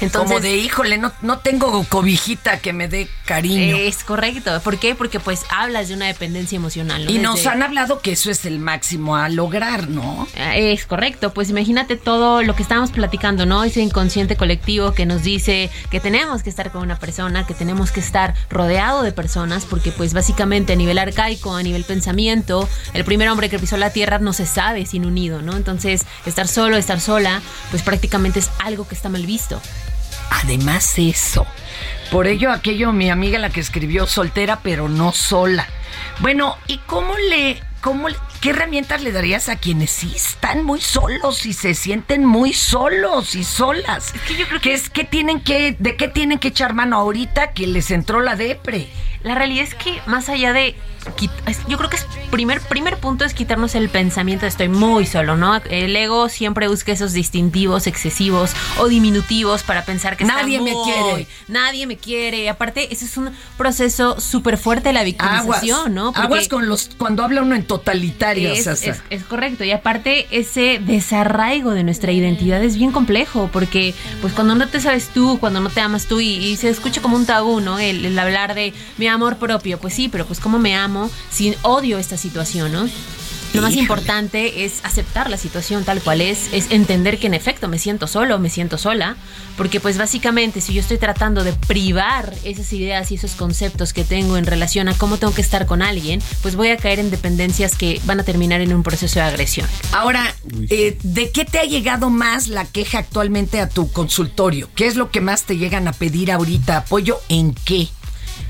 Entonces, 0.00 0.30
Como 0.30 0.40
de, 0.40 0.56
híjole, 0.56 0.98
no, 0.98 1.12
no 1.22 1.38
tengo 1.38 1.84
cobijita 1.84 2.58
que 2.58 2.72
me 2.72 2.88
dé 2.88 3.08
cariño. 3.24 3.76
Es 3.76 4.04
correcto. 4.04 4.60
¿Por 4.62 4.78
qué? 4.78 4.94
Porque 4.94 5.20
pues 5.20 5.42
hablas 5.48 5.88
de 5.88 5.94
una 5.94 6.06
dependencia 6.06 6.56
emocional. 6.56 7.04
¿no? 7.04 7.10
y 7.10 7.18
nos 7.18 7.46
han 7.46 7.62
hablado 7.62 8.00
que 8.00 8.12
eso 8.12 8.30
es 8.30 8.44
el 8.44 8.58
máximo 8.58 9.16
a 9.16 9.28
lograr, 9.28 9.88
¿no? 9.88 10.26
Ah, 10.36 10.56
Es 10.56 10.86
correcto, 10.86 11.32
pues 11.32 11.50
imagínate 11.50 11.96
todo 11.96 12.42
lo 12.42 12.54
que 12.54 12.62
estábamos 12.62 12.90
platicando, 12.90 13.46
¿no? 13.46 13.64
Ese 13.64 13.80
inconsciente 13.80 14.36
colectivo 14.36 14.92
que 14.92 15.06
nos 15.06 15.22
dice 15.22 15.70
que 15.90 16.00
tenemos 16.00 16.42
que 16.42 16.50
estar 16.50 16.70
con 16.70 16.82
una 16.82 16.98
persona, 16.98 17.46
que 17.46 17.54
tenemos 17.54 17.90
que 17.90 18.00
estar 18.00 18.34
rodeado 18.50 19.02
de 19.02 19.12
personas, 19.12 19.64
porque 19.64 19.92
pues 19.92 20.12
básicamente 20.14 20.72
a 20.72 20.76
nivel 20.76 20.98
arcaico, 20.98 21.54
a 21.54 21.62
nivel 21.62 21.84
pensamiento, 21.84 22.68
el 22.92 23.04
primer 23.04 23.28
hombre 23.28 23.48
que 23.48 23.58
pisó 23.58 23.76
la 23.76 23.90
tierra 23.90 24.18
no 24.18 24.32
se 24.32 24.46
sabe 24.46 24.86
sin 24.86 25.06
unido, 25.06 25.42
¿no? 25.42 25.56
Entonces, 25.56 26.02
estar 26.26 26.48
solo, 26.48 26.76
estar 26.76 27.00
sola, 27.00 27.40
pues 27.70 27.82
prácticamente 27.82 28.38
es 28.38 28.50
algo 28.58 28.86
que 28.86 28.94
está 28.94 29.08
mal 29.08 29.26
visto. 29.26 29.60
Además 30.30 30.94
eso. 30.98 31.46
Por 32.10 32.26
ello 32.26 32.50
aquello 32.52 32.92
mi 32.92 33.10
amiga 33.10 33.38
la 33.38 33.50
que 33.50 33.60
escribió 33.60 34.06
soltera 34.06 34.60
pero 34.62 34.88
no 34.88 35.12
sola. 35.12 35.66
Bueno, 36.20 36.56
¿y 36.66 36.78
cómo 36.78 37.16
le 37.30 37.60
cómo 37.80 38.08
qué 38.44 38.50
herramientas 38.50 39.00
le 39.02 39.10
darías 39.10 39.48
a 39.48 39.56
quienes 39.56 39.90
sí 39.90 40.12
están 40.14 40.64
muy 40.64 40.78
solos 40.78 41.46
y 41.46 41.54
se 41.54 41.72
sienten 41.74 42.26
muy 42.26 42.52
solos 42.52 43.34
y 43.36 43.42
solas? 43.42 44.14
Es 44.14 44.20
que 44.20 44.36
yo 44.36 44.46
creo 44.46 44.60
que 44.60 44.74
es 44.74 44.90
que 44.90 45.04
tienen 45.04 45.40
que 45.40 45.74
de 45.78 45.96
qué 45.96 46.08
tienen 46.08 46.38
que 46.38 46.48
echar 46.48 46.74
mano 46.74 46.98
ahorita 46.98 47.52
que 47.52 47.66
les 47.66 47.90
entró 47.90 48.20
la 48.20 48.36
depre. 48.36 48.90
La 49.22 49.34
realidad 49.34 49.64
es 49.64 49.74
que 49.74 49.98
más 50.04 50.28
allá 50.28 50.52
de 50.52 50.74
yo 51.68 51.76
creo 51.76 51.90
que 51.90 51.96
es 51.96 52.06
primer 52.30 52.60
primer 52.62 52.96
punto 52.98 53.24
es 53.26 53.34
quitarnos 53.34 53.74
el 53.74 53.88
pensamiento 53.90 54.42
de 54.46 54.48
estoy 54.48 54.68
muy 54.68 55.04
solo, 55.06 55.36
¿no? 55.36 55.56
El 55.68 55.94
ego 55.96 56.28
siempre 56.30 56.66
busca 56.68 56.92
esos 56.92 57.12
distintivos 57.12 57.86
excesivos 57.86 58.52
o 58.78 58.88
diminutivos 58.88 59.62
para 59.62 59.84
pensar 59.84 60.16
que 60.16 60.24
está 60.24 60.36
Nadie 60.42 60.60
me 60.60 60.72
muy- 60.72 60.84
quiere. 60.84 61.26
nadie 61.48 61.86
me 61.86 61.96
quiere. 61.98 62.48
Aparte, 62.48 62.92
ese 62.92 63.04
es 63.04 63.16
un 63.18 63.30
proceso 63.58 64.18
súper 64.20 64.56
fuerte 64.56 64.88
de 64.88 64.92
la 64.94 65.00
Aguas, 65.00 65.04
victimización, 65.04 65.94
¿no? 65.94 66.12
Porque 66.12 66.20
aguas 66.26 66.48
con 66.48 66.68
los 66.68 66.90
cuando 66.96 67.22
habla 67.22 67.42
uno 67.42 67.54
en 67.54 67.66
es, 68.52 68.64
es- 68.90 69.02
es 69.10 69.24
correcto. 69.24 69.64
Y 69.64 69.70
aparte, 69.70 70.26
ese 70.30 70.80
desarraigo 70.84 71.72
de 71.72 71.84
nuestra 71.84 72.12
identidad 72.12 72.62
es 72.62 72.76
bien 72.76 72.92
complejo, 72.92 73.48
porque 73.52 73.94
pues 74.20 74.32
cuando 74.32 74.54
no 74.54 74.68
te 74.68 74.80
sabes 74.80 75.08
tú, 75.08 75.38
cuando 75.40 75.60
no 75.60 75.70
te 75.70 75.80
amas 75.80 76.06
tú, 76.06 76.20
y, 76.20 76.28
y 76.34 76.56
se 76.56 76.68
escucha 76.68 77.00
como 77.02 77.16
un 77.16 77.26
tabú, 77.26 77.60
¿no? 77.60 77.78
El, 77.78 78.04
el 78.04 78.18
hablar 78.18 78.54
de 78.54 78.72
mi 78.98 79.06
amor 79.06 79.36
propio. 79.36 79.78
Pues 79.78 79.94
sí, 79.94 80.08
pero 80.08 80.26
pues 80.26 80.40
cómo 80.40 80.58
me 80.58 80.74
amo 80.74 81.10
sin 81.30 81.54
odio 81.62 81.98
esta 81.98 82.16
situación, 82.16 82.72
¿no? 82.72 82.88
Lo 83.54 83.62
más 83.62 83.76
importante 83.76 84.64
es 84.64 84.80
aceptar 84.82 85.30
la 85.30 85.36
situación 85.36 85.84
tal 85.84 86.02
cual 86.02 86.20
es, 86.20 86.52
es 86.52 86.72
entender 86.72 87.18
que 87.20 87.28
en 87.28 87.34
efecto 87.34 87.68
me 87.68 87.78
siento 87.78 88.08
solo, 88.08 88.40
me 88.40 88.50
siento 88.50 88.78
sola, 88.78 89.16
porque 89.56 89.78
pues 89.78 89.96
básicamente 89.96 90.60
si 90.60 90.74
yo 90.74 90.80
estoy 90.80 90.98
tratando 90.98 91.44
de 91.44 91.52
privar 91.52 92.34
esas 92.42 92.72
ideas 92.72 93.12
y 93.12 93.14
esos 93.14 93.36
conceptos 93.36 93.92
que 93.92 94.02
tengo 94.02 94.36
en 94.36 94.46
relación 94.46 94.88
a 94.88 94.94
cómo 94.94 95.18
tengo 95.18 95.32
que 95.32 95.40
estar 95.40 95.66
con 95.66 95.82
alguien, 95.82 96.20
pues 96.42 96.56
voy 96.56 96.70
a 96.70 96.76
caer 96.76 96.98
en 96.98 97.12
dependencias 97.12 97.76
que 97.76 98.00
van 98.06 98.18
a 98.18 98.24
terminar 98.24 98.60
en 98.60 98.74
un 98.74 98.82
proceso 98.82 99.20
de 99.20 99.26
agresión. 99.26 99.68
Ahora, 99.92 100.34
eh, 100.68 100.98
¿de 101.04 101.30
qué 101.30 101.44
te 101.44 101.60
ha 101.60 101.64
llegado 101.64 102.10
más 102.10 102.48
la 102.48 102.64
queja 102.64 102.98
actualmente 102.98 103.60
a 103.60 103.68
tu 103.68 103.92
consultorio? 103.92 104.68
¿Qué 104.74 104.88
es 104.88 104.96
lo 104.96 105.12
que 105.12 105.20
más 105.20 105.44
te 105.44 105.56
llegan 105.56 105.86
a 105.86 105.92
pedir 105.92 106.32
ahorita? 106.32 106.78
¿Apoyo 106.78 107.20
en 107.28 107.54
qué? 107.54 107.88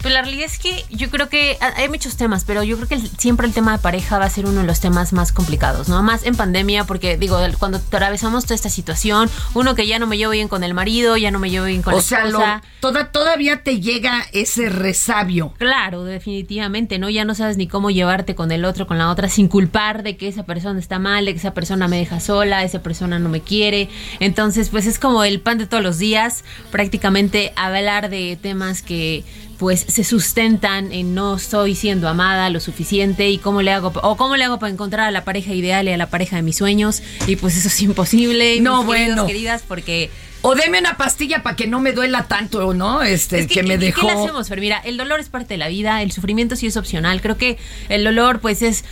Pues 0.04 0.12
la 0.12 0.20
realidad 0.20 0.44
es 0.44 0.58
que 0.58 0.84
yo 0.90 1.08
creo 1.08 1.30
que 1.30 1.56
ah, 1.62 1.72
hay 1.78 1.88
muchos 1.88 2.16
temas, 2.18 2.44
pero 2.44 2.62
yo 2.62 2.76
creo 2.76 2.86
que 2.86 2.94
el- 2.96 3.08
siempre 3.18 3.46
el 3.46 3.54
tema 3.54 3.72
de 3.72 3.78
pareja 3.78 4.18
va 4.18 4.26
a 4.26 4.30
ser 4.30 4.44
uno 4.44 4.60
de 4.60 4.66
los 4.66 4.78
temas 4.78 5.14
más 5.14 5.32
complicados, 5.32 5.88
¿no? 5.88 6.02
Más 6.02 6.24
en 6.26 6.36
pandemia, 6.36 6.84
porque 6.84 7.16
digo, 7.16 7.38
cuando 7.58 7.78
atravesamos 7.78 8.44
toda 8.44 8.54
esta 8.54 8.68
situación, 8.68 9.30
uno 9.54 9.74
que 9.74 9.86
ya 9.86 9.98
no 9.98 10.06
me 10.06 10.18
llevo 10.18 10.32
bien 10.32 10.48
con 10.48 10.62
el 10.62 10.74
marido, 10.74 11.16
ya 11.16 11.30
no 11.30 11.38
me 11.38 11.48
llevo 11.48 11.64
bien 11.64 11.80
con 11.80 11.94
o 11.94 11.96
la 11.96 12.02
sea, 12.02 12.26
lo- 12.26 12.38
toda, 12.80 13.12
todavía 13.12 13.62
te 13.62 13.80
llega 13.80 14.26
ese 14.32 14.68
resabio. 14.68 15.54
Claro, 15.56 16.04
definitivamente, 16.04 16.98
¿no? 16.98 17.08
Ya 17.08 17.24
no 17.24 17.34
sabes 17.34 17.56
ni 17.56 17.66
cómo 17.66 17.90
llevarte 17.90 18.34
con 18.34 18.52
el 18.52 18.66
otro, 18.66 18.86
con 18.86 18.98
la 18.98 19.08
otra, 19.10 19.30
sin 19.30 19.48
culpar 19.48 20.02
de 20.02 20.18
que 20.18 20.28
esa 20.28 20.42
persona 20.44 20.78
está 20.80 20.98
mal, 20.98 21.24
de 21.24 21.32
que 21.32 21.38
esa 21.38 21.54
persona 21.54 21.88
me 21.88 21.96
deja 21.96 22.20
sola, 22.20 22.62
esa 22.62 22.82
persona 22.82 23.18
no 23.18 23.30
me 23.30 23.40
quiere. 23.40 23.88
Entonces, 24.20 24.68
pues 24.68 24.84
es 24.86 24.98
como 24.98 25.24
el 25.24 25.40
pan 25.40 25.56
de 25.56 25.66
todos 25.66 25.82
los 25.82 25.96
días, 25.96 26.44
prácticamente 26.70 27.54
hablar 27.56 28.10
de 28.10 28.38
temas 28.40 28.82
que 28.82 29.24
pues 29.64 29.80
se 29.88 30.04
sustentan 30.04 30.92
en 30.92 31.14
no 31.14 31.36
estoy 31.36 31.74
siendo 31.74 32.06
amada 32.06 32.50
lo 32.50 32.60
suficiente 32.60 33.30
y 33.30 33.38
cómo 33.38 33.62
le 33.62 33.72
hago 33.72 33.94
o 34.02 34.16
cómo 34.18 34.36
le 34.36 34.44
hago 34.44 34.58
para 34.58 34.70
encontrar 34.70 35.06
a 35.08 35.10
la 35.10 35.24
pareja 35.24 35.54
ideal 35.54 35.88
y 35.88 35.92
a 35.92 35.96
la 35.96 36.10
pareja 36.10 36.36
de 36.36 36.42
mis 36.42 36.58
sueños 36.58 37.02
y 37.26 37.36
pues 37.36 37.56
eso 37.56 37.68
es 37.68 37.80
imposible 37.80 38.60
No, 38.60 38.82
mis 38.84 38.92
queridos, 38.94 39.14
bueno. 39.16 39.26
queridas 39.26 39.62
porque 39.66 40.10
O 40.42 40.54
deme 40.54 40.78
una 40.80 40.98
pastilla 40.98 41.42
para 41.42 41.56
que 41.56 41.66
no 41.66 41.80
me 41.80 41.92
duela 41.92 42.24
tanto, 42.24 42.74
¿no? 42.74 43.02
Este, 43.02 43.38
es 43.38 43.46
que, 43.46 43.62
me 43.62 43.78
¿qué- 43.78 43.86
dejó. 43.86 44.02
¿Qué 44.02 44.06
le 44.08 44.12
hacemos, 44.20 44.48
Fer? 44.50 44.60
Mira, 44.60 44.76
el 44.84 44.98
dolor 44.98 45.18
es 45.18 45.30
parte 45.30 45.54
de 45.54 45.58
la 45.58 45.68
vida, 45.68 46.02
el 46.02 46.12
sufrimiento 46.12 46.56
sí 46.56 46.66
es 46.66 46.76
opcional. 46.76 47.22
Creo 47.22 47.38
que 47.38 47.56
el 47.88 48.04
dolor, 48.04 48.40
pues, 48.40 48.60
es. 48.60 48.84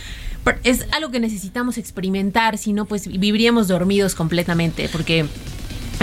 Es 0.63 0.87
algo 0.91 1.09
que 1.11 1.19
necesitamos 1.21 1.77
experimentar, 1.77 2.57
si 2.57 2.73
no, 2.73 2.83
pues 2.85 3.07
viviríamos 3.07 3.69
dormidos 3.69 4.13
completamente, 4.15 4.89
porque 4.91 5.25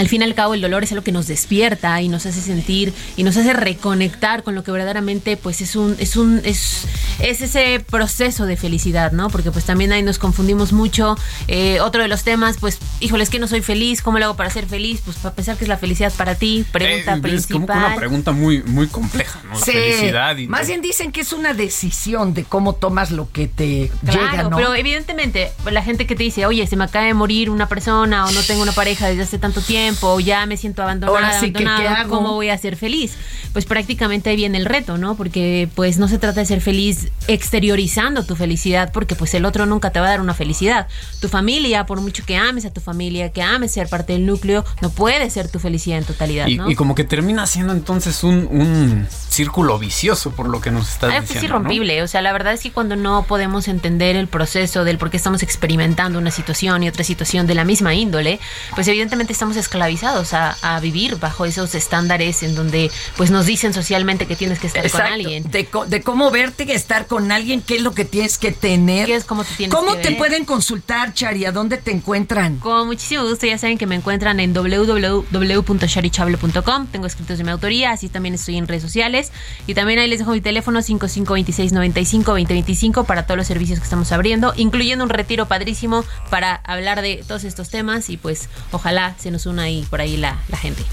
al 0.01 0.07
fin 0.07 0.21
y 0.21 0.25
al 0.25 0.33
cabo 0.33 0.55
el 0.55 0.61
dolor 0.61 0.83
es 0.83 0.91
algo 0.91 1.03
que 1.03 1.11
nos 1.11 1.27
despierta 1.27 2.01
y 2.01 2.09
nos 2.09 2.25
hace 2.25 2.41
sentir 2.41 2.91
y 3.15 3.23
nos 3.23 3.37
hace 3.37 3.53
reconectar 3.53 4.41
con 4.41 4.55
lo 4.55 4.63
que 4.63 4.71
verdaderamente 4.71 5.37
pues 5.37 5.61
es 5.61 5.75
un 5.75 5.95
es 5.99 6.15
un 6.15 6.41
es, 6.43 6.85
es 7.19 7.41
ese 7.41 7.79
proceso 7.87 8.45
de 8.47 8.57
felicidad 8.57 9.11
no 9.11 9.29
porque 9.29 9.51
pues 9.51 9.65
también 9.65 9.91
ahí 9.91 10.01
nos 10.01 10.17
confundimos 10.17 10.73
mucho 10.73 11.15
Eh, 11.47 11.79
otro 11.81 12.01
de 12.01 12.07
los 12.07 12.23
temas 12.23 12.57
pues 12.59 12.79
híjole 12.99 13.23
es 13.23 13.29
que 13.29 13.37
no 13.39 13.47
soy 13.47 13.61
feliz 13.61 14.01
cómo 14.01 14.17
lo 14.17 14.25
hago 14.25 14.35
para 14.35 14.49
ser 14.49 14.65
feliz 14.65 15.01
pues 15.05 15.17
para 15.17 15.35
pensar 15.35 15.55
que 15.57 15.65
es 15.65 15.69
la 15.69 15.77
felicidad 15.77 16.11
para 16.17 16.33
ti 16.35 16.65
pregunta 16.71 17.11
Eh, 17.13 17.15
es 17.15 17.21
principal 17.21 17.67
como 17.67 17.85
una 17.87 17.95
pregunta 17.95 18.31
muy, 18.31 18.63
muy 18.63 18.87
compleja, 18.87 19.39
¿no? 19.43 19.51
La 19.59 19.65
Sí, 19.65 19.71
felicidad 19.71 20.35
y 20.37 20.47
Más 20.47 20.65
bien 20.67 20.81
dicen 20.81 21.11
que 21.11 21.21
es 21.21 21.31
una 21.31 21.53
decisión 21.53 22.33
de 22.33 22.43
cómo 22.43 22.73
tomas 22.73 23.11
lo 23.11 23.31
que 23.31 23.47
te 23.47 23.91
Claro, 24.03 24.31
llega, 24.31 24.43
¿no? 24.49 24.57
pero 24.57 24.73
evidentemente 24.73 25.51
la 25.69 25.83
gente 25.83 26.07
que 26.07 26.15
te 26.15 26.23
dice, 26.23 26.45
oye, 26.47 26.65
se 26.65 26.75
me 26.75 26.85
acaba 26.85 27.05
de 27.05 27.13
morir 27.13 27.49
una 27.51 27.67
persona 27.67 28.25
o 28.25 28.31
no 28.31 28.41
tengo 28.43 28.61
una 28.63 28.71
pareja 28.71 29.07
desde 29.07 29.23
hace 29.23 29.37
tanto 29.37 29.61
tiempo 29.61 29.90
tiempo, 29.91 30.19
ya 30.19 30.45
me 30.45 30.57
siento 30.57 30.81
abandonada, 30.81 31.17
Ahora 31.17 31.39
sí 31.39 31.51
que, 31.51 31.63
¿qué 31.63 31.87
hago? 31.87 32.09
¿cómo 32.09 32.33
voy 32.33 32.49
a 32.49 32.57
ser 32.57 32.75
feliz? 32.75 33.13
Pues 33.53 33.65
prácticamente 33.65 34.29
ahí 34.29 34.35
viene 34.35 34.57
el 34.57 34.65
reto, 34.65 34.97
¿no? 34.97 35.15
Porque 35.15 35.69
pues 35.75 35.97
no 35.97 36.07
se 36.07 36.17
trata 36.17 36.39
de 36.39 36.45
ser 36.45 36.61
feliz 36.61 37.09
exteriorizando 37.27 38.23
tu 38.23 38.35
felicidad, 38.35 38.91
porque 38.91 39.15
pues 39.15 39.33
el 39.33 39.45
otro 39.45 39.65
nunca 39.65 39.91
te 39.91 39.99
va 39.99 40.07
a 40.07 40.09
dar 40.09 40.21
una 40.21 40.33
felicidad. 40.33 40.87
Tu 41.19 41.27
familia, 41.27 41.85
por 41.85 42.01
mucho 42.01 42.25
que 42.25 42.37
ames 42.37 42.65
a 42.65 42.71
tu 42.71 42.81
familia, 42.81 43.31
que 43.31 43.41
ames 43.41 43.71
ser 43.73 43.87
parte 43.87 44.13
del 44.13 44.25
núcleo, 44.25 44.65
no 44.81 44.89
puede 44.89 45.29
ser 45.29 45.49
tu 45.49 45.59
felicidad 45.59 45.97
en 45.97 46.05
totalidad, 46.05 46.47
Y, 46.47 46.59
y 46.71 46.75
como 46.75 46.95
que 46.95 47.03
termina 47.03 47.45
siendo 47.45 47.73
entonces 47.73 48.23
un, 48.23 48.47
un 48.49 49.07
círculo 49.31 49.79
vicioso 49.79 50.31
por 50.31 50.49
lo 50.49 50.61
que 50.61 50.71
nos 50.71 50.89
estás 50.89 51.11
Ah, 51.13 51.21
diciendo. 51.21 51.33
Es 51.33 51.43
¿no? 51.43 51.47
irrompible, 51.57 52.03
o 52.03 52.07
sea, 52.07 52.21
la 52.21 52.33
verdad 52.33 52.53
es 52.53 52.61
que 52.61 52.71
cuando 52.71 52.95
no 52.95 53.23
podemos 53.23 53.67
entender 53.67 54.15
el 54.15 54.27
proceso 54.27 54.83
del 54.83 54.97
por 54.97 55.09
qué 55.09 55.17
estamos 55.17 55.41
experimentando 55.41 56.19
una 56.19 56.31
situación 56.31 56.83
y 56.83 56.89
otra 56.89 57.03
situación 57.03 57.47
de 57.47 57.55
la 57.55 57.63
misma 57.63 57.93
índole, 57.95 58.39
pues 58.75 58.87
evidentemente 58.87 59.33
estamos 59.33 59.55
esclavizados 59.57 60.33
a, 60.33 60.57
a 60.61 60.79
vivir 60.79 61.15
bajo 61.17 61.45
esos 61.45 61.73
estándares 61.75 62.43
en 62.43 62.55
donde 62.55 62.91
pues 63.17 63.31
nos 63.31 63.45
dicen 63.45 63.73
socialmente 63.73 64.25
que 64.27 64.35
tienes 64.35 64.59
que 64.59 64.67
estar 64.67 64.85
Exacto. 64.85 65.05
con 65.07 65.13
alguien. 65.13 65.43
De, 65.49 66.01
cómo 66.03 66.29
verte 66.31 66.65
y 66.67 66.71
estar 66.71 67.07
con 67.07 67.31
alguien, 67.31 67.61
qué 67.61 67.75
es 67.77 67.81
lo 67.81 67.93
que 67.93 68.05
tienes 68.05 68.37
que 68.37 68.51
tener. 68.51 69.05
¿Qué 69.07 69.15
es 69.15 69.23
cómo 69.23 69.43
te 69.43 69.53
tienes 69.55 69.75
¿Cómo 69.75 69.93
que 69.95 70.01
te 70.01 70.09
ver? 70.09 70.17
pueden 70.17 70.45
consultar, 70.45 71.13
Chari? 71.13 71.45
¿A 71.45 71.51
dónde 71.51 71.77
te 71.77 71.91
encuentran? 71.91 72.57
Con 72.57 72.87
muchísimo 72.87 73.23
gusto, 73.23 73.45
ya 73.47 73.57
saben 73.57 73.77
que 73.77 73.87
me 73.87 73.95
encuentran 73.95 74.39
en 74.39 74.53
www.sharichable.com. 74.53 76.87
Tengo 76.87 77.07
escritos 77.07 77.37
de 77.37 77.43
mi 77.43 77.51
autoría, 77.51 77.91
así 77.91 78.09
también 78.09 78.35
estoy 78.35 78.57
en 78.57 78.67
redes 78.67 78.83
sociales. 78.83 79.20
Y 79.67 79.73
también 79.73 79.99
ahí 79.99 80.07
les 80.07 80.19
dejo 80.19 80.31
mi 80.31 80.41
teléfono 80.41 80.79
5526952025 80.79 83.05
para 83.05 83.25
todos 83.25 83.37
los 83.37 83.47
servicios 83.47 83.79
que 83.79 83.83
estamos 83.83 84.11
abriendo, 84.11 84.53
incluyendo 84.55 85.03
un 85.03 85.09
retiro 85.09 85.47
padrísimo 85.47 86.03
para 86.29 86.55
hablar 86.55 87.01
de 87.01 87.23
todos 87.27 87.43
estos 87.43 87.69
temas. 87.69 88.09
Y 88.09 88.17
pues 88.17 88.49
ojalá 88.71 89.15
se 89.19 89.31
nos 89.31 89.45
una 89.45 89.63
ahí 89.63 89.85
por 89.89 90.01
ahí 90.01 90.17
la, 90.17 90.39
la 90.49 90.57
gente. 90.57 90.83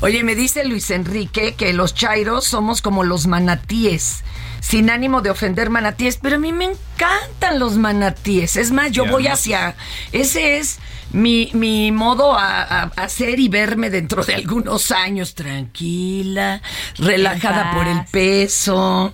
Oye, 0.00 0.22
me 0.24 0.34
dice 0.34 0.64
Luis 0.64 0.90
Enrique 0.90 1.54
que 1.54 1.72
los 1.72 1.94
chairos 1.94 2.44
somos 2.44 2.82
como 2.82 3.04
los 3.04 3.26
manatíes. 3.26 4.22
Sin 4.60 4.90
ánimo 4.90 5.22
de 5.22 5.30
ofender 5.30 5.70
manatíes, 5.70 6.18
pero 6.20 6.36
a 6.36 6.38
mí 6.38 6.52
me 6.52 6.66
encantan 6.66 7.58
los 7.58 7.76
manatíes. 7.76 8.56
Es 8.56 8.70
más, 8.70 8.90
yo 8.92 9.06
voy 9.06 9.26
hacia. 9.26 9.76
Ese 10.12 10.58
es 10.58 10.78
mi, 11.10 11.50
mi 11.54 11.90
modo 11.90 12.36
a, 12.36 12.62
a- 12.62 12.82
a 12.94 13.02
hacer 13.04 13.40
y 13.40 13.48
verme 13.48 13.88
dentro 13.88 14.24
de 14.24 14.34
algunos 14.34 14.90
años. 14.90 15.34
Tranquila, 15.34 16.60
relajada 16.98 17.72
por 17.74 17.86
el 17.88 18.04
peso. 18.10 19.12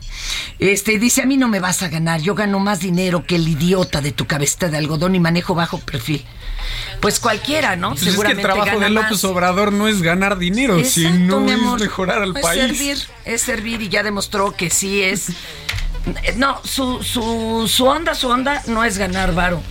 Este 0.58 0.98
dice: 0.98 1.22
A 1.22 1.26
mí 1.26 1.36
no 1.36 1.46
me 1.48 1.60
vas 1.60 1.82
a 1.82 1.88
ganar. 1.88 2.20
Yo 2.20 2.34
gano 2.34 2.58
más 2.58 2.80
dinero 2.80 3.24
que 3.24 3.36
el 3.36 3.46
idiota 3.46 4.00
de 4.00 4.12
tu 4.12 4.26
cabeza 4.26 4.68
de 4.68 4.78
algodón 4.78 5.14
y 5.14 5.20
manejo 5.20 5.54
bajo 5.54 5.78
perfil. 5.78 6.24
Pues 7.00 7.20
cualquiera, 7.20 7.76
¿no? 7.76 7.90
Pues 7.90 8.06
es 8.06 8.18
que 8.18 8.32
el 8.32 8.40
trabajo 8.40 8.78
de 8.80 8.90
López 8.90 9.10
más. 9.12 9.24
Obrador 9.24 9.72
no 9.72 9.88
es 9.88 10.02
ganar 10.02 10.38
dinero, 10.38 10.78
Exacto, 10.78 11.10
sino 11.10 11.48
es 11.74 11.80
mejorar 11.80 12.22
al 12.22 12.36
es 12.36 12.42
país. 12.42 12.60
servir, 12.62 12.98
es 13.24 13.42
servir 13.42 13.82
y 13.82 13.88
ya 13.88 14.02
demostró 14.02 14.52
que 14.52 14.70
sí 14.70 15.02
es. 15.02 15.28
No, 16.36 16.60
su, 16.64 17.02
su, 17.02 17.66
su 17.66 17.86
onda, 17.86 18.14
su 18.14 18.28
onda 18.28 18.62
no 18.66 18.84
es 18.84 18.98
ganar 18.98 19.34
varo. 19.34 19.62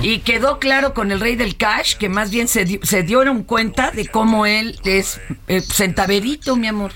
Y 0.00 0.20
quedó 0.20 0.60
claro 0.60 0.94
con 0.94 1.10
el 1.10 1.18
rey 1.18 1.34
del 1.34 1.56
cash 1.56 1.96
que 1.96 2.08
más 2.08 2.30
bien 2.30 2.46
se, 2.46 2.64
dio- 2.64 2.78
se 2.84 3.02
dieron 3.02 3.42
cuenta 3.42 3.90
de 3.90 4.06
cómo 4.06 4.46
él 4.46 4.78
es 4.84 5.20
eh, 5.48 5.60
centaverito, 5.60 6.54
mi 6.54 6.68
amor. 6.68 6.92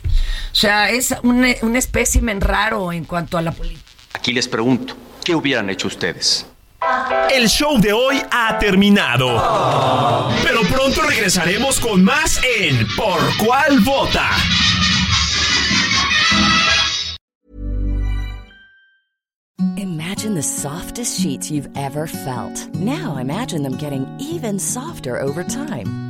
O 0.53 0.55
sea, 0.55 0.91
es 0.91 1.13
un, 1.25 1.45
un 1.63 1.75
espécimen 1.77 2.41
raro 2.41 2.93
en 2.93 3.05
cuanto 3.05 3.37
a 3.39 3.43
la 3.43 3.51
política. 3.51 3.83
Aquí 4.15 4.33
les 4.33 4.47
pregunto, 4.47 4.97
¿qué 5.25 5.35
hubieran 5.35 5.69
hecho 5.69 5.89
ustedes? 5.89 6.47
El 7.33 7.49
show 7.49 7.79
de 7.81 7.93
hoy 7.93 8.23
ha 8.31 8.59
terminado. 8.59 9.27
Pero 10.43 10.63
pronto 10.63 11.03
regresaremos 11.03 11.81
con 11.81 12.05
más 12.05 12.41
en 12.59 12.87
Por 12.97 13.19
cuál 13.39 13.81
vota. 13.81 14.31
Imagine 19.77 20.35
the 20.35 20.43
softest 20.43 21.21
sheets 21.21 21.51
you've 21.51 21.69
ever 21.77 22.07
felt. 22.07 22.75
Now 22.75 23.17
imagine 23.17 23.63
them 23.63 23.77
getting 23.77 24.07
even 24.19 24.59
softer 24.59 25.21
over 25.21 25.45
time. 25.45 26.06